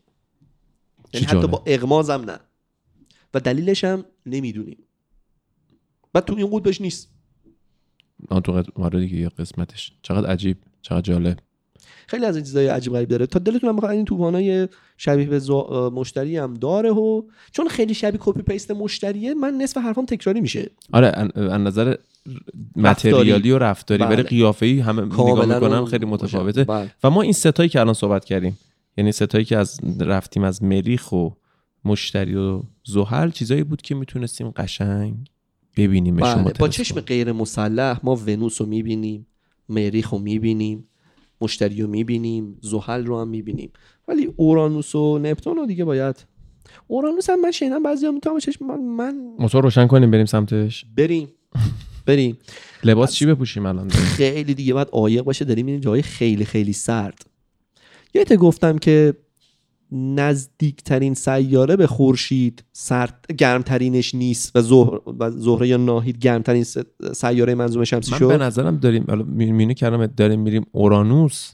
چه 1.12 1.20
یعنی 1.20 1.26
حتی. 1.26 1.48
با 1.48 1.62
اغمازم 1.66 2.24
نه. 2.26 2.38
و 3.34 3.40
دلیلش 3.40 3.84
هم 3.84 4.04
نمی‌دونیم. 4.26 4.78
بعد 6.12 6.24
تو 6.24 6.34
این 6.36 6.46
قطبش 6.52 6.80
نیست. 6.80 7.10
آن 8.28 8.40
تو 8.42 8.52
قد- 8.52 8.70
آره 8.74 9.00
دیگه 9.00 9.16
یه 9.16 9.28
قسمتش. 9.28 9.92
چقدر 10.02 10.30
عجیب 10.30 10.56
چقدر 10.82 11.00
جالب. 11.00 11.38
خیلی 12.08 12.24
از 12.24 12.36
این 12.36 12.44
چیزای 12.44 12.66
عجیب 12.66 12.92
غریب 12.92 13.08
داره 13.08 13.26
تا 13.26 13.38
دلتون 13.38 13.68
هم 13.70 13.84
این 13.84 14.04
طوفانای 14.04 14.68
شبیه 14.96 15.26
به 15.26 15.38
زو- 15.38 15.90
مشتری 15.94 16.36
هم 16.36 16.54
داره 16.54 16.90
و 16.90 17.22
چون 17.52 17.68
خیلی 17.68 17.94
شبیه 17.94 18.20
copy 18.22 18.42
paste 18.42 18.70
مشتریه 18.70 19.34
من 19.34 19.54
نصف 19.54 19.76
حرفام 19.76 20.06
تکراری 20.06 20.40
میشه 20.40 20.70
آره 20.92 21.08
از 21.36 21.60
نظر 21.60 21.94
material 22.76 23.42
ی 23.42 23.50
و 23.50 23.58
رفتاری 23.58 24.04
بله. 24.04 24.14
ولی 24.14 24.22
قیافه‌ای 24.22 24.80
همه 24.80 25.02
نگاه 25.02 25.46
می‌کنن 25.46 25.84
خیلی. 25.84 26.06
متفاوته 26.06 26.64
بله. 26.64 26.90
و 27.04 27.10
ما 27.10 27.22
این 27.22 27.32
سه 27.32 27.46
تایی 27.46 27.68
که 27.68 27.80
الان 27.80 27.94
صحبت 27.94 28.24
کردیم 28.24 28.58
یعنی 28.96 29.12
سه 29.12 29.25
تایی 29.25 29.44
که 29.44 29.56
از 29.56 29.80
رفتیم 30.00 30.44
از 30.44 30.62
مریخ 30.62 31.12
و 31.12 31.28
مشتری 31.84 32.36
و 32.36 32.62
زحل 32.84 33.30
چیزایی 33.30 33.62
بود 33.62 33.82
که 33.82 33.94
می‌تونستیم 33.94 34.50
قشنگ 34.50 35.14
ببینیمشون 35.76 36.44
بله. 36.44 36.52
با. 36.58 36.68
چشم 36.68 37.00
غیر 37.00 37.32
مسلح 37.32 38.00
ما 38.02 38.16
ونوس 38.16 38.60
رو 38.60 38.66
می‌بینیم 38.66 39.26
مریخ 39.68 40.10
رو 40.10 40.18
می‌بینیم 40.18 40.88
مشتری 41.40 41.82
رو 41.82 41.88
می‌بینیم 41.88 42.58
زحل 42.60 43.06
رو 43.06 43.20
هم 43.20 43.28
می‌بینیم. 43.28 43.70
ولی 44.08 44.32
اورانوس 44.36 44.94
و 44.94 45.18
نپتون 45.18 45.56
رو 45.56 45.66
دیگه 45.66 45.84
باید 45.84 46.24
اورانوس 46.86 47.30
هم 47.30 47.40
من 47.40 47.50
شنیدم 47.50 47.82
بعضی 47.82 48.10
می‌تونم 48.10 48.38
چشم 48.38 48.66
من, 48.66 48.80
من 48.80 49.14
موتور 49.38 49.62
روشن 49.62 49.86
کنیم 49.86 50.10
بریم 50.10 50.26
سمتش. 50.26 50.84
بریم. 50.96 51.28
بریم. 52.06 52.38
لباس 52.84 53.14
چی 53.14 53.26
بپوشیم 53.26 53.66
الان؟ 53.66 53.88
خیلی 53.88 54.54
دیگه 54.54 54.74
باید 54.74 54.88
عایق 54.92 55.22
باشه. 55.22 55.44
داریم 55.44 55.66
میریم 55.66 55.80
جای 55.80 56.02
خیلی 56.02 56.44
خیلی 56.44 56.72
سرد. 56.72 57.26
یه 58.14 58.24
گفتم 58.24 58.78
که 58.78 59.14
نزدیکترین 59.92 61.14
سیاره 61.14 61.76
به 61.76 61.86
خورشید 61.86 62.64
سرد 62.72 63.24
گرمترینش 63.38 64.14
نیست 64.14 64.56
و 64.56 64.62
زهر 64.62 65.00
و 65.18 65.30
زهره 65.30 65.68
یا 65.68 65.76
ناهید 65.76 66.18
گرمترین 66.18 66.64
سیاره 67.14 67.54
منظومه 67.54 67.84
شمسی 67.84 68.12
من 68.12 68.18
به 68.18 68.24
شد 68.34 68.42
نظرم 68.42 68.76
داریم 68.76 69.04
حالا 69.08 69.24
می- 69.24 69.52
مینو 69.52 69.72
کردم 69.74 70.06
داریم 70.06 70.40
میریم 70.40 70.66
اورانوس 70.72 71.52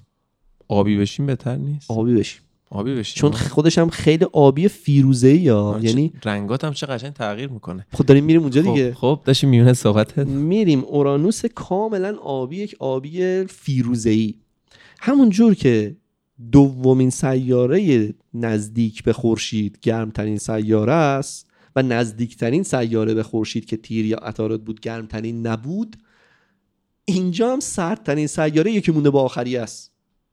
آبی 0.68 0.98
بشیم 0.98 1.26
بهتر 1.26 1.56
نیست؟ 1.56 1.90
آبی 1.90 2.14
بشیم. 2.14 2.40
آبی 2.70 2.94
بشیم. 2.94 3.20
چون 3.20 3.32
خودش 3.32 3.78
هم 3.78 3.88
خیلی 3.88 4.26
آبی 4.32 4.68
فیروزه 4.68 5.34
یا 5.34 5.78
یعنی 5.82 6.12
رنگات 6.24 6.64
هم 6.64 6.72
چه 6.72 6.86
قشنگ 6.86 7.12
تغییر 7.12 7.48
می‌کنه. 7.48 7.86
خود 7.92 8.06
داریم 8.06 8.24
میریم 8.24 8.42
اونجا 8.42 8.62
خب, 8.62 8.68
دیگه. 8.68 8.94
خب 8.94 9.20
داشتیم 9.24 9.50
میونه 9.50 9.72
صحبت. 9.72 10.18
میریم. 10.18 10.84
اورانوس 10.84 11.46
کاملا 11.46 12.16
آبی 12.16 12.56
یک 12.56 12.76
آبی 12.78 13.44
فیروزه 13.44 14.10
ای 14.10 14.34
همون 15.00 15.30
جور 15.30 15.54
که 15.54 15.96
دومین 16.52 17.10
سیاره 17.10 18.14
نزدیک 18.34 19.02
به 19.02 19.12
خورشید 19.12 19.78
گرمترین 19.82 20.38
سیاره 20.38 20.92
است 20.92 21.46
و 21.76 21.82
نزدیکترین 21.82 22.62
سیاره 22.62 23.14
به 23.14 23.22
خورشید 23.22 23.64
که 23.64 23.76
تیر 23.76 24.06
یا 24.06 24.16
عطارد 24.16 24.64
بود 24.64 24.80
گرمترین 24.80 25.46
نبود 25.46 25.96
اینجا 27.04 27.52
هم 27.52 27.60
سردترین 27.60 28.26
سیاره 28.26 28.72
یکی 28.72 28.92
مونده 28.92 29.10
با 29.10 29.22
آخری 29.22 29.56
است. 29.56 29.92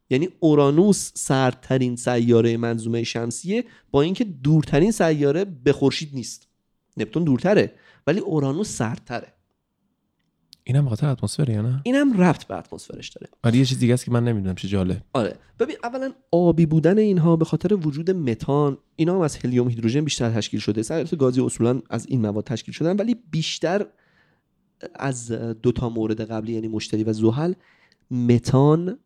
یعنی 0.10 0.30
اورانوس 0.40 1.12
سردترین 1.16 1.96
سیاره 1.96 2.58
منظومه 2.58 3.04
شمسیه 3.04 3.64
با 3.92 4.02
اینکه 4.02 4.24
دورترین 4.24 4.92
سیاره 4.92 5.46
به 5.46 5.74
خورشید 5.74 6.10
نیست. 6.14 6.48
نپتون 6.98 7.24
دورتره 7.24 7.74
ولی 8.08 8.20
اورانوس 8.20 8.70
سردتره. 8.78 9.34
اینم 10.72 10.86
بخاطر 10.86 11.08
اتمسفر 11.08 11.50
یا 11.50 11.62
نه؟ 11.62 11.82
اینم 11.84 12.22
ربط 12.22 12.44
به 12.44 12.58
اتمسفرش 12.58 13.10
داره. 13.10 13.28
ولی 13.44 13.58
یه 13.58 13.66
چیز 13.66 13.80
دیگه 13.80 13.94
است 13.94 14.06
که 14.06 14.12
من 14.12 14.24
نمی‌دونم 14.24 14.56
چه 14.56 14.68
جالب. 14.68 15.02
آره. 15.14 15.36
ببین 15.60 15.76
اولا 15.84 16.12
آبی 16.32 16.66
بودن 16.66 16.98
اینها 16.98 17.36
به 17.36 17.46
خاطر 17.46 17.74
وجود 17.74 18.12
متان 18.12 18.78
اینا 18.96 19.16
هم 19.16 19.22
از 19.22 19.38
هلیوم 19.38 19.70
هیدروژن 19.70 20.02
بیشتر 20.02 20.30
تشکیل 20.30 20.60
شده. 20.60 20.84
سیارات 20.84 21.16
گازی 21.16 21.42
اصولا 21.42 21.82
از 21.90 22.08
این 22.08 22.22
مواد 22.22 22.44
تشکیل 22.44 22.74
شدن 22.74 22.96
ولی 22.98 23.16
بیشتر 23.32 23.86
از 24.96 25.32
دو 25.32 25.72
تا 25.72 25.90
مورد 25.90 26.22
قبلی 26.22 26.54
یعنی 26.54 26.68
مشتری 26.68 27.04
و 27.04 27.14
زحل 27.14 27.54
متان 28.12 29.00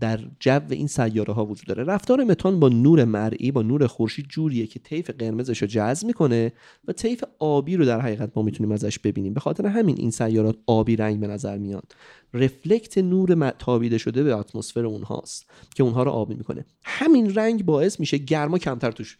در 0.00 0.20
جو 0.40 0.60
این 0.70 0.86
سیاره 0.86 1.34
ها 1.34 1.46
وجود 1.46 1.66
داره. 1.66 1.84
رفتار 1.84 2.24
متان 2.24 2.60
با 2.60 2.68
نور 2.68 3.04
مرئی 3.04 3.50
با 3.50 3.62
نور 3.62 3.86
خورشید 3.86 4.26
جوریه 4.28 4.66
که 4.66 4.78
طیف 4.78 5.10
قرمزش 5.10 5.62
رو 5.62 5.68
جذب 5.68 6.06
می‌کنه 6.06 6.52
و 6.88 6.92
طیف 6.92 7.24
آبی 7.38 7.76
رو 7.76 7.84
در 7.84 8.00
حقیقت 8.00 8.30
ما 8.36 8.42
می‌تونیم 8.42 8.72
ازش 8.72 8.98
ببینیم. 8.98 9.34
به 9.34 9.40
خاطر 9.40 9.66
همین 9.66 9.96
این 9.98 10.10
سیارات 10.10 10.56
آبی 10.66 10.96
رنگ 10.96 11.20
به 11.20 11.26
نظر 11.26 11.58
میاد. 11.58 11.94
رفلکت 12.34 12.98
نور 12.98 13.50
تابیده 13.50 13.98
شده 13.98 14.22
به 14.22 14.36
اتمسفر 14.36 14.86
اونهاست 14.86 15.50
که 15.74 15.82
اونها 15.82 16.02
رو 16.02 16.10
آبی 16.10 16.34
می‌کنه. 16.34 16.64
همین 16.84 17.34
رنگ 17.34 17.64
باعث 17.64 18.00
میشه 18.00 18.18
گرما 18.18 18.58
کمتر 18.58 18.90
توش 18.90 19.18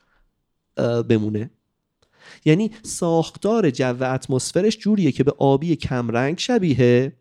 بمونه. 1.08 1.50
یعنی 2.44 2.70
ساختار 2.82 3.70
جو 3.70 4.04
اتمسفرش 4.14 4.78
جوریه 4.78 5.12
که 5.12 5.24
به 5.24 5.32
آبی 5.38 5.76
کمرنگ 5.76 6.38
شبیه. 6.38 7.12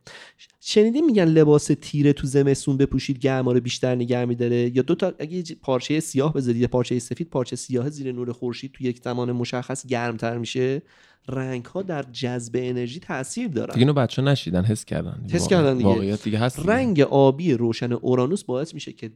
شنیدین 0.61 1.05
میگن 1.05 1.25
لباس 1.25 1.71
تیره 1.81 2.13
تو 2.13 2.27
زمستون 2.27 2.77
بپوشید 2.77 3.19
گرما 3.19 3.51
رو 3.51 3.59
بیشتر 3.59 3.95
نگه 3.95 4.25
میداره؟ 4.25 4.71
یا 4.75 4.81
دو 4.81 4.95
تا 4.95 5.13
اگه 5.19 5.43
پارچه 5.61 5.99
سیاه 5.99 6.33
بذارید 6.33 6.65
پارچه 6.65 6.99
سفید 6.99 7.29
پارچه 7.29 7.55
سیاه 7.55 7.89
زیر 7.89 8.11
نور 8.11 8.31
خورشید 8.31 8.71
تو 8.71 8.83
یک 8.83 8.99
زمان 9.03 9.31
مشخص 9.31 9.85
گرمتر 9.85 10.37
میشه. 10.37 10.81
رنگ 11.29 11.65
ها 11.65 11.81
در 11.81 12.03
جذب 12.11 12.55
انرژی 12.57 12.99
تاثیر 12.99 13.47
دارن. 13.47 13.73
دیگه 13.73 13.79
اینو 13.79 13.93
بچه 13.93 14.21
نشیدن 14.21 14.63
حس 14.63 14.85
کردن. 14.85 15.23
حس 15.31 15.41
واقع- 15.41 15.49
کردن 15.49 15.77
دیگه. 15.77 15.89
واقعیت 15.89 16.23
دیگه 16.23 16.37
هست. 16.37 16.59
رنگ 16.65 16.99
آبی 17.01 17.53
روشن 17.53 17.91
اورانوس 17.91 18.43
باعث 18.43 18.73
میشه 18.73 18.91
که 18.93 19.11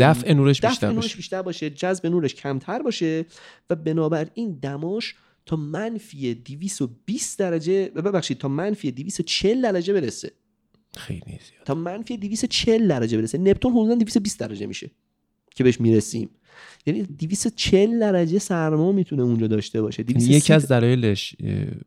دفع 0.00 0.32
نورش 0.32 0.58
دفع 0.58 0.68
بیشتر 0.68 0.88
نورش 0.92 1.04
باشه. 1.04 1.16
بیشتر 1.16 1.42
باشه 1.42 1.70
جذب 1.70 2.06
نورش 2.06 2.34
کمتر 2.34 2.82
باشه 2.82 3.26
و 3.70 3.74
بنابراین 3.76 4.58
دماش 4.62 5.14
تا 5.46 5.56
منفی 5.56 6.34
220 6.34 7.38
درجه 7.38 7.88
ببخشید 7.88 8.38
تا 8.38 8.48
منفی 8.48 8.90
240 8.90 9.62
درجه 9.62 9.92
برسه. 9.92 10.32
خیلی 10.96 11.20
زیاد. 11.26 11.64
تا 11.64 11.74
منفی 11.74 12.16
240 12.16 12.88
درجه 12.88 13.18
برسه. 13.18 13.38
نپتون 13.38 13.72
حدودا 13.72 13.94
220 13.94 14.40
درجه 14.40 14.66
میشه 14.66 14.90
که 15.54 15.64
بهش 15.64 15.80
می‌رسیم. 15.80 16.30
یعنی 16.86 17.02
240 17.02 18.00
درجه 18.00 18.38
سرما 18.38 18.92
می‌تونه 18.92 19.22
اونجا 19.22 19.46
داشته 19.46 19.82
باشه. 19.82 20.02
230 20.02 20.36
یکی 20.36 20.52
از 20.52 20.68
دلایلش 20.68 21.36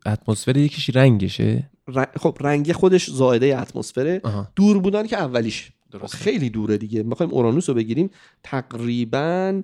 اتمسفر 0.05 0.57
یکیش 0.57 0.89
رنگشه. 0.95 1.69
ر- 1.87 2.17
خب 2.17 2.37
رنگ 2.41 2.71
خودش 2.71 3.09
زائده 3.09 3.59
اتمسفره. 3.61 4.21
دور 4.55 4.79
بودن 4.79 5.07
که 5.07 5.17
اولیش. 5.17 5.71
درسته. 5.93 6.17
خیلی 6.17 6.49
دوره 6.49 6.77
دیگه. 6.77 7.03
می‌خوایم 7.03 7.31
اورانوس 7.31 7.69
رو 7.69 7.75
بگیریم. 7.75 8.09
تقریبا 8.43 9.61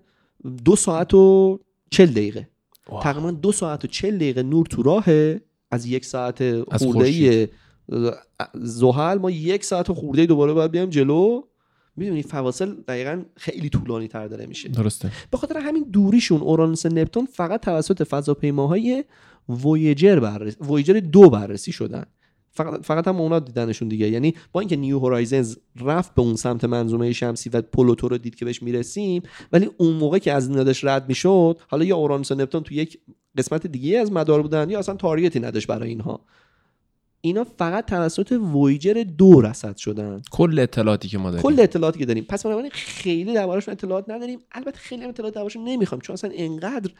دو 0.65 0.75
ساعت 0.75 1.13
و 1.13 1.59
چل 1.91 2.05
دقیقه. 2.05 2.49
واو. 2.89 3.01
تقریبا 3.01 3.31
دو 3.31 3.51
ساعت 3.51 3.85
و 3.85 3.87
چل 3.87 4.15
دقیقه 4.15 4.43
نور 4.43 4.65
تو 4.65 4.83
راهه. 4.83 5.41
از 5.71 5.85
یک 5.85 6.05
ساعت 6.05 6.63
خورده 6.77 7.49
زحل 8.53 9.17
ما 9.17 9.31
یک 9.31 9.63
ساعت 9.63 9.89
و 9.89 9.93
خورده 9.93 10.25
دوباره 10.25 10.53
باید 10.53 10.71
بیایم 10.71 10.89
جلو. 10.89 11.41
می‌دونی 11.95 12.23
فواصل 12.23 12.75
دقیقا 12.87 13.23
خیلی 13.35 13.69
طولانی 13.69 14.07
تر 14.07 14.27
داره 14.27 14.45
میشه. 14.45 14.69
درسته. 14.69 15.11
به 15.31 15.37
خاطر 15.37 15.57
همین 15.57 15.83
دوریشون 15.91 16.41
اورانوس 16.41 16.85
و 16.85 16.89
نپتون 16.89 17.25
فقط 17.25 17.61
توسط 17.61 18.03
فضاپیماهای 18.03 19.03
وویجر 19.49 20.19
بررسی 20.19 20.57
وویجر 20.59 20.93
دو 20.93 21.29
بررسی 21.29 21.71
شدن. 21.71 22.05
فقط 22.59 22.85
فقط 22.85 23.07
هم 23.07 23.21
اونا 23.21 23.39
دیدنشون 23.39 23.87
دیگه. 23.87 24.09
یعنی 24.09 24.33
با 24.51 24.59
اینکه 24.59 24.75
نیو 24.75 24.99
هورایزنز 24.99 25.57
رفت 25.79 26.15
به 26.15 26.21
اون 26.21 26.35
سمت 26.35 26.63
منظومه 26.63 27.13
شمسی 27.13 27.49
و 27.49 27.61
پلوتو 27.61 28.07
رو 28.07 28.17
دید 28.17 28.35
که 28.35 28.45
بهش 28.45 28.63
می‌رسیم 28.63 29.21
ولی 29.51 29.69
اون 29.77 29.93
موقع 29.93 30.17
که 30.17 30.33
از 30.33 30.47
این 30.47 30.57
یادش 30.57 30.83
رد 30.83 31.09
می‌شد 31.09 31.59
حالا 31.67 31.85
یا 31.85 31.97
اورانوس 31.97 32.31
و 32.31 32.35
نپتون 32.35 32.63
تو 32.63 32.73
یک 32.73 32.99
قسمت 33.37 33.67
دیگه 33.67 33.99
از 33.99 34.11
مدار 34.11 34.41
بودن 34.41 34.69
یا 34.69 34.79
اصلا 34.79 34.95
تارگتی 34.95 35.39
نداشت 35.39 35.67
برای 35.67 35.89
اینها. 35.89 36.25
اینا 37.21 37.43
فقط 37.43 37.85
توسط 37.85 38.31
وویجر 38.31 39.03
دو 39.17 39.41
رصد 39.41 39.77
شدن. 39.77 40.21
کل 40.31 40.59
اطلاعاتی 40.59 41.07
که 41.07 41.17
ما 41.17 41.31
داریم. 41.31 41.43
کل 41.43 41.59
اطلاعاتی 41.59 41.99
که 41.99 42.05
داریم. 42.05 42.25
پس 42.29 42.45
بنابراین 42.45 42.71
خیلی 42.73 43.33
دربارشون 43.33 43.71
اطلاعات 43.71 44.09
نداریم. 44.09 44.39
البته 44.51 44.77
خیلی 44.77 45.03
هم 45.03 45.09
اطلاعات 45.09 45.33
دربارشون 45.33 45.63
نمی‌خوایم 45.63 46.01
چون 46.01 46.13
اصلا 46.13 46.31
انقدر 46.33 46.91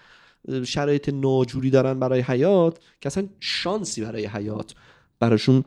شرایط 0.63 1.09
ناجوری 1.09 1.69
دارن 1.69 1.99
برای 1.99 2.21
حیات 2.21 2.79
که 3.01 3.07
اصلا 3.07 3.27
شانسی 3.39 4.01
برای 4.01 4.25
حیات 4.25 4.73
براشون 5.19 5.63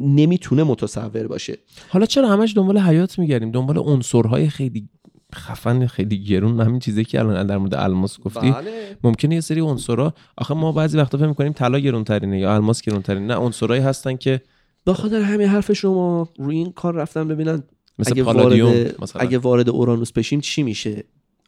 نمی‌تونه 0.00 0.64
متصور 0.64 1.26
باشه. 1.26 1.58
حالا 1.88 2.06
چرا 2.06 2.28
همش 2.28 2.56
دنبال 2.56 2.78
حیات 2.78 3.18
میگردیم؟ 3.18 3.50
دنبال 3.50 3.78
عنصرهای 3.78 4.48
خیلی 4.48 4.88
خفن 5.34 5.86
خیلی 5.86 6.24
گرون 6.24 6.60
همین 6.60 6.78
چیزی 6.78 7.04
که 7.04 7.20
الان 7.20 7.46
در 7.46 7.58
مورد 7.58 7.74
الماس 7.74 8.20
گفتی. 8.20 8.50
بله. 8.50 8.96
ممکنه 9.04 9.34
یه 9.34 9.40
سری 9.40 9.60
عنصرها 9.60 10.14
آخه 10.38 10.54
ما 10.54 10.72
بعضی 10.72 10.98
وقتا 10.98 11.18
فکر 11.18 11.26
می‌کنیم 11.26 11.52
طلا 11.52 11.78
گرونترینه 11.78 12.40
یا 12.40 12.54
الماس 12.54 12.82
گرونترینه. 12.82 13.26
نه 13.26 13.34
عنصرهایی 13.34 13.82
هستن 13.82 14.16
که 14.16 14.40
به 14.84 14.94
خاطر 14.94 15.20
همین 15.20 15.48
حرف 15.48 15.72
شما 15.72 16.28
روی 16.38 16.56
این 16.56 16.72
کار 16.72 16.94
رفتن 16.94 17.28
ببینن 17.28 17.62
مثل 17.98 18.12
اگه 18.12 18.22
پالادیوم 18.22 18.72
وارد 18.72 19.02
مثلا. 19.02 19.22
اگه 19.22 19.38
وارد 19.38 19.68
اورانوس 19.68 20.12
بشیم 20.12 20.40
چی 20.40 20.62
میشه؟ 20.62 21.04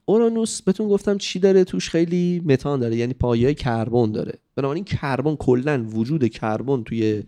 اورانوس 0.09 0.63
بهتون 0.63 0.89
گفتم 0.89 1.19
چی 1.19 1.39
داره؟ 1.39 1.65
توش 1.65 1.91
خیلی 1.91 2.43
متان 2.45 2.81
داره 2.81 2.97
یعنی 2.97 3.13
پایه 3.13 3.55
کربن 3.55 4.13
داره. 4.13 4.39
بنابراین 4.57 4.85
کربن 4.85 5.37
کلا 5.37 5.85
وجود 5.85 6.29
کربن 6.29 6.83
توی 6.83 7.23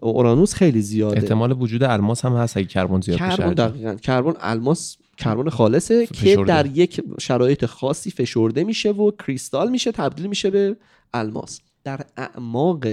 اورانوس 0.00 0.54
خیلی 0.54 0.82
زیاده. 0.82 1.16
احتمال 1.16 1.52
وجود 1.52 1.82
الماس 1.82 2.24
هم 2.24 2.32
هست 2.32 2.56
اگه 2.56 2.66
کربن 2.66 3.00
زیاد 3.00 3.18
بشه. 3.18 3.28
کربن 3.28 3.42
هرچی. 3.42 3.54
دقیقا. 3.54 3.94
کربن 3.94 4.34
الماس 4.40 4.96
کربن 5.16 5.48
خالصه 5.48 6.06
که 6.06 6.14
فشرده. 6.14 6.44
در 6.44 6.66
یک 6.66 7.00
شرایط 7.20 7.66
خاصی 7.66 8.10
فشرده 8.10 8.64
میشه 8.64 8.90
و 8.90 9.10
کریستال 9.10 9.70
میشه 9.70 9.92
تبدیل 9.92 10.26
میشه 10.26 10.50
به 10.50 10.76
الماس. 11.14 11.60
در 11.84 12.00
اعماق 12.16 12.86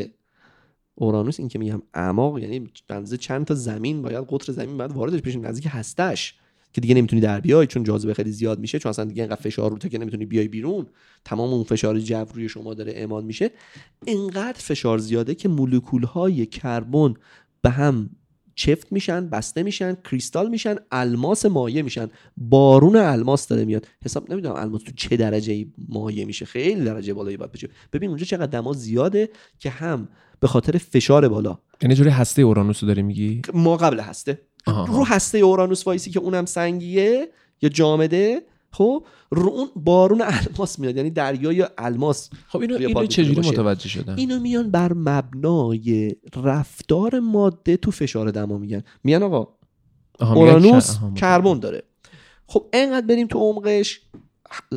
اورانوس 0.95 1.39
این 1.39 1.49
که 1.49 1.59
میگم 1.59 1.81
اعماق 1.93 2.39
یعنی 2.39 2.69
بنزه 2.87 3.17
چند 3.17 3.45
تا 3.45 3.55
زمین 3.55 4.01
باید 4.01 4.25
قطر 4.29 4.53
زمین 4.53 4.77
باید 4.77 4.91
واردش 4.91 5.21
بشیم 5.21 5.45
نزدیک 5.45 5.67
هستش. 5.69 6.35
که 6.73 6.81
دیگه 6.81 6.95
نمی‌تونی 6.95 7.21
در 7.21 7.39
بیای 7.39 7.67
چون 7.67 7.83
جاذبه 7.83 8.13
خیلی 8.13 8.31
زیاد 8.31 8.59
میشه 8.59 8.79
چون 8.79 8.89
اصلا 8.89 9.05
دیگه 9.05 9.23
اینقدر 9.23 9.41
فشار 9.41 9.71
روته 9.71 9.89
که 9.89 9.97
نمی‌تونی 9.97 10.25
بیای 10.25 10.47
بیرون 10.47 10.85
تمام 11.25 11.53
اون 11.53 11.63
فشار 11.63 11.99
جو 11.99 12.25
روی 12.33 12.49
شما 12.49 12.73
داره 12.73 12.91
اعمال 12.91 13.23
میشه. 13.23 13.51
اینقدر 14.05 14.59
فشار 14.59 14.97
زیاده 14.97 15.35
که 15.35 15.49
مولکول 15.49 16.03
های 16.03 16.45
کربن 16.45 17.13
به 17.61 17.69
هم 17.69 18.09
چفت 18.55 18.91
میشن 18.91 19.29
بسته 19.29 19.63
میشن 19.63 19.97
کریستال 20.11 20.49
میشن 20.49 20.75
الماس 20.91 21.45
مایع 21.45 21.81
میشن. 21.81 22.09
بارون 22.37 22.95
الماس 22.95 23.47
داره 23.47 23.65
میاد. 23.65 23.87
حساب 24.05 24.31
نمی‌دونم 24.31 24.55
الماس 24.55 24.83
تو 24.83 24.91
چه 24.95 25.17
درجه 25.17 25.65
مایع 25.89 26.25
میشه. 26.25 26.45
خیلی 26.45 26.85
درجه 26.85 27.13
بالایی 27.13 27.37
باید 27.37 27.51
بشه 27.51 27.69
ببین 27.93 28.09
اونجا 28.09 28.25
چقدر 28.25 28.45
دما 28.45 28.73
زیاده 28.73 29.29
که 29.59 29.69
هم 29.69 30.07
به 30.39 30.47
خاطر 30.47 30.77
فشار 30.77 31.27
بالا. 31.27 31.59
یعنی 31.81 31.95
جوری 31.95 32.09
هسته 32.09 32.41
اورانوس 32.41 32.83
رو 32.83 32.87
داری 32.87 33.01
میگی؟ 33.01 33.41
ما 33.53 33.77
قبل 33.77 33.99
هسته. 33.99 34.41
رو 34.67 35.05
هسته 35.05 35.37
اورانوس 35.37 35.87
وایسی 35.87 36.11
که 36.11 36.19
اونم 36.19 36.45
سنگیه 36.45 37.29
یا 37.61 37.69
جامده 37.69 38.41
خب 38.71 39.05
رو 39.31 39.49
اون 39.49 39.69
بارون 39.75 40.21
الماس 40.21 40.79
میاد 40.79 40.97
یعنی 40.97 41.09
دریای 41.09 41.67
الماس 41.77 42.29
خب 42.47 42.61
اینو 42.61 42.75
اینو 42.75 43.05
چجوری. 43.05 43.49
متوجه 43.49 43.89
شدن؟ 43.89 44.17
اینو 44.17 44.39
میان 44.39 44.71
بر 44.71 44.93
مبنای 44.93 46.15
رفتار 46.35 47.19
ماده 47.19 47.77
تو 47.77 47.91
فشار 47.91 48.31
دما 48.31 48.57
میگن. 48.57 48.83
میگن 49.03 49.23
آقا 49.23 49.47
اورانوس. 50.19 50.97
کربن 51.15 51.59
داره. 51.59 51.83
خب 52.47 52.65
انقدر 52.73 53.07
بریم 53.07 53.27
تو 53.27 53.39
عمقش. 53.39 54.01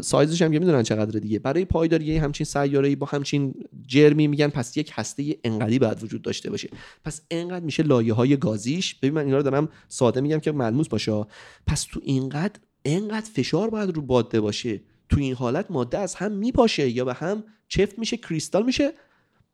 سایزش 0.02 0.42
هم 0.42 0.52
که 0.52 0.58
می‌دونن 0.58 0.82
چقدره 0.82 1.20
دیگه. 1.20 1.38
برای 1.38 1.64
پایداری 1.64 2.16
همچین 2.16 2.44
سیاره‌ای 2.44 2.96
با 2.96 3.06
همچین 3.06 3.54
جرمی 3.86 4.26
میگن 4.26 4.48
پس 4.48 4.76
یک 4.76 4.90
هسته 4.94 5.36
انقدی 5.44 5.78
باید 5.78 6.02
وجود 6.02 6.22
داشته 6.22 6.50
باشه. 6.50 6.68
پس 7.04 7.20
انقدر 7.30 7.64
میشه 7.64 7.82
لایه 7.82 8.12
های 8.12 8.36
گازیش؟ 8.36 8.94
ببین 8.94 9.14
من 9.14 9.24
اینا 9.24 9.36
رو 9.36 9.42
دارم 9.42 9.68
ساده 9.88 10.20
میگم 10.20 10.38
که 10.38 10.52
ملموس 10.52 10.88
باشه. 10.88 11.24
پس 11.66 11.82
تو 11.82 12.00
اینقدر 12.04 12.60
انقدر 12.84 13.30
فشار 13.34 13.70
باید 13.70 13.90
رو 13.90 14.02
ماده 14.02 14.40
باشه. 14.40 14.80
تو 15.08 15.20
این 15.20 15.34
حالت 15.34 15.70
ماده 15.70 15.98
از 15.98 16.14
هم 16.14 16.32
میپاشه 16.32 16.90
یا 16.90 17.04
به 17.04 17.14
هم 17.14 17.44
چفت 17.68 17.98
میشه 17.98 18.16
کریستال 18.16 18.64
میشه. 18.64 18.92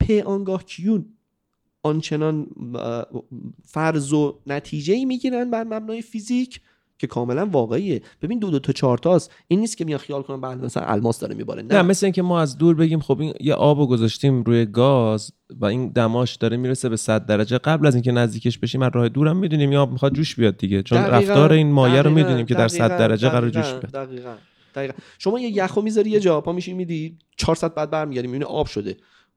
په 0.00 0.22
آنگاه 0.22 0.64
کیون 0.64 1.04
آنچنان 1.82 2.46
فرض 3.64 4.12
و 4.12 4.38
نتیجه 4.46 4.94
ای 4.94 5.04
می‌گیرن 5.04 5.50
بر 5.50 5.64
مبنای 5.64 6.02
فیزیک. 6.02 6.60
که 7.02 7.06
کاملا 7.06 7.46
واقعیه. 7.46 8.02
ببین 8.22 8.38
دو 8.38 8.50
دو 8.50 8.58
تا 8.58 8.72
چهار 8.72 8.98
تاست 8.98 9.30
این 9.48 9.60
نیست 9.60 9.76
که 9.76 9.84
میان 9.84 9.98
خیال 9.98 10.22
کنن 10.22 10.40
بله 10.40 10.54
مثلا 10.54 10.82
الماس 10.82 11.18
داره 11.18 11.34
میباره. 11.34 11.62
نه. 11.62 11.74
نه, 11.74 11.82
مثل 11.82 12.06
اینکه 12.06 12.22
ما 12.22 12.40
از 12.40 12.58
دور 12.58 12.74
بگیم 12.74 13.00
خب 13.00 13.20
این 13.20 13.34
یه 13.40 13.54
آب 13.54 13.78
رو 13.78 13.86
گذاشتیم 13.86 14.42
روی 14.42 14.66
گاز 14.66 15.32
و 15.60 15.64
این 15.64 15.88
دماش 15.88 16.36
داره 16.36 16.56
می‌رسه 16.56 16.88
به 16.88 16.96
100 16.96 17.26
درجه. 17.26 17.58
قبل 17.58 17.86
از 17.86 17.94
اینکه 17.94 18.12
نزدیکش 18.12 18.58
بشیم 18.58 18.82
از 18.82 18.90
راه 18.94 19.08
دورم 19.08 19.36
می‌دونیم 19.36 19.70
این 19.70 19.78
آب 19.78 19.92
می‌خواد 19.92 20.12
جوش 20.14 20.34
بیاد 20.34 20.56
دیگه 20.56 20.82
چون 20.82 21.02
دقیقاً، 21.02 21.16
رفتار 21.16 21.52
این 21.52 21.72
مایع 21.72 22.02
رو 22.02 22.10
دقیقاً، 22.10 22.14
می‌دونیم 22.14 22.46
که 22.46 22.54
در 22.54 22.68
100 22.68 22.78
دقیقاً، 22.78 22.98
درجه 22.98 23.28
قرار 23.28 23.50
جوش 23.50 23.66
بیاد. 23.66 23.82
دقیقاً 23.82 24.34
دقیقاً. 24.74 24.94
شما 25.18 25.40
یه 25.40 25.48
یخو 25.48 25.82
می‌ذاری 25.82 26.10
یه 26.10 26.20
جا 26.20 26.40
پا 26.40 26.52
میشی 26.52 26.72
میدی 26.72 27.18
400 27.36 27.74
بعد 27.74 27.90
برمیگردی 27.90 28.26
می‌بینی 28.26 28.44
آب 28.44 28.66
شده. 28.66 28.96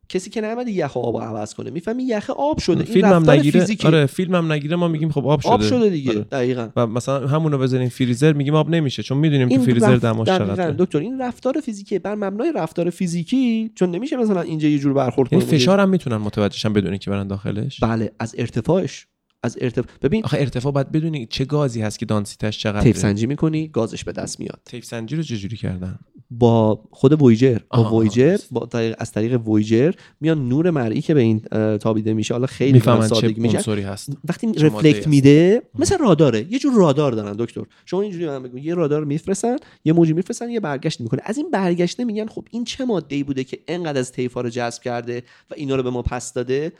کسی 0.09 0.29
که 0.29 0.41
نمیده 0.41 0.71
یخ 0.71 0.97
آب 0.97 1.21
عوض 1.21 1.53
کنه. 1.53 1.69
می‌فهمی 1.69 2.03
یخ 2.03 2.29
آب 2.29 2.59
شده. 2.59 2.83
این 2.83 2.93
فیلم 2.93 3.13
هم 3.13 3.29
نگیره. 3.29 3.59
فیزیکی. 3.59 3.87
آره 3.87 4.05
فیلم 4.05 4.35
هم 4.35 4.51
نگیره 4.51 4.75
ما 4.75 4.87
میگیم 4.87 5.11
خب 5.11 5.27
آب 5.27 5.41
شده 5.41 5.51
آب 5.51 5.61
شده. 5.61 5.89
دیگه. 5.89 6.11
آره. 6.11 6.19
دقیقاً. 6.21 6.69
و 6.75 6.87
مثلا 6.87 7.27
همونو 7.27 7.57
بزنیم 7.57 7.89
فریزر 7.89 8.33
میگیم 8.33 8.55
آب 8.55 8.69
نمیشه 8.69 9.03
چون 9.03 9.17
می‌دونیم 9.17 9.49
تو 9.49 9.61
فریزر 9.61 9.95
دماش 9.95 10.27
چقدره. 10.27 10.75
دکتر 10.79 10.97
این 10.97 11.21
رفتار 11.21 11.59
فیزیکی 11.63 11.99
بر 11.99 12.15
مبنای 12.15 12.51
رفتار 12.55 12.89
فیزیکی 12.89 13.71
چون 13.75 13.91
نمیشه 13.91 14.17
مثلا 14.17 14.41
اینجا 14.41 14.67
یه 14.67 14.79
جور 14.79 14.93
برخورد 14.93 15.29
کنیم 15.29 15.41
فشار 15.41 15.79
هم 15.79 15.89
می‌تونن 15.89 16.17
متوجهشن 16.17 16.73
بدونی 16.73 16.97
که 16.97 17.11
برن 17.11 17.27
داخلش؟ 17.27 17.79
بله 17.79 18.11
از 18.19 18.35
ارتفاعش. 18.37 19.07
از 19.43 19.57
ارتفاع 19.61 19.85
ببین 20.01 20.23
آخه 20.23 20.37
ارتفاع 20.37 20.71
باید 20.71 20.91
بدونی 20.91 21.25
چه 21.25 21.45
گازی 21.45 21.81
هست 21.81 21.99
که 21.99 22.05
دانسیتش 22.05 22.59
چقدره. 22.59 22.83
تیف 22.83 22.97
سنجی 22.97 23.27
می‌کنی 23.27 23.67
گازش 23.67 24.03
به 24.03 24.11
دست 24.11 24.39
میاد. 24.39 24.61
تیف 24.65 24.85
سنجی 24.85 25.15
رو 25.15 25.23
چجوری 25.23 25.57
کردن؟ 25.57 25.99
با 26.31 26.83
خود 26.91 27.21
وویجر 27.21 27.57
با. 27.69 27.91
وویجر 27.97 28.37
با 28.51 28.65
طریق- 28.65 28.95
از 28.97 29.11
طریق 29.11 29.47
وویجر 29.47 29.91
میان 30.21 30.47
نور 30.47 30.69
مرئی 30.69 31.01
که 31.01 31.13
به 31.13 31.21
این 31.21 31.39
تابیده 31.77 32.13
میشه. 32.13 32.33
حالا 32.33 32.47
خیلی 32.47 32.79
سادگی 32.79 33.41
میشه. 33.41 33.57
هست. 33.71 34.09
وقتی 34.29 34.47
رفلکت. 34.53 35.07
میده 35.07 35.61
مثل 35.79 35.97
راداره. 35.97 36.45
یه 36.49 36.59
جور 36.59 36.73
رادار 36.73 37.11
دارن 37.11 37.35
دکتر. 37.39 37.63
شما 37.85 38.01
اینجوری 38.01 38.25
من 38.25 38.43
بگو 38.43 38.57
یه 38.57 38.73
رادار 38.73 39.03
میفرستن 39.03 39.55
یه 39.85 39.93
موجی 39.93 40.13
میفرستن 40.13 40.49
یه 40.49 40.59
برگشت 40.59 41.01
می‌کنه. 41.01 41.21
از 41.25 41.37
این 41.37 41.51
برگشته 41.51 42.03
میگن 42.03 42.27
خب 42.27 42.47
این 42.51 42.63
چه 42.63 42.85
ماده 42.85 43.15
ای 43.15 43.23
بوده 43.23 43.43
که 43.43 43.59
انقدر 43.67 43.99
از 43.99 44.11
طیفا 44.11 44.41
رو 44.41 44.49
جذب 44.49 44.81
کرده 44.83 45.23
و 45.51 45.53
اینا 45.55 45.75
رو 45.75 45.83
به 45.83 45.89
ما 45.89 46.01
پس 46.01 46.33
داده؟ 46.33 46.73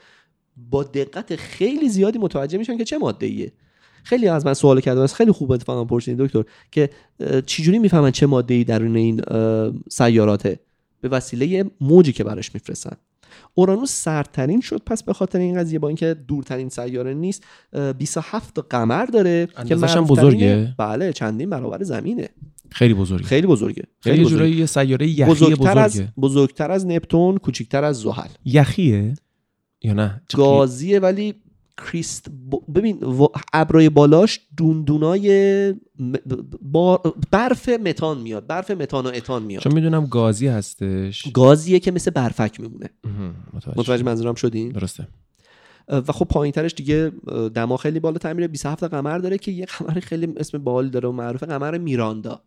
با 0.70 0.82
دقت 0.82 1.36
خیلی 1.36 1.88
زیادی 1.88 2.18
متوجه 2.18 2.58
میشن 2.58 2.78
که 2.78 2.84
چه 2.84 2.98
ماده 2.98 3.26
ایه 3.26 3.52
خیلی 4.06 4.28
از 4.28 4.46
من 4.46 4.54
سوال 4.54 4.80
کردم 4.80 5.00
از 5.00 5.14
خیلی 5.14 5.32
خوب 5.32 5.52
اتفاقا 5.52 5.84
پرسیدین 5.84 6.26
دکتر 6.26 6.42
که 6.70 6.90
چجوری 7.46 7.78
می‌فهمن 7.78 8.10
چه 8.10 8.26
ماده 8.26 8.54
ای 8.54 8.64
درون 8.64 8.96
این 8.96 9.20
سیاراته؟ 9.88 10.58
به 11.00 11.08
وسیله 11.08 11.70
موجی 11.80 12.12
که 12.12 12.24
براش 12.24 12.54
میفرستن. 12.54 12.96
اورانوس 13.54 13.90
سردترین 13.90 14.60
شد 14.60 14.82
پس 14.86 15.02
به 15.02 15.12
خاطر 15.12 15.38
این 15.38 15.58
قضیه 15.58 15.78
با 15.78 15.88
اینکه 15.88 16.16
دورترین 16.28 16.68
سیاره 16.68 17.14
نیست 17.14 17.44
اه، 17.72 17.92
27 17.92 18.54
تا 18.54 18.66
قمر 18.70 19.06
داره 19.06 19.48
که. 19.68 19.74
بزرگه؟ 19.74 20.74
بله 20.78 21.12
چندین 21.12 21.50
برابر 21.50 21.82
زمینه. 21.82 22.28
خیلی 22.70 22.94
بزرگه. 22.94 23.24
خیلی 23.24 23.46
بزرگه. 23.46 23.82
خیلی 24.00 24.16
خیلی 24.16 24.30
جورایی. 24.30 24.56
یه 24.56 24.66
سیاره 24.66 25.08
یخی 25.08 25.30
بزرگتر 25.30 25.78
از 25.78 26.02
بزرگتر 26.20 26.70
از 26.70 26.86
نپتون 26.86 27.38
کوچیکتر 27.38 27.84
از 27.84 28.00
زحل. 28.00 28.28
یخیه؟ 28.44 29.14
یا 29.82 29.92
نه؟ 29.92 30.22
گازیه 30.34 31.00
ولی 31.00 31.34
کریست 31.76 32.26
ب- 32.30 32.72
ببین 32.78 33.02
و- 33.02 33.28
ابرای 33.52 33.88
بالاش 33.88 34.40
دوندونای 34.56 35.74
برف 37.32 37.68
متان 37.68 38.18
میاد 38.18 38.46
برف 38.46 38.70
متان 38.70 39.06
و 39.06 39.10
اتان 39.14 39.42
میاد. 39.42 39.62
چون 39.62 39.74
می‌دونم 39.74 40.06
گازی 40.06 40.46
هستش. 40.46 41.28
گازیه 41.32 41.80
که 41.80 41.90
مثل 41.90 42.10
برفک 42.10 42.60
میمونه. 42.60 42.90
متوجه. 43.52 43.80
متوجه 43.80 44.04
منظورم 44.04 44.34
شدین؟ 44.34 44.68
درسته. 44.68 45.08
و 45.88 46.12
خب 46.12 46.24
پایین 46.24 46.52
ترش 46.52 46.74
دیگه 46.74 47.12
دما 47.54 47.76
خیلی 47.76 48.00
بالا 48.00 48.34
میره 48.34 48.48
27 48.48 48.84
قمر 48.84 49.18
داره 49.18 49.38
که 49.38 49.52
یه 49.52 49.64
قمر 49.64 50.00
خیلی 50.00 50.28
اسم 50.36 50.58
باحال 50.58 50.88
داره 50.88 51.08
و 51.08 51.12
معروفه 51.12 51.46
قمر 51.46 51.78
میراندا. 51.78 52.42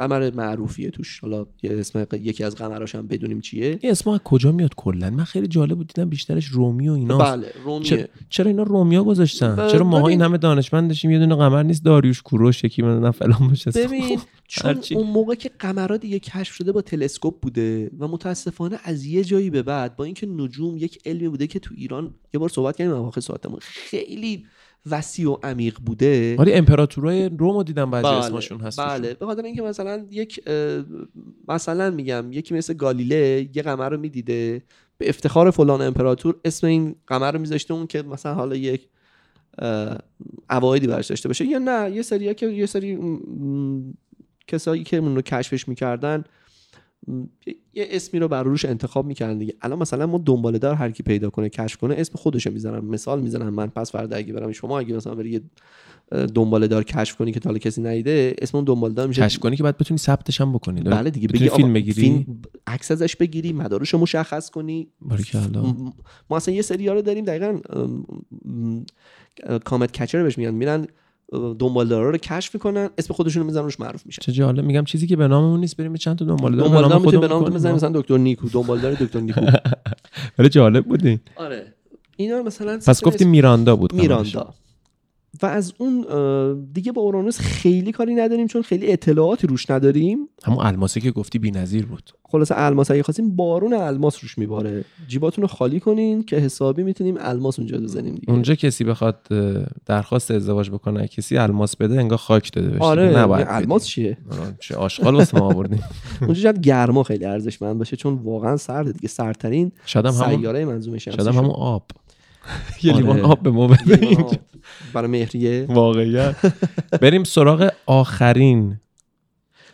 قمر 0.00 0.30
معروفیه 0.34 0.90
توش. 0.90 1.20
حالا 1.20 1.46
یه 1.62 1.70
اسم 1.72 2.06
یکی 2.12 2.44
از 2.44 2.54
قمراش 2.54 2.94
هم 2.94 3.06
بدونیم 3.06 3.40
چیه. 3.40 3.78
این 3.80 3.90
اسم 3.90 4.10
از 4.10 4.20
کجا 4.24 4.52
میاد 4.52 4.74
کلا؟ 4.74 5.10
من 5.10 5.24
خیلی 5.24 5.46
جالب 5.46 5.76
بود 5.76 5.86
دیدم 5.86 6.08
بیشترش 6.08 6.46
رومی 6.46 6.88
و 6.88 6.92
اینا. 6.92 7.18
بله 7.18 7.52
رومیه. 7.64 7.88
چرا, 7.88 8.04
چرا 8.28 8.46
اینا 8.46 8.62
رومیا 8.62 9.04
گذاشتن؟ 9.04 9.56
ب- 9.56 9.68
چرا 9.68 9.84
ماها 9.84 10.08
این 10.08 10.22
همه 10.22 10.38
دانشمند 10.38 10.88
داشتیم 10.88 11.10
یه 11.10 11.18
دونه 11.18 11.34
قمر 11.34 11.62
نیست؟ 11.62 11.84
داریوش 11.84 12.22
کوروش 12.22 12.64
یکی 12.64 12.82
من 12.82 13.10
فلان 13.10 13.48
باشه. 13.48 13.70
ببین 13.70 14.20
چون 14.48 14.70
هرچی. 14.74 14.94
اون 14.94 15.06
موقع 15.06 15.34
که 15.34 15.50
قمرها 15.58 15.96
دیگه 15.96 16.18
کشف 16.18 16.54
شده 16.54 16.72
با 16.72 16.82
تلسکوپ 16.82 17.40
بوده 17.40 17.90
و 17.98 18.08
متاسفانه 18.08 18.78
از 18.84 19.04
یه 19.04 19.24
جایی 19.24 19.50
به 19.50 19.62
بعد 19.62 19.96
با 19.96 20.04
اینکه 20.04 20.26
نجوم 20.26 20.76
یک 20.76 20.98
علمی 21.04 21.28
بوده 21.28 21.46
که 21.46 21.58
تو 21.58 21.74
ایران 21.78 22.14
یه 22.34 22.40
بار 22.40 22.48
صحبت 22.48 22.76
کردیم 22.76 22.94
اواخر 22.94 23.20
ساعتمون 23.20 23.58
خیلی 23.62 24.44
وسیع 24.90 25.30
و 25.30 25.36
عمیق 25.42 25.78
بوده. 25.86 26.36
آره 26.38 26.56
امپراتورای 26.56 27.28
رومو 27.28 27.62
دیدم 27.62 27.90
بعضی 27.90 28.08
بله 28.08 28.14
اسمشون 28.14 28.60
هست 28.60 28.80
بله. 28.80 29.14
به 29.14 29.26
خاطر 29.26 29.42
اینکه 29.42 29.62
مثلا 29.62 30.06
یک 30.10 30.42
مثلا 31.48 31.90
میگم 31.90 32.32
یکی 32.32 32.54
مثل 32.54 32.74
گالیله 32.74 33.48
یه 33.54 33.62
قمر 33.62 33.88
رو 33.88 33.96
می‌دیده. 33.96 34.62
به 34.98 35.08
افتخار 35.08 35.50
فلان 35.50 35.82
امپراتور 35.82 36.36
اسم 36.44 36.66
این 36.66 36.94
قمر 37.06 37.32
رو 37.32 37.38
میذاشته 37.38 37.74
اون 37.74 37.86
که 37.86 38.02
مثلا 38.02 38.34
حالا 38.34 38.56
یک 38.56 38.88
عوایدی 40.50 40.86
برش 40.86 41.06
داشته 41.06 41.28
باشه. 41.28 41.44
یا 41.44 41.58
نه 41.58 41.90
یه 41.90 42.02
سری 42.02 42.34
که 42.34 42.46
یه 42.46 42.66
سری 42.66 42.96
م، 42.96 43.94
کسایی 44.46 44.84
که 44.84 44.96
اون 44.96 45.14
رو 45.14 45.22
کشفش 45.22 45.68
می‌کردن 45.68 46.24
یه 47.74 47.86
اسمی 47.90 48.20
رو 48.20 48.28
بر 48.28 48.42
روش 48.42 48.64
انتخاب 48.64 49.06
می‌کردن 49.06 49.38
دیگه. 49.38 49.54
الان 49.62 49.78
مثلا 49.78 50.06
ما 50.06 50.18
دنباله 50.18 50.58
دار 50.58 50.74
هر 50.74 50.90
کی 50.90 51.02
پیدا 51.02 51.30
کنه 51.30 51.48
کشف 51.48 51.76
کنه 51.76 51.94
اسم 51.98 52.12
خودشو 52.14 52.50
می‌زنم 52.50 52.84
مثال 52.84 53.20
می‌زنم 53.20 53.54
من 53.54 53.66
پس 53.66 53.92
فردا 53.92 54.16
اگه 54.16 54.32
برم 54.32 54.52
شما 54.52 54.78
اگه 54.78 54.96
مثلا 54.96 55.14
بری 55.14 55.30
یه 55.30 55.40
دنباله 56.34 56.66
دار 56.66 56.84
کشف 56.84 57.16
کنی 57.16 57.32
که 57.32 57.40
تا 57.40 57.48
حالا 57.48 57.58
کسی 57.58 57.82
ندیده 57.82 58.34
اسم 58.38 58.58
اون 58.58 58.64
دنباله 58.64 58.94
دار 58.94 59.08
میشه. 59.08 59.22
کشف 59.22 59.38
کنی 59.38 59.56
که 59.56 59.62
بعد 59.62 59.78
بتونی 59.78 59.98
ثبتش 59.98 60.40
هم 60.40 60.52
بکنی. 60.52 60.80
بله 60.80 61.10
دیگه 61.10 61.28
بگی 61.28 61.48
فیلم 61.48 61.72
بگیری. 61.72 62.00
فیلم 62.00 62.42
عکس 62.66 62.90
ازش 62.90 63.16
بگیری 63.16 63.52
مدارش 63.52 63.88
رو 63.94 63.98
مشخص 63.98 64.50
کنی. 64.50 64.88
ما 66.30 66.36
اصلا 66.36 66.54
یه 66.54 66.62
سری 66.62 66.88
رو 66.88 67.02
داریم 67.02 67.24
دقیقا 67.24 67.60
کامت 69.64 70.02
کچر 70.02 70.22
بهش 70.22 70.38
میگن. 70.38 70.54
میرن 70.54 70.86
دنبالدارا 71.32 72.10
رو 72.10 72.16
کشف 72.16 72.54
می‌کنن 72.54 72.90
اسم 72.98 73.14
خودشون 73.14 73.40
رو 73.40 73.46
می‌زنن 73.46 73.64
روش 73.64 73.80
معروف 73.80 74.06
میشن. 74.06 74.22
چه 74.22 74.32
جالب 74.32 74.64
میگم 74.64 74.84
چیزی 74.84 75.06
که 75.06 75.16
به 75.16 75.28
ناممون 75.28 75.60
نیست 75.60 75.76
بریم 75.76 75.94
چند 75.94 76.18
تا 76.18 76.24
دنبال 76.24 76.56
دار 76.56 76.66
دنبالدار 76.66 76.98
می‌تونی 76.98 77.16
به 77.16 77.28
خودمون 77.28 77.42
نام. 77.42 77.54
بزنی 77.54 77.72
مثلا 77.72 78.00
دکتر 78.00 78.18
نیکو 78.18 78.48
دنبالدار 78.48 78.92
دکتر 78.94 79.20
نیکو. 79.20 79.40
ولی 80.38 80.48
جالب 80.48 80.84
بودی 80.84 81.20
آره. 81.36 81.74
اینا 82.16 82.42
مثلا 82.42 82.80
پس 82.86 83.04
گفتی 83.04 83.24
میراندا 83.24 83.76
بود. 83.76 83.94
میراندا. 83.94 84.54
و 85.42 85.46
از 85.46 85.72
اون 85.78 86.04
دیگه 86.72 86.92
با 86.92 87.02
اورانوس 87.02 87.38
خیلی 87.38 87.92
کاری 87.92 88.14
نداریم 88.14 88.46
چون 88.46 88.62
خیلی 88.62 88.92
اطلاعاتی 88.92 89.46
روش 89.46 89.70
نداریم. 89.70 90.18
همون 90.44 90.66
الماسی 90.66 91.00
که 91.00 91.10
گفتی 91.10 91.38
بی‌نظیر 91.38 91.86
بود. 91.86 92.10
خلاصه 92.24 92.54
الماس 92.58 92.90
اگه 92.90 93.02
خواستیم 93.02 93.36
بارون 93.36 93.72
الماس 93.74 94.18
روش 94.22 94.38
میباره. 94.38 94.84
جیباتون 95.08 95.42
رو 95.42 95.48
خالی 95.48 95.80
کنین 95.80 96.22
که 96.22 96.36
حسابی 96.36 96.82
می‌تونیم 96.82 97.14
الماس 97.20 97.58
اونجا 97.58 97.78
بزنیم 97.78 98.14
دیگه. 98.14 98.30
اونجا 98.32 98.54
کسی 98.54 98.84
بخواد 98.84 99.28
درخواست 99.86 100.30
ازدواج 100.30 100.70
بکنه 100.70 101.08
کسی 101.08 101.36
الماس 101.36 101.76
بده 101.76 101.98
انگار 101.98 102.18
خاک 102.18 102.52
داده 102.52 102.68
بهش 102.68 102.82
آره 102.82 103.18
نباید 103.18 103.46
الماس. 103.50 103.86
چیه؟ 103.86 104.16
چه 104.60 104.76
آشغال 104.76 105.14
واسه 105.14 105.38
ما 105.38 105.44
آوردیم 105.46 105.82
اونجا 106.20 106.40
شاید 106.42 106.60
گرما 106.60 107.02
خیلی 107.02 107.24
ارزشمند 107.24 107.78
باشه 107.78 107.96
چون 107.96 108.14
واقعا 108.14 108.56
سرده 108.56 108.92
دیگه 108.92 109.08
سرترین 109.08 109.72
شاید 109.86 110.06
هم 110.06 110.12
سیاره 110.12 110.64
منظومه 110.64 110.98
شمسی 110.98 111.16
شاید 111.16 111.30
شد. 111.30 111.38
همون 111.38 111.50
آب. 111.50 111.90
یه 112.82 112.92
آره. 112.92 113.02
لیوان 113.02 113.20
آب 113.20 113.42
به 113.42 113.50
ما 113.50 113.66
بده 113.66 114.06
اینجا. 114.06 114.38
برای 114.92 115.08
مهریه. 115.10 115.66
واقعیت 115.68 116.36
بریم 117.00 117.24
سراغ 117.24 117.72
آخرین 117.86 118.76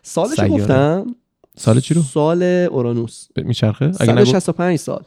سالش. 0.03 0.41
گفتم. 0.41 1.17
سال 1.57 1.81
چی 1.81 1.95
رو؟ 1.95 2.03
سال 2.03 2.43
اورانوس. 2.43 3.29
میچرخه 3.37 3.93
اگه 4.01 4.13
نگو 4.13 4.25
165 4.25 4.79
سال. 4.79 5.05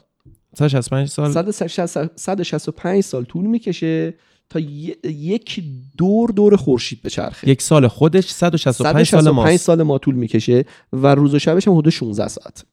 165 0.58 1.08
سال. 1.08 1.32
160 1.32 2.16
165 2.16 3.02
سال 3.02 3.24
طول 3.24 3.46
می‌کشه 3.46 4.14
تا 4.50 4.60
یک 5.04 5.64
دور 5.98 6.30
دور 6.30 6.56
خورشید 6.56 7.02
بچرخه 7.02 7.48
یک 7.48 7.62
سال 7.62 7.88
خودش 7.88 8.30
165 8.30 9.06
سال 9.06 9.20
165 9.20 9.34
ماست 9.34 9.64
سال 9.64 9.82
ما 9.82 9.98
طول 9.98 10.14
می‌کشه 10.14 10.64
و 10.92 11.06
روز 11.14 11.34
و 11.34 11.38
شبش 11.38 11.68
هم 11.68 11.74
حدود 11.74 11.92
16 11.92 12.28
ساعت. 12.28 12.64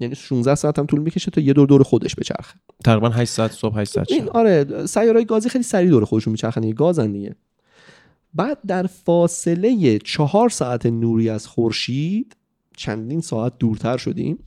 یعنی 0.00 0.14
16 0.14 0.54
ساعت 0.54 0.78
هم 0.78 0.86
طول 0.86 1.00
می‌کشه 1.00 1.30
تا 1.30 1.40
یه 1.40 1.52
دور 1.52 1.66
دور 1.66 1.82
خودش 1.82 2.14
بچرخه 2.14 2.54
تقریبا 2.84 3.08
8 3.08 3.32
ساعت 3.32 3.52
صبح 3.52 3.80
8 3.80 3.92
ساعت 3.92 4.12
این 4.12 4.24
شب 4.24 4.28
آره 4.28 4.86
سیارهای 4.86 5.24
گازی 5.24 5.48
خیلی 5.48 5.64
سریع 5.64 5.90
دور 5.90 6.04
خودشون 6.04 6.30
میچرخن 6.30 6.60
دیگه 6.60 6.74
گازن 6.74 7.12
دیگه 7.12 7.36
بعد 8.34 8.58
در 8.66 8.86
فاصله 8.86 9.98
چهار 9.98 10.48
ساعت 10.48 10.86
نوری 10.86 11.28
از 11.28 11.46
خورشید 11.46 12.36
چندین 12.76 13.20
ساعت 13.20 13.52
دورتر 13.58 13.96
شدیم 13.96 14.38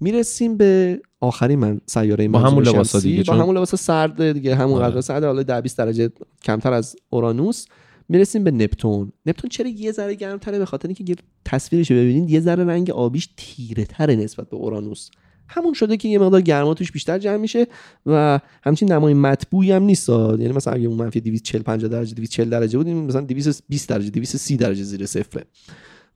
می‌رسیم 0.00 0.56
به 0.56 1.00
آخرین 1.20 1.58
من 1.58 1.80
سیاره 1.86 2.28
با 2.28 2.38
همون 2.38 2.64
شمسی. 2.64 3.00
دیگه، 3.00 3.22
با 3.22 3.34
همون 3.34 3.56
لباس 3.56 3.74
سرد 3.74 4.32
دیگه 4.32 4.56
همون 4.56 4.82
آره. 4.82 4.90
قدر 4.90 5.00
سرد 5.00 5.24
حالا 5.24 5.42
10 5.42 5.60
20 5.60 5.78
درجه 5.78 6.10
کمتر 6.44 6.72
از 6.72 6.96
اورانوس 7.10 7.66
می‌رسیم 8.08 8.44
به 8.44 8.50
نپتون. 8.50 9.12
نپتون 9.26 9.50
چرا 9.50 9.68
یه 9.68 9.92
ذره 9.92 10.14
گرمتره؟ 10.14 10.58
به 10.58 10.64
خاطر 10.64 10.88
اینکه 10.88 11.16
تصویرش 11.44 11.90
رو 11.90 11.96
ببینید 11.96 12.30
یه 12.30 12.40
ذره 12.40 12.64
رنگ 12.64 12.90
آبیش 12.90 13.28
تیره 13.36 13.84
تره 13.84 14.16
نسبت 14.16 14.50
به 14.50 14.56
اورانوس. 14.56 15.10
همون 15.48 15.72
شده 15.72 15.96
که 15.96 16.08
یه 16.08 16.18
مقدار 16.18 16.40
گرما 16.40 16.74
توش 16.74 16.92
بیشتر 16.92 17.18
جمع 17.18 17.36
میشه 17.36 17.66
و 18.06 18.40
همچین 18.62 18.92
نمای 18.92 19.14
مطبوعی 19.14 19.72
هم 19.72 19.82
نیست. 19.82 20.08
یعنی 20.08 20.52
مثلا 20.52 20.72
اگه 20.72 20.88
اون 20.88 20.98
منفی 20.98 21.20
240 21.20 21.62
50 21.62 21.90
درجه 21.90 22.14
240 22.14 22.50
درجه 22.50 22.78
بود 22.78 22.86
این 22.86 22.96
مثلا 22.96 23.20
220 23.20 23.88
درجه 23.88 24.10
230 24.10 24.56
درجه 24.56 24.82
زیر 24.82 25.06
صفره. 25.06 25.44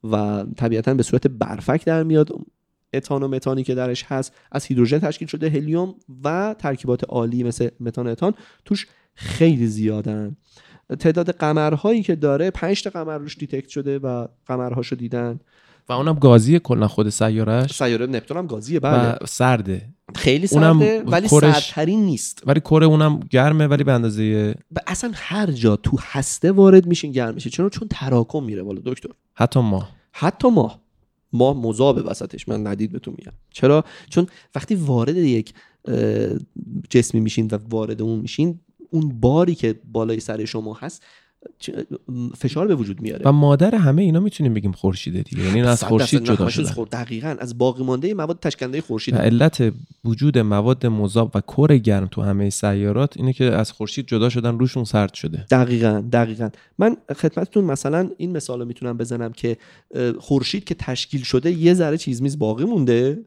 و 0.05 0.45
طبیعتا 0.57 0.95
به 0.95 1.03
صورت 1.03 1.27
برفک 1.27 1.85
در 1.85 2.03
میاد. 2.03 2.29
اتان 2.95 3.23
و 3.23 3.29
متانی 3.29 3.63
که 3.63 3.75
درش 3.75 4.05
هست. 4.05 4.33
از 4.53 4.65
هیدروژن 4.65 4.99
تشکیل 4.99 5.29
شده 5.29 5.51
هلیوم 5.51 5.95
و 6.25 6.55
ترکیبات 6.59 7.05
عالی 7.05 7.43
مثل 7.43 7.69
متان 7.81 8.07
اتان 8.07 8.35
توش 8.65 8.87
خیلی 9.15 9.67
زیادن. 9.67 10.37
تعداد 10.99 11.31
قمرهایی 11.31 12.03
که 12.03 12.15
داره 12.17 12.51
5 12.51 12.83
تا 12.83 12.91
قمر 12.91 13.19
روش 13.19 13.37
detect 13.39 13.69
شده 13.69 13.99
و 13.99 14.27
قمرهاشو 14.47 14.97
دیدن. 14.97 15.41
و 15.89 15.93
اونم 15.93 16.15
گازی 16.15 16.59
کلا 16.59 16.89
خود 16.89 17.09
سیارش 17.09 17.73
سیاره 17.73 18.07
نپتون 18.07 18.37
هم 18.37 18.47
گازیه 18.47 18.81
بله. 18.81 19.13
و 19.23 19.27
سرده. 19.27 19.89
خیلی 20.15 20.49
اونم 20.53 20.79
سرده 20.81 21.03
ولی 21.07 21.29
کورش- 21.29 21.53
سردترین 21.53 22.01
نیست. 22.05 22.43
ولی 22.47 22.61
کره 22.61 22.87
اونم 22.87 23.21
گرمه 23.31 23.67
ولی 23.67 23.85
به 23.85 23.93
اندازه 23.93 24.55
و 24.77 24.81
اصلا 24.87 25.11
هر 25.15 25.47
جا 25.51 25.77
تو 25.77 25.97
هسته 26.01 26.53
وارد 26.53 26.87
میشین 26.87 27.13
گرم 27.13 27.35
میشه. 27.35 27.51
چون 27.51 27.69
چون 27.71 27.89
تراکم 27.89 28.43
میره 28.45 28.63
بالا 28.63 28.81
دکتر. 28.85 29.09
حتی 29.35 29.61
ما 29.61 29.89
حتی 30.13 30.51
ماه. 30.51 30.81
ماه 31.33 31.57
مذابه 31.57 32.03
وسطش. 32.03 32.49
من 32.49 32.67
ندید 32.67 32.93
بهتون 32.93 33.15
میگم. 33.19 33.33
چرا؟ 33.51 33.85
چون 34.11 34.27
وقتی 34.55 34.75
وارد 34.75 35.17
یک 35.17 35.55
جسمی 36.91 37.21
میشین 37.21 37.49
و 37.53 37.59
وارد 37.71 38.03
اون 38.03 38.19
میشین 38.19 38.61
اون 38.91 39.21
باری 39.21 39.55
که 39.55 39.75
بالای 39.93 40.21
سر 40.21 40.45
شما 40.45 40.75
هست 40.75 41.03
فشار 42.37 42.67
به 42.67 42.75
وجود 42.75 43.01
میاره. 43.01 43.23
و 43.25 43.33
مادر 43.33 43.75
همه 43.75 44.03
اینا 44.03 44.21
می‌تونیم 44.21 44.55
بگیم 44.55 44.73
خورشیده 44.73 45.23
دیگه. 45.23 45.43
یعنی 45.43 45.63
از 45.63 45.85
خورشید 45.85 46.25
جدا 46.25 46.49
شدن. 46.49 46.71
خور- 46.71 46.89
دقیقاً 46.89 47.37
از 47.39 47.59
باقی 47.59 47.85
مانده 47.85 48.15
مواد 48.15 48.39
تشکنده 48.41 48.81
خورشید. 48.81 49.15
و 49.15 49.19
علت 49.19 49.73
وجود 50.05 50.39
مواد 50.39 50.87
مذاب 50.87 51.31
و 51.35 51.41
کره 51.41 51.79
گرم 51.79 52.07
تو 52.07 52.23
همه 52.23 52.51
سیارات 52.51 53.17
اینه 53.17 53.33
که 53.33 53.45
از 53.45 53.73
خورشید 53.73 54.07
جدا 54.07 54.29
شدن 54.29 54.59
روشون 54.59 54.85
سرد 54.85 55.15
شده. 55.15 55.47
دقیقا 55.51 56.05
دقیقا. 56.13 56.51
من 56.79 56.97
خدمتتون 57.17 57.65
مثلا 57.65 58.11
این 58.17 58.37
مثال 58.37 58.59
رو 58.61 58.65
می‌تونم 58.65 58.97
بزنم 58.97 59.33
که 59.33 59.57
خورشید 60.19 60.65
که 60.65 60.75
تشکیل 60.75 61.23
شده 61.23 61.53
یه 61.53 61.75
ذره 61.75 61.99
چیز 61.99 62.23
میز 62.23 62.39
باقی 62.39 62.65
مونده 62.65 63.25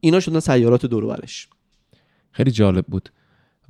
اینا 0.00 0.20
شدن 0.20 0.40
سیارات 0.40 0.86
دور 0.86 1.18
خیلی 2.30 2.50
جالب 2.50 2.86
بود. 2.86 3.10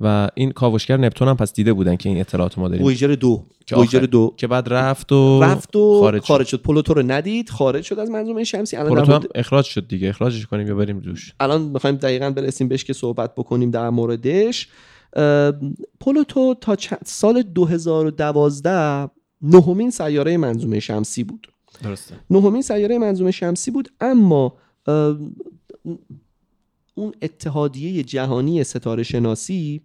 و 0.01 0.29
این 0.35 0.51
کاوشگر 0.51 0.97
نپتون 0.97 1.27
هم 1.27 1.35
پس 1.37 1.53
دیده 1.53 1.73
بودن 1.73 1.95
که 1.95 2.09
این 2.09 2.19
اطلاعات 2.19 2.57
ما 2.57 2.67
داریم. 2.67 2.85
ویجر 2.85 3.07
دو. 3.07 3.43
که 3.65 3.75
ویجر 3.75 3.99
آخر- 3.99 4.05
دو. 4.05 4.33
که 4.37 4.47
بعد 4.47 4.73
رفت 4.73 5.11
و 5.11 5.39
رفت 5.43 5.75
و 5.75 5.99
خارج 5.99 6.21
خارج, 6.23 6.47
شد. 6.47 6.51
شد 6.57 6.61
پلوتو 6.63 6.93
رو 6.93 7.01
ندید 7.03 7.49
خارج 7.49 7.83
شد 7.83 7.99
از 7.99 8.09
منظومه 8.09 8.43
شمسی. 8.43 8.77
الان 8.77 8.89
در 8.89 8.95
پروتو 8.95 9.11
هم 9.11 9.17
مورد- 9.17 9.31
اخراج 9.35 9.65
شد 9.65 9.87
دیگه. 9.87 10.09
اخراجش 10.09 10.45
کنیم 10.45 10.67
یا 10.67 10.75
بریم 10.75 10.99
روش 10.99 11.33
الان 11.39 11.61
می‌خوایم 11.61 11.95
دقیقا 11.95 12.29
برسیم 12.29 12.67
بهش 12.67 12.83
که 12.83 12.93
صحبت 12.93 13.35
بکنیم 13.35 13.71
در 13.71 13.89
موردش. 13.89 14.67
پلوتو 15.99 16.55
تا 16.61 16.75
چند- 16.75 16.99
سال 17.05 17.41
2012 17.41 19.09
نهمین 19.41 19.91
سیاره 19.91 20.37
منظومه 20.37 20.79
شمسی 20.79 21.23
بود. 21.23 21.47
درسته. 21.83 22.15
نهمین 22.29 22.61
سیاره 22.61 22.97
منظومه 22.97 23.31
شمسی 23.31 23.71
بود 23.71 23.89
اما 24.01 24.53
اون 26.95 27.13
اتحادیه 27.21 28.03
جهانی 28.03 28.63
ستاره 28.63 29.03
شناسی 29.03 29.81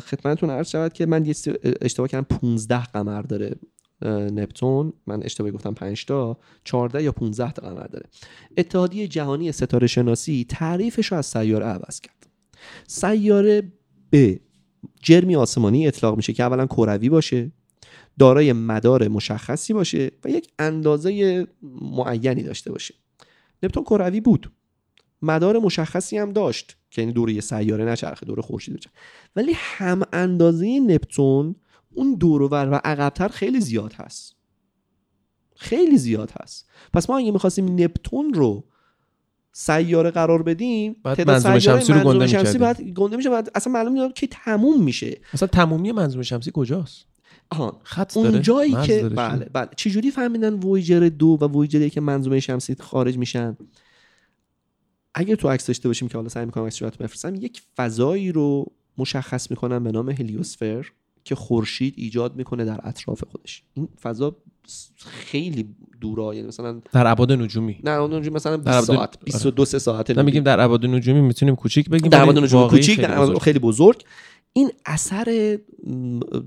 خدمتتون 0.00 0.50
عرض 0.50 0.68
شود 0.68 0.92
که 0.92 1.06
من 1.06 1.34
اشتباه 1.80 2.08
کردم 2.08 2.36
15 2.36 2.84
قمر 2.84 3.22
داره 3.22 3.56
نپتون. 4.02 4.92
من 5.06 5.22
اشتباه 5.22 5.50
گفتم 5.50 5.74
5 5.74 6.04
تا 6.04 6.38
14 6.64 7.02
یا 7.02 7.12
15 7.12 7.52
تا 7.52 7.62
قمر 7.62 7.86
داره. 7.86 8.06
اتحادیه 8.56 9.08
جهانی 9.08 9.52
ستاره 9.52 9.86
شناسی 9.86 10.46
تعریفش 10.48 11.12
رو 11.12 11.18
از 11.18 11.26
سیاره 11.26 11.66
عوض 11.66 12.00
کرد. 12.00 12.26
سیاره 12.86 13.72
به 14.10 14.40
جرمی 15.02 15.36
آسمانی 15.36 15.86
اطلاق 15.86 16.16
میشه 16.16 16.32
که 16.32 16.42
اولا 16.42 16.66
کروی 16.66 17.08
باشه 17.08 17.52
دارای 18.18 18.52
مدار 18.52 19.08
مشخصی 19.08 19.72
باشه 19.72 20.10
و 20.24 20.28
یک 20.28 20.48
اندازه 20.58 21.46
معینی 21.82 22.42
داشته 22.42 22.72
باشه. 22.72 22.94
نپتون 23.62 23.84
کروی 23.84 24.20
بود. 24.20 24.52
مدار 25.22 25.58
مشخصی 25.58 26.18
هم 26.18 26.32
داشت 26.32 26.76
که 26.90 27.02
یعنی 27.02 27.12
دور 27.12 27.30
یه 27.30 27.40
سیاره 27.40 27.84
نچرخه 27.84 28.26
دور 28.26 28.40
خورشید 28.40 28.74
بچرخه 28.74 28.96
ولی 29.36 29.52
هم 29.54 30.02
اندازه 30.12 30.80
نپتون 30.80 31.54
اون 31.94 32.14
دورور 32.14 32.68
و 32.68 32.74
عقبتر 32.74 33.28
خیلی 33.28 33.60
زیاد 33.60 33.92
هست. 33.92 34.34
خیلی 35.56 35.98
زیاد 35.98 36.32
هست. 36.42 36.70
پس 36.92 37.10
ما 37.10 37.18
اگه 37.18 37.30
می‌خواستیم 37.30 37.80
نپتون 37.80 38.34
رو 38.34 38.64
سیاره 39.52 40.10
قرار 40.10 40.42
بدیم 40.42 40.96
بعد 41.02 41.30
منظومه 41.30 41.58
شمسی 41.58 41.92
رو 41.92 42.00
گنده 42.00 42.26
شمسی. 42.26 42.58
بعد 42.58 42.82
گنده 42.82 43.16
میشه 43.16 43.30
بعد 43.30 43.50
اصلا 43.54 43.72
معلوم 43.72 43.92
نیست 43.92 44.14
که 44.14 44.26
تموم 44.26 44.82
میشه. 44.82 45.20
اصلا 45.32 45.48
تمومی 45.48 45.92
منظومه 45.92 46.22
شمسی 46.22 46.50
کجاست؟ 46.54 47.04
آها 47.50 47.80
خط 47.82 48.14
داره؟ 48.14 48.28
اون 48.28 48.42
جایی 48.42 48.74
که 48.86 49.02
داره؟ 49.02 49.14
بله 49.14 49.44
بله. 49.52 49.68
چجوری 49.76 50.10
فهمیدن 50.10 50.54
وویجر 50.54 51.08
دو 51.08 51.38
و 51.40 51.44
وویجر 51.44 51.88
که 51.88 52.00
منظومه 52.00 52.40
شمسی 52.40 52.76
خارج 52.80 53.18
میشن؟ 53.18 53.56
اگر 55.14 55.34
تو 55.34 55.48
عکس 55.48 55.66
داشته 55.66 55.88
باشیم 55.88 56.08
که 56.08 56.18
حالا 56.18 56.28
سعی 56.28 56.44
می‌کنم 56.44 56.64
عکسش 56.64 56.82
رو 56.82 56.90
بفرستم 57.00 57.34
یک 57.34 57.62
فضایی 57.76 58.32
رو 58.32 58.66
مشخص 58.98 59.50
می‌کنن 59.50 59.84
به 59.84 59.92
نام 59.92 60.10
هلیوسفر 60.10 60.86
که 61.24 61.34
خورشید 61.34 61.94
ایجاد 61.96 62.36
می‌کنه 62.36 62.64
در 62.64 62.80
اطراف 62.82 63.24
خودش. 63.30 63.62
این 63.74 63.88
فضا 64.02 64.36
خیلی 64.96 65.74
دوره 66.00 66.36
یعنی 66.36 66.48
مثلا 66.48 66.80
در 66.92 67.06
ابعاد 67.06 67.32
نجومی. 67.32 67.80
نه 67.84 67.90
اونجوری 67.90 68.30
مثلا 68.30 68.56
20 68.56 68.66
در 68.66 68.80
ساعت 68.80 69.24
22 69.24 69.64
3 69.64 69.78
ساعت. 69.78 70.10
نه 70.10 70.22
میگیم 70.22 70.42
در 70.42 70.60
ابعاد 70.60 70.86
نجومی 70.86 71.20
می‌تونیم 71.20 71.56
کوچیک 71.56 71.88
بگیم 71.88 72.08
در 72.08 72.22
ابعاد 72.22 72.38
نجومی 72.38 72.68
کوچیک 72.68 72.96
خیلی 72.96 73.08
در 73.08 73.20
بزرگ. 73.20 73.38
خیلی 73.38 73.58
بزرگ. 73.58 74.04
این 74.52 74.70
اثر 74.86 75.58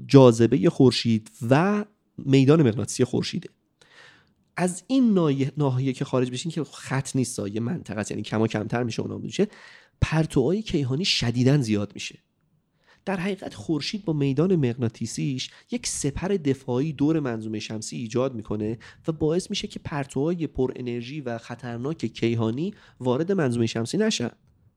جاذبه 0.07 0.69
خورشید 0.69 1.31
و 1.49 1.85
میدان 2.17 2.61
مغناطیسی 2.61 3.03
خورشیده. 3.03 3.49
از 4.55 4.83
این 4.87 5.13
ناحیه 5.57 5.93
که 5.93 6.05
خارج 6.05 6.31
بشین 6.31 6.51
که 6.51 6.63
خط 6.63 7.15
نیست 7.15 7.39
یه 7.39 7.59
منطقه 7.59 7.99
است. 7.99 8.11
یعنی 8.11 8.23
کم 8.23 8.41
و 8.41 8.47
کمتر 8.47 8.83
میشه 8.83 9.01
اونام 9.01 9.21
میشه. 9.21 9.47
پرتوهای 10.01 10.61
کیهانی 10.61 11.05
شدیداً 11.05 11.57
زیاد 11.57 11.91
میشه. 11.93 12.19
در 13.05 13.17
حقیقت 13.17 13.53
خورشید 13.53 14.05
با 14.05 14.13
میدان 14.13 14.55
مغناطیسیش 14.55 15.49
یک 15.71 15.87
سپر 15.87 16.27
دفاعی 16.27 16.93
دور 16.93 17.19
منظومه 17.19 17.59
شمسی 17.59 17.97
ایجاد 17.97 18.35
می‌کنه 18.35 18.79
و 19.07 19.11
باعث 19.11 19.49
میشه 19.49 19.67
که 19.67 19.79
پرتوهای 19.79 20.47
پر 20.47 20.71
انرژی 20.75 21.21
و 21.21 21.37
خطرناک 21.37 22.05
کیهانی 22.05 22.73
وارد 22.99 23.31
منظومه 23.31 23.65
شمسی 23.65 23.97
نشن. 23.97 24.29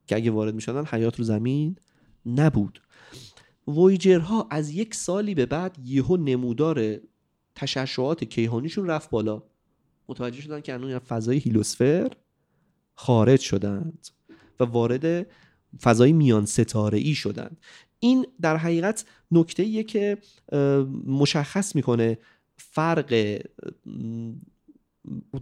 که 0.07 0.17
اگه 0.17 0.31
وارد 0.31 0.55
می‌شدن 0.55 0.85
حیات 0.85 1.19
رو 1.19 1.25
زمین 1.25 1.77
نبود. 2.27 2.83
وویجرها 3.67 4.49
از 4.51 4.71
یک 4.71 4.95
سالی 4.95 5.35
به 5.35 5.47
بعد 5.47 5.79
یهو 5.85 6.17
نمودار 6.17 7.01
تشعشعات 7.55 8.25
کیهانیشون 8.25 8.87
رفت 8.87 9.11
بالا. 9.11 9.43
متوجه 10.09 10.41
شدن 10.41 10.61
که 10.61 10.73
از 10.73 11.03
فضای 11.09 11.39
هیلوسفر 11.39 12.13
خارج 12.95 13.41
شدند 13.41 14.09
و 14.61 14.65
وارد 14.65 15.27
فضای 15.83 16.13
میان 16.13 16.47
ستاره 16.47 16.99
ای 16.99 17.15
شدند. 17.15 17.61
این 18.01 18.27
در 18.41 18.57
حقیقت 18.57 19.05
نکته 19.31 19.83
که 19.83 20.19
مشخص 21.07 21.77
می‌کنه 21.77 22.19
فرق 22.57 23.39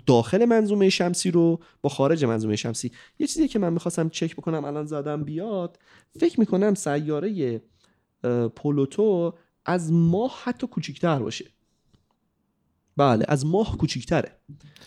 داخل 0.06 0.44
منظومه 0.44 0.88
شمسی 0.90 1.30
رو 1.30 1.60
با 1.82 1.90
خارج 1.90 2.24
منظومه 2.24 2.56
شمسی. 2.56 2.92
یه 3.18 3.26
چیزی 3.26 3.48
که 3.48 3.58
من 3.58 3.72
می‌خواستم 3.72 4.08
چک 4.08 4.36
بکنم 4.36 4.64
الان 4.64 4.86
زدم 4.86 5.24
بیاد 5.24 5.78
فکر 6.20 6.40
می‌کنم 6.40 6.74
سیاره 6.74 7.62
اه، 8.24 8.48
پلوتو 8.48 9.34
از 9.64 9.92
ماه 9.92 10.40
حتی 10.44 10.66
کوچیکتر 10.66 11.18
باشه. 11.18 11.44
بله 12.96 13.24
از 13.28 13.46
ماه 13.46 13.76
کوچیکتره. 13.76 14.36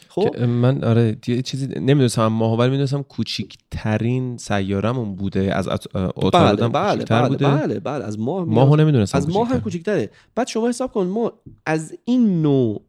خب؟ 0.10 0.39
من 0.43 0.84
آره 0.84 1.18
یه 1.28 1.41
چیزی 1.41 1.68
نمی‌دونستم 1.68 2.28
ماه 2.28 2.58
ولی 2.58 2.70
می‌دونستم 2.70 3.01
کوچیکترین 3.01 4.38
سیارمون 4.38 5.16
بوده 5.16 5.56
از 5.56 5.68
ات- 5.68 5.93
بله 6.34 6.68
بله 6.68 6.93
کوچیکتر 6.93 7.22
بله 7.22 7.30
بوده؟ 7.30 7.47
بله 7.47 7.80
بله 7.80 8.06
از 8.06 8.20
ماه 8.20 8.45
ماهو 8.45 8.76
نمی‌دونستم 8.76 9.18
از 9.18 9.30
ماه 9.30 9.47
هم 9.47 9.60
کوچیک‌تره. 9.62 10.10
بعد 10.36 10.47
شما 10.47 10.70
حساب 10.70 10.91
کن 10.91 11.08
ما 11.08 11.34
از 11.66 11.97
این 12.06 12.41
نوع 12.41 12.82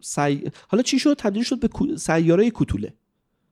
سی... 0.00 0.44
حالا 0.68 0.82
چی 0.82 0.98
شد؟ 0.98 1.14
تبدیل 1.18 1.42
شد 1.42 1.60
به 1.60 1.96
سیاره 1.96 2.50
کوتوله. 2.50 2.94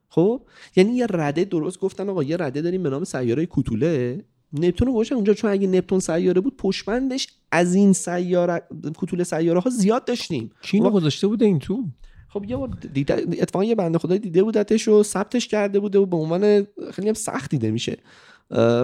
خب؟ 0.09 0.43
یعنی 0.77 0.93
یه 0.93 1.07
رده 1.11 1.45
درست 1.45 1.79
گفتن 1.79 2.09
آقا 2.09 2.23
یه 2.23 2.37
رده 2.37 2.63
داریم 2.63 2.83
به 2.83 2.91
نام 2.91 3.05
سیاره 3.05 3.47
کوتوله. 3.47 4.25
نپتون 4.53 4.89
رو 4.89 5.05
اونجا 5.13 5.35
چون 5.35 5.51
اگه 5.51 5.67
نپتون 5.67 6.01
سیاره 6.01 6.41
بود 6.41 6.57
پشمندش 6.57 7.29
از 7.53 7.75
این 7.75 7.93
سیاره 7.93 8.63
کوتوله 8.97 9.25
سیاره 9.25 9.61
ها 9.61 9.71
زیاد 9.71 10.05
داشتیم. 10.05 10.51
خب، 10.61 10.79
گذاشته 10.79 11.27
بوده 11.27 11.45
این 11.45 11.59
تو؟ 11.59 11.85
خب 12.29 12.45
یه 12.49 12.57
بار 12.57 12.69
دیده 12.93 13.15
اتفاقا 13.15 13.65
یه 13.65 13.75
بنده 13.75 13.99
خدای 13.99 14.19
دیده 14.19 14.43
بودتش 14.43 14.89
و 14.89 15.03
ثبتش 15.03 15.49
کرده 15.49 15.81
بوده 15.81 15.99
و 15.99 16.07
به 16.07 16.17
عنوان 16.17 16.67
خیلی 16.93 17.09
هم 17.09 17.15
سخت 17.15 17.51
دیده 17.51 17.71
میشه. 17.71 17.99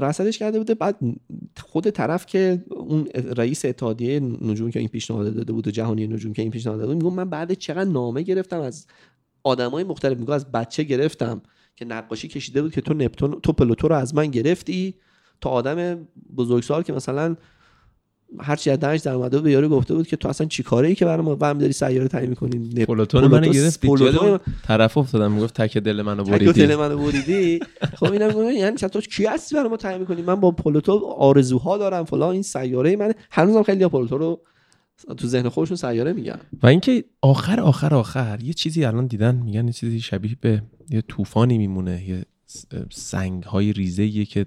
رصدش 0.02 0.38
کرده 0.38 0.58
بوده. 0.58 0.74
بعد 0.74 0.98
خود 1.66 1.90
طرف 1.90 2.26
که 2.26 2.64
اون 2.70 3.06
رئیس 3.14 3.64
اتحادیه 3.64 4.20
نجوم 4.20 4.70
که 4.70 4.78
این 4.78 4.88
پیشنهاد 4.88 5.34
داده 5.34 5.52
بود 5.52 5.68
و 5.68 5.70
جهانی 5.70 6.06
نجوم 6.06 6.32
که 6.32 6.42
این 6.42 6.50
پیشنهاد 6.50 6.78
داده 6.78 6.94
بود 6.94 7.04
میگم 7.04 7.16
من 7.16 7.30
بعد 7.30 7.52
چقدر 7.52 7.90
نامه 7.90 8.22
گرفتم 8.22 8.60
از 8.60 8.86
آدمای 9.44 9.84
مختلف 9.84 10.18
میگم 10.18 10.32
از 10.32 10.52
بچه 10.52 10.82
گرفتم 10.82 11.42
که 11.76 11.84
نقاشی 11.84 12.28
کشیده 12.28 12.62
بود 12.62 12.72
که 12.72 12.80
تو 12.80 12.94
نپتون 12.94 13.40
تو 13.40 13.52
پلوتو 13.52 13.88
رو 13.88 13.94
از 13.94 14.14
من 14.14 14.26
گرفتی. 14.26 14.94
تا 15.40 15.50
آدم 15.50 15.98
بزرگسال 16.36 16.82
که 16.82 16.92
مثلا 16.92 17.36
هر 18.40 18.56
چی 18.56 18.70
از 18.70 18.78
دهنش 18.78 19.00
در 19.00 19.12
اومده 19.12 19.40
به 19.40 19.50
یارو 19.50 19.68
گفته 19.68 19.94
بود 19.94 20.06
که 20.06 20.16
تو 20.16 20.28
اصلا 20.28 20.46
چی 20.46 20.62
کاره 20.62 20.88
ای 20.88 20.94
که 20.94 21.04
برام 21.04 21.34
برام 21.34 21.58
داری 21.58 21.72
سیاره 21.72 22.08
تعیین 22.08 22.30
می‌کنی. 22.30 22.84
پلوتون 22.84 23.24
منو 23.26 23.36
پلوتو- 23.46 23.54
گرفتی 23.54 23.88
پلوتو- 23.88 24.24
یادم 24.24 24.40
طرف 24.62 24.98
افتادم 24.98 25.32
می‌گفت 25.32 25.54
تک 25.60 25.78
دل 25.78 26.02
منو 26.02 26.22
تک 26.24 26.30
بریدی. 26.30 26.52
دل 26.66 26.76
منو 26.76 26.98
بریدی. 26.98 27.60
خب 27.96 28.12
اینم 28.12 28.26
میگم 28.28 28.50
یعنی 28.50 28.76
چطور 28.76 29.02
تو 29.02 29.08
کی 29.10 29.26
هستی 29.26 29.54
برای 29.54 29.68
ما 29.68 29.76
تعیین 29.76 30.00
می‌کنی؟ 30.00 30.22
من 30.22 30.34
با 30.34 30.50
پلوتو 30.50 31.06
آرزوها 31.18 31.78
دارم 31.78 32.04
فلان 32.04 32.32
این 32.32 32.42
سیاره 32.42 32.96
من 32.96 33.12
هنوزم 33.30 33.62
خیلی 33.62 33.88
پلوتو 33.88 34.18
رو 34.18 34.40
تو 35.16 35.26
ذهن 35.26 35.48
خودشون 35.48 35.76
سیاره 35.76 36.12
میگن. 36.12 36.38
و 36.62 36.66
اینکه 36.66 37.04
آخر 37.22 37.60
آخر 37.60 37.94
آخر 37.94 38.38
یه 38.42 38.52
چیزی 38.52 38.84
الان 38.84 39.06
دیدن 39.06 39.34
میگن 39.34 39.66
یه 39.66 39.72
چیزی 39.72 40.00
شبیه 40.00 40.36
به 40.40 40.62
یه 40.90 41.02
طوفانی 41.08 41.58
میمونه 41.58 42.08
یه 42.08 42.24
سنگ 42.92 43.42
های 43.42 43.72
ریزه 43.72 44.24
که 44.24 44.46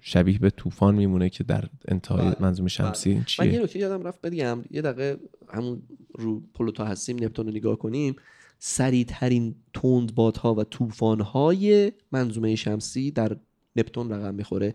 شبیه 0.00 0.38
به 0.38 0.50
طوفان 0.50 0.94
میمونه 0.94 1.30
که 1.30 1.44
در 1.44 1.64
انتهای 1.88 2.26
بله. 2.26 2.36
منظومه 2.40 2.68
شمسی 2.68 3.10
این 3.10 3.24
من 3.38 3.46
یه 3.46 3.52
چیه 3.52 3.62
نکته 3.62 3.78
یادم 3.78 4.02
رفت 4.02 4.20
بگم 4.20 4.62
یه 4.70 4.82
دقیقه 4.82 5.20
همون 5.48 5.82
رو 6.14 6.42
پلوتو 6.54 6.84
هستیم 6.84 7.24
نپتون 7.24 7.46
رو 7.46 7.52
نگاه 7.52 7.78
کنیم. 7.78 8.16
سریعترین 8.58 9.54
تندبادها 9.74 10.54
و 10.54 10.64
طوفان‌های 10.64 11.92
منظومه 12.12 12.54
شمسی 12.54 13.10
در 13.10 13.36
نپتون 13.76 14.12
رقم 14.12 14.34
می‌خوره. 14.34 14.74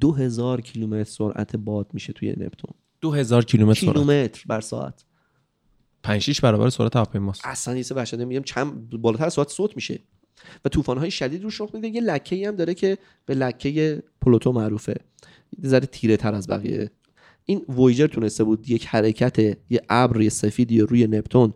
2000 0.00 0.60
کیلومتر 0.60 1.10
سرعت 1.10 1.56
باد 1.56 1.90
میشه 1.92 2.12
توی 2.12 2.30
نپتون. 2.30 2.74
2000 3.00 3.44
کیلومتر 3.44 3.80
کیلومتر 3.80 4.44
بر 4.46 4.60
ساعت. 4.60 5.04
5 6.02 6.22
6 6.22 6.40
برابر 6.40 6.68
سرعت 6.68 6.96
هواپیماست. 6.96 7.40
اصلا 7.44 7.76
یه 7.76 7.82
سه 7.82 7.94
وحشتناک 7.94 8.26
میگم 8.26 8.42
چند 8.42 8.90
بالاتر 8.90 9.28
سرعت 9.28 9.48
صوت 9.48 9.76
میشه. 9.76 10.00
و 10.64 10.68
طوفان‌های 10.68 11.10
شدید 11.10 11.42
روش 11.42 11.60
رخ 11.60 11.70
میده. 11.74 11.88
یه 11.88 12.00
لکه 12.00 12.48
هم 12.48 12.56
داره 12.56 12.74
که 12.74 12.98
به 13.26 13.34
لکه 13.34 14.02
پلوتو 14.20 14.52
معروفه. 14.52 14.94
یه 15.62 15.68
ذره 15.68 15.86
تیره 15.86 16.16
تر 16.16 16.34
از 16.34 16.46
بقیه. 16.46 16.90
این 17.44 17.62
وویجر 17.68 18.06
تونسته 18.06 18.44
بود 18.44 18.70
یک 18.70 18.86
حرکت 18.86 19.38
یه 19.70 19.82
ابر 19.88 20.20
یه 20.20 20.28
سفیدی 20.28 20.80
روی 20.80 21.06
نپتون 21.06 21.54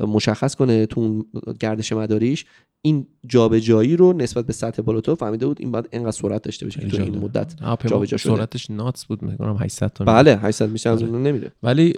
مشخص 0.00 0.54
کنه 0.54 0.86
تو 0.86 1.26
گردش 1.60 1.92
مداریش. 1.92 2.44
این 2.82 3.06
جابجایی 3.26 3.96
رو 3.96 4.12
نسبت 4.12 4.46
به 4.46 4.52
سطح 4.52 4.82
پلوتو 4.82 5.14
فهمیده 5.14 5.46
بود 5.46 5.56
این 5.60 5.72
باید 5.72 5.88
انقدر 5.92 6.10
سرعت 6.10 6.42
داشته 6.42 6.66
باشه 6.66 6.80
که 6.80 6.88
تو 6.88 7.02
این 7.02 7.18
مدت 7.18 7.54
جابجا 7.86 8.16
شده. 8.16 8.36
سرعتش 8.36 8.70
ناتس 8.70 9.04
بود 9.04 9.22
میگم 9.22 9.56
800 9.56 9.92
تا 9.92 10.04
بله 10.04 10.36
800 10.36 10.70
میشه 10.70 10.90
از 10.90 11.02
آره. 11.02 11.12
اون 11.12 11.22
نمیره. 11.22 11.52
ولی 11.62 11.92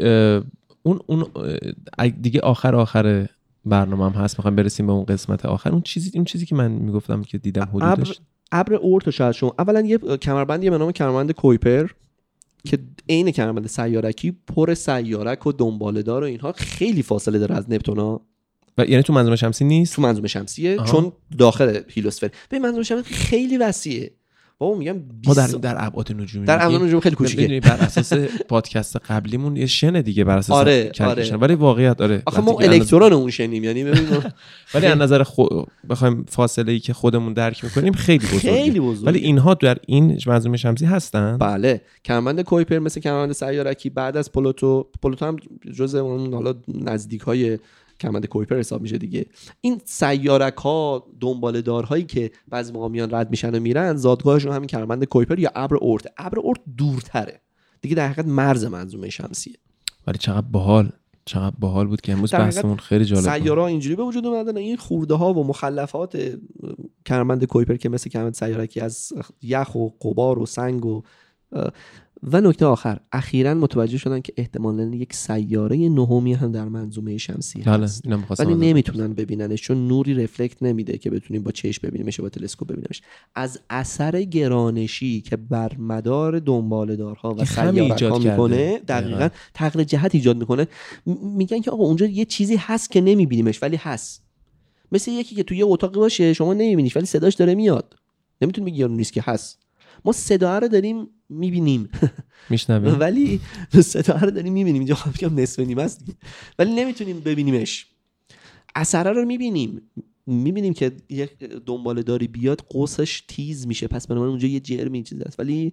اون 0.82 1.00
اون 1.06 1.26
دیگه 2.20 2.40
آخر 2.40 2.74
آخر 2.74 3.28
برنامه 3.66 4.04
هم 4.04 4.22
هست 4.22 4.38
می‌خوایم 4.38 4.56
برسیم 4.56 4.86
به 4.86 4.92
اون 4.92 5.04
قسمت 5.04 5.46
آخر. 5.46 5.70
اون 5.70 5.80
چیزی 5.80 6.10
اون 6.14 6.24
چیزی 6.24 6.46
که 6.46 6.54
من 6.54 6.70
می‌گفتم 6.70 7.22
که 7.22 7.38
دیدم 7.38 7.68
حدودش. 7.74 8.20
ابر 8.52 8.74
اورت 8.74 9.10
شاید 9.10 9.32
شما 9.32 9.54
اولا 9.58 9.80
یه 9.80 9.98
کمربندی 9.98 10.70
به 10.70 10.78
نام 10.78 10.92
کمربند 10.92 11.32
کویپر 11.32 11.90
که 12.64 12.78
عین 13.08 13.30
کمربند 13.30 13.66
سیارکی 13.66 14.36
پر 14.46 14.74
سیارک 14.74 15.46
و 15.46 15.52
دنباله‌دار 15.52 16.22
و 16.22 16.26
اینها 16.26 16.52
خیلی 16.52 17.02
فاصله 17.02 17.38
داره 17.38 17.54
از 17.54 17.70
نپتون 17.70 17.98
ها. 17.98 18.26
و 18.78 18.84
یعنی 18.84 19.02
تو 19.02 19.12
منظومه 19.12 19.36
شمسی 19.36 19.64
نیست؟ 19.64 19.96
تو 19.96 20.02
منظومه 20.02 20.28
شمسیه 20.28 20.80
آها. 20.80 20.92
چون 20.92 21.12
داخل 21.38 21.80
هیلوسفر. 21.88 22.30
به 22.48 22.58
منظومه 22.58 22.82
شمسی 22.82 23.14
خیلی 23.14 23.58
وسیعه. 23.58 24.10
بابا 24.64 24.78
میگم 24.78 24.96
ما 25.26 25.34
در 25.34 25.42
20 25.42 25.60
در 25.60 25.84
ابعاد 25.84 26.12
نجومی 26.12 26.46
در 26.46 26.58
میگیم. 26.58 26.76
امون 26.76 26.88
نجوم 26.88 27.00
خیلی 27.00 27.16
کوچیکه 27.16 27.60
بر 27.60 27.76
اساس 27.76 28.12
پادکست 28.48 28.96
قبلیمون 28.96 29.56
یه 29.56 29.66
شنه 29.66 30.02
دیگه 30.02 30.24
بر 30.24 30.38
اساس 30.38 30.56
آره،. 30.56 30.92
آره. 31.00 31.36
ولی 31.36 31.54
واقعیت 31.54 32.00
آره 32.00 32.22
آخه 32.26 32.40
ما 32.40 32.58
الکترون 32.60 33.12
اون 33.12 33.30
شنیم 33.30 33.64
یعنی 33.64 33.84
ببین 33.84 34.08
ولی 34.74 34.86
از 34.86 34.98
نظر 34.98 35.22
خو... 35.22 35.46
بخوایم 35.90 36.24
فاصله 36.28 36.72
ای 36.72 36.80
که 36.80 36.92
خودمون 36.92 37.32
درک 37.32 37.64
می‌کنیم 37.64 37.92
خیلی 37.92 38.26
بزرگه 38.26 38.38
خیلی 38.38 38.80
بزرگه 38.80 39.06
ولی 39.06 39.18
اینها 39.18 39.54
در 39.54 39.76
این 39.86 40.18
منظومه 40.26 40.56
شمسی 40.56 40.86
هستن 40.86 41.38
بله 41.38 41.80
کمربند 42.04 42.40
کویپر 42.40 42.78
مثل 42.78 43.00
کمربند 43.00 43.32
سیارکی 43.32 43.90
بعد 43.90 44.16
از 44.16 44.32
پلوتو 44.32 44.86
پلوتو 45.02 45.26
هم 45.26 45.36
جز 45.74 45.94
اون 45.94 46.34
حالا 46.34 46.54
نزدیک 46.68 47.20
های 47.20 47.58
کمربند 48.04 48.26
کویپر 48.26 48.58
حساب 48.58 48.82
میشه 48.82 48.98
دیگه. 48.98 49.26
این 49.60 49.80
سیارک 49.84 50.56
ها 50.56 51.06
دنباله 51.20 51.62
دارهایی 51.62 52.04
که 52.04 52.30
بعضی 52.48 52.72
موقع 52.72 52.88
میان 52.88 53.14
رد 53.14 53.30
میشن 53.30 53.54
و 53.54 53.60
میرن 53.60 53.96
زادگاهشون 53.96 54.52
همین 54.52 54.66
کمربند 54.66 55.04
کویپر 55.04 55.38
یا 55.38 55.50
ابر 55.54 55.76
اورت. 55.76 56.06
ابر 56.18 56.38
اورت 56.38 56.60
دورتره. 56.76 57.40
دیگه 57.80 57.94
در 57.94 58.08
حقیقت 58.08 58.26
مرز 58.26 58.64
منظومه 58.64 59.10
شمسیه. 59.10 59.54
ولی 60.06 60.18
چقدر 60.18 60.46
باحال. 60.46 60.92
چقدر 61.24 61.54
باحال 61.58 61.86
بود 61.86 62.00
که 62.00 62.12
امروز 62.12 62.34
بحثمون 62.34 62.76
خیلی 62.76 63.04
جالب 63.04 63.24
بود. 63.24 63.42
سیاره 63.42 63.60
ها 63.60 63.66
اینجوری 63.66 63.96
به 63.96 64.02
وجود 64.02 64.26
اومدن. 64.26 64.56
این 64.56 64.76
خورده 64.76 65.14
ها 65.14 65.34
و 65.34 65.46
مخلفات 65.46 66.36
کمربند 67.06 67.44
کویپر 67.44 67.76
که 67.76 67.88
مثل 67.88 68.10
کمربند 68.10 68.34
سیارکی 68.34 68.80
از 68.80 69.12
یخ 69.42 69.74
و 69.74 69.88
قبار 69.88 70.38
و 70.38 70.46
سنگ 70.46 70.86
و 70.86 71.02
و 72.32 72.40
نکته 72.40 72.66
آخر 72.66 73.00
اخیرا 73.12 73.54
متوجه 73.54 73.98
شدن 73.98 74.20
که 74.20 74.32
احتمالا 74.36 74.84
یک 74.84 75.14
سیاره 75.14 75.76
نهمی 75.76 76.32
هم 76.32 76.52
در 76.52 76.64
منظومه 76.68 77.18
شمسی 77.18 77.62
بله 77.62 77.84
هست. 77.84 78.04
ولی 78.38 78.54
نمی‌تونن 78.54 79.14
ببیننش 79.14 79.62
چون 79.62 79.88
نوری 79.88 80.14
رفلکت 80.14 80.62
نمیده 80.62 80.98
که 80.98 81.10
بتونیم 81.10 81.42
با 81.42 81.50
چشم 81.50 81.88
ببینیمش 81.88 82.20
با 82.20 82.28
تلسکوپ 82.28 82.68
ببینیمش. 82.68 83.02
از 83.34 83.60
اثر 83.70 84.22
گرانشی 84.22 85.20
که 85.20 85.36
بر 85.36 85.72
مدار 85.78 86.38
دنباله‌دارها 86.38 87.34
و 87.34 87.40
ایجاد. 87.68 88.26
می‌کنه 88.26 88.78
دقیقاً. 88.78 89.28
تغییر 89.54 89.84
جهت 89.84 90.14
ایجاد 90.14 90.36
می‌کنه. 90.36 90.66
میگن 91.36 91.60
که 91.60 91.70
آقا 91.70 91.84
اونجا 91.84 92.06
یه 92.06 92.24
چیزی 92.24 92.56
هست 92.56 92.90
که 92.90 93.00
نمیبینیمش 93.00 93.62
ولی 93.62 93.76
هست. 93.76 94.24
مثل 94.92 95.10
یکی 95.10 95.34
که 95.34 95.42
توی 95.42 95.58
یه 95.58 95.64
اتاقی 95.66 96.00
باشه 96.00 96.32
شما 96.32 96.54
نمیبینیش 96.54 96.96
ولی 96.96 97.06
صداش 97.06 97.34
داره 97.34 97.54
میاد. 97.54 97.96
نمی‌تونی 98.42 98.70
بگی 98.70 98.84
نیست 98.84 99.12
که 99.12 99.22
هست. 99.24 99.63
ما 100.04 100.12
صدا 100.12 100.58
رو 100.58 100.68
داریم 100.68 101.08
می‌بینیم. 101.28 101.88
میشنویم 102.50 102.96
ولی 103.00 103.40
صدا 103.70 104.16
رو 104.16 104.30
داریم 104.30 104.52
می‌بینیم. 104.52 104.80
اینجا 104.80 104.94
خواهم 104.94 105.12
بگم 105.18 105.40
نصف 105.40 105.60
نیمه 105.60 105.82
است. 105.82 106.04
ولی 106.58 106.74
نمی‌تونیم 106.74 107.20
ببینیمش. 107.20 107.86
اثره 108.74 109.12
رو 109.12 109.24
می‌بینیم. 109.24 109.82
می‌بینیم 110.26 110.72
که 110.72 110.92
یک 111.08 111.38
دنباله 111.38 112.02
داری 112.02 112.28
بیاد 112.28 112.60
قوسش 112.70 113.22
تیز 113.28 113.66
میشه. 113.66 113.88
پس 113.88 114.06
بنابراین 114.06 114.30
اونجا 114.30 114.48
یه 114.48 114.60
جرمی 114.60 115.02
چیز 115.02 115.22
هست. 115.22 115.40
ولی 115.40 115.72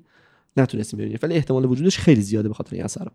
نتونستیم 0.57 0.99
ببینیم. 0.99 1.19
ولی 1.23 1.35
احتمال 1.35 1.65
وجودش 1.65 1.97
خیلی 1.97 2.21
زیاده 2.21 2.47
به 2.47 2.53
خاطر 2.53 2.75
این 2.75 2.85
اثر. 2.85 3.07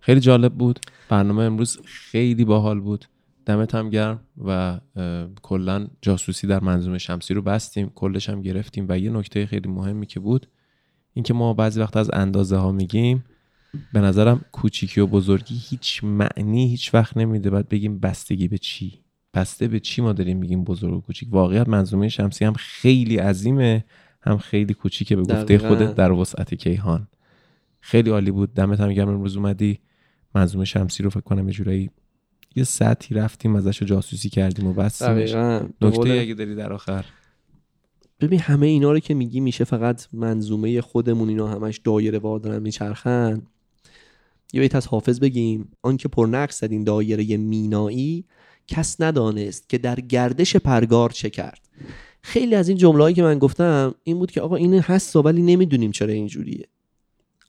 خیلی 0.00 0.20
جالب 0.20 0.54
بود. 0.54 0.80
برنامه 1.08 1.42
امروز 1.42 1.78
خیلی 1.84 2.44
باحال 2.44 2.80
بود. 2.80 3.04
دمت 3.46 3.74
هم 3.74 3.90
گرم 3.90 4.20
و 4.44 4.80
کلا 5.42 5.86
جاسوسی 6.02 6.46
در 6.46 6.60
منظومه 6.60 6.98
شمسی 6.98 7.34
رو 7.34 7.42
بستیم. 7.42 7.92
کلش 7.94 8.28
هم 8.28 8.42
گرفتیم 8.42 8.86
و 8.88 8.98
یه 8.98 9.10
نکته 9.10 9.46
خیلی 9.46 9.68
مهمی 9.68 10.06
که 10.06 10.20
بود 10.20 10.48
اینکه 11.16 11.34
ما 11.34 11.54
بعضی 11.54 11.80
وقت 11.80 11.96
از 11.96 12.10
اندازه 12.12 12.56
ها 12.56 12.72
میگیم 12.72 13.24
به 13.92 14.00
نظرم 14.00 14.44
کوچیکی 14.52 15.00
و 15.00 15.06
بزرگی 15.06 15.60
هیچ 15.68 16.04
معنی 16.04 16.68
هیچ 16.68 16.94
وقت 16.94 17.16
نمیده. 17.16 17.50
باید 17.50 17.68
بگیم 17.68 17.98
بستگی 17.98 18.48
به 18.48 18.58
چی؟ 18.58 19.00
بسته 19.34 19.68
به 19.68 19.80
چی 19.80 20.02
ما 20.02 20.12
داریم 20.12 20.38
میگیم 20.38 20.64
بزرگ 20.64 20.94
و 20.94 21.00
کوچیک؟ 21.00 21.28
واقعیت 21.32 21.68
منظومه 21.68 22.08
شمسی 22.08 22.44
هم 22.44 22.52
خیلی 22.52 23.16
عظیمه 23.16 23.84
هم 24.20 24.38
خیلی 24.38 24.74
کوچیکه 24.74 25.16
به 25.16 25.22
گفته. 25.22 25.58
خودت 25.58 25.94
در 25.94 26.12
وسعت 26.12 26.54
کیهان. 26.54 27.08
خیلی 27.80 28.10
عالی 28.10 28.30
بود. 28.30 28.54
دمت 28.54 28.80
هم 28.80 28.92
گرم 28.92 29.08
امروز 29.08 29.36
اومدی. 29.36 29.78
منظومه 30.34 30.64
شمسی 30.64 31.02
رو 31.02 31.10
فکر 31.10 31.20
کنم 31.20 31.48
یه 31.48 31.54
جورایی 31.54 31.90
یه 32.56 32.64
سطحی 32.64 33.16
رفتیم 33.16 33.56
ازش 33.56 33.78
رو 33.78 33.86
جاسوسی 33.86 34.28
کردیم 34.28 34.66
و 34.66 34.72
به 34.72 34.82
نکته 35.80 36.10
اگه 36.10 36.34
داری 36.34 36.54
در 36.54 36.72
آخر. 36.72 37.04
ببین 38.20 38.40
همه 38.40 38.66
اینا 38.66 38.92
رو 38.92 38.98
که 38.98 39.14
میگی 39.14 39.40
میشه 39.40 39.64
فقط 39.64 40.06
منظومه 40.12 40.80
خودمون 40.80 41.28
اینا 41.28 41.48
همش 41.48 41.78
دایره 41.78 42.18
وار 42.18 42.38
دارن 42.38 42.62
میچرخن. 42.62 43.42
یه 44.52 44.60
بیت 44.60 44.74
از 44.74 44.86
حافظ 44.86 45.20
بگیم. 45.20 45.68
آنکه 45.82 46.08
پرنقص 46.08 46.60
زد 46.60 46.72
این 46.72 46.84
دایره 46.84 47.36
مینایی 47.36 48.24
کس 48.66 49.00
ندانست 49.00 49.68
که 49.68 49.78
در 49.78 50.00
گردش 50.00 50.56
پرگار 50.56 51.10
چه 51.10 51.30
کرد. 51.30 51.68
خیلی 52.22 52.54
از 52.54 52.68
این 52.68 52.78
جمله‌ای 52.78 53.14
که 53.14 53.22
من 53.22 53.38
گفتم 53.38 53.94
این 54.04 54.18
بود 54.18 54.30
که 54.30 54.40
آقا 54.40 54.56
این 54.56 54.74
هست 54.74 55.16
ولی 55.16 55.42
نمی‌دونیم 55.42 55.90
چرا 55.90 56.12
اینجوریه 56.12 56.68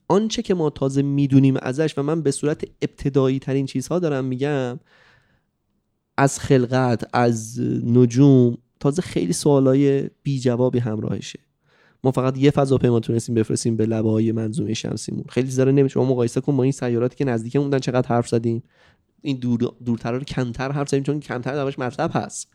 آنچه 0.07 0.41
که 0.41 0.53
ما 0.53 0.69
تازه 0.69 1.01
می‌دونیم 1.01 1.57
ازش 1.61 1.97
و 1.97 2.03
من 2.03 2.21
به 2.21 2.31
صورت 2.31 2.63
ابتدایی 2.81 3.39
ترین 3.39 3.65
چیزها 3.65 3.99
دارم 3.99 4.25
میگم 4.25 4.79
از 6.17 6.39
خلقت 6.39 7.09
از 7.13 7.59
نجوم 7.83 8.57
تازه 8.79 9.01
خیلی 9.01 9.33
سوالای 9.33 10.09
بی 10.23 10.39
جوابی 10.39 10.79
همراهشه. 10.79 11.39
ما 12.03 12.11
فقط 12.11 12.37
یه 12.37 12.51
فضاپیما 12.51 12.99
تونستیم 12.99 13.35
بفرستیم 13.35 13.77
به 13.77 13.85
لبه 13.85 14.09
های 14.09 14.31
منظومه 14.31 14.73
شمسیمون. 14.73 15.23
خیلی 15.29 15.51
ذره 15.51 15.71
نمیشه 15.71 15.93
شما 15.93 16.05
مقایسه 16.05 16.41
کن 16.41 16.57
با 16.57 16.63
این 16.63 16.71
سیاراتی 16.71 17.15
که 17.15 17.25
نزدیکمون 17.25 17.65
بودن 17.65 17.79
چقدر 17.79 18.07
حرف 18.07 18.27
زدیم. 18.27 18.63
این 19.21 19.37
دور 19.37 19.73
دورتر 19.85 20.11
رو 20.11 20.19
کمتر 20.19 20.71
حرف 20.71 20.89
زدیم 20.89 21.03
چون 21.03 21.19
کمتر 21.19 21.55
درش 21.55 21.79
مطلب 21.79 22.11
هست. 22.13 22.47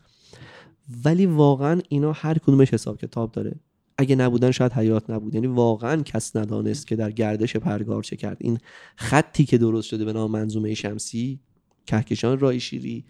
ولی 1.05 1.25
واقعا 1.25 1.81
اینا 1.89 2.11
هر 2.11 2.37
کدومش 2.37 2.73
حساب 2.73 2.97
کتاب 2.97 3.31
داره. 3.31 3.55
اگه 3.97 4.15
نبودن 4.15 4.51
شاید 4.51 4.73
حیات 4.73 5.09
نبود. 5.09 5.35
یعنی 5.35 5.47
واقعا 5.47 6.01
کس 6.01 6.35
ندانست 6.35 6.87
که 6.87 6.95
در 6.95 7.11
گردش 7.11 7.55
پرگار 7.55 8.03
چه 8.03 8.15
کرد. 8.15 8.37
این 8.39 8.57
خطی 8.95 9.45
که 9.45 9.57
درست 9.57 9.87
شده 9.87 10.05
به 10.05 10.13
نام 10.13 10.31
منظومه 10.31 10.73
شمسی 10.73 11.39
کهکشان 11.85 12.39
رای 12.39 12.59
شیری 12.59 13.05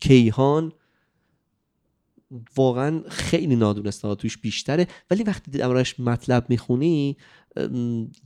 کیهان 0.00 0.72
واقعا 2.56 3.00
خیلی 3.08 3.56
نادونسته 3.56 4.14
توش 4.14 4.38
بیشتره. 4.38 4.86
ولی 5.10 5.22
وقتی 5.22 5.50
دربارش 5.50 6.00
مطلب 6.00 6.46
می‌خونی 6.48 7.16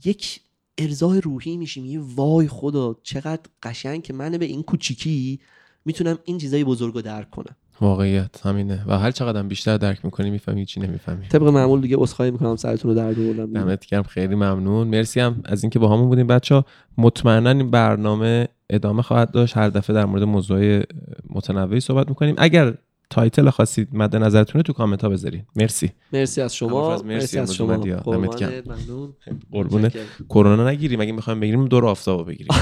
یک 0.05 0.41
ارزای 0.77 1.21
روحی 1.21 1.57
میشیم. 1.57 1.85
یه 1.85 1.99
وای 2.15 2.47
خدا 2.47 2.95
چقدر 3.03 3.41
قشنگ 3.63 4.03
که 4.03 4.13
من 4.13 4.37
به 4.37 4.45
این 4.45 4.63
کوچیکی 4.63 5.39
می‌تونم 5.85 6.19
این 6.23 6.37
چیزای 6.37 6.63
بزرگ 6.63 6.93
رو 6.93 7.01
درک 7.01 7.29
کنم. 7.29 7.55
واقعیت 7.81 8.45
همینه. 8.45 8.83
و 8.87 8.99
هر 8.99 9.11
چقدر 9.11 9.43
بیشتر 9.43 9.77
درک 9.77 10.05
می‌کنی 10.05 10.29
می‌فهمی 10.29 10.65
چی 10.65 10.79
نمی‌فهمی. 10.79 11.27
طبق 11.27 11.43
معمول 11.43 11.81
دیگه 11.81 11.97
عذرخواهی 11.97 12.31
می‌کنم 12.31 12.55
سرتون 12.55 12.91
رو 12.91 12.97
درد 12.97 13.19
آوردم 13.19 13.53
دمت 13.53 13.85
گرم 13.85 14.03
خیلی 14.03 14.35
ممنون. 14.35 14.87
مرسی 14.87 15.19
هم 15.19 15.41
از 15.45 15.63
اینکه 15.63 15.79
باهامون 15.79 16.07
بودین 16.09 16.27
بچه 16.27 16.55
ها 16.55 16.65
مطمئنا 16.97 17.49
این 17.49 17.71
برنامه 17.71 18.47
ادامه 18.69 19.01
خواهد 19.01 19.31
داشت. 19.31 19.57
هر 19.57 19.69
دفعه 19.69 19.93
در 19.93 20.05
مورد 20.05 20.23
موضوع 20.23 20.83
متنوعی 21.29 21.79
صحبت 21.79 22.09
می‌کنیم. 22.09 22.35
اگر 22.37 22.77
title 23.09 23.49
خاصی 23.49 23.87
مد 23.91 24.15
نظرتونه 24.15 24.63
تو 24.63 24.73
کامنت 24.73 25.03
ها 25.03 25.09
بذارین. 25.09 25.43
مرسی. 25.55 25.91
مرسی 26.13 26.41
از 26.41 26.55
شما. 26.55 26.89
مرسی 26.89 27.05
مرسی 27.05 27.39
از 27.39 27.55
شما. 27.55 27.77
ممنون. 28.05 29.13
قربون. 29.51 29.91
کرونا 30.29 30.69
نگیریم 30.69 31.01
اگه 31.01 31.11
می‌خوایم 31.11 31.39
بگیریم 31.39 31.65
دور 31.67 31.85
آفتابو 31.85 32.23
بگیریم. 32.23 32.53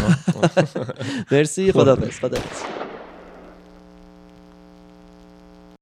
مرسی 1.32 1.72
خدافظ 1.72 2.20
خدافظ 2.20 2.87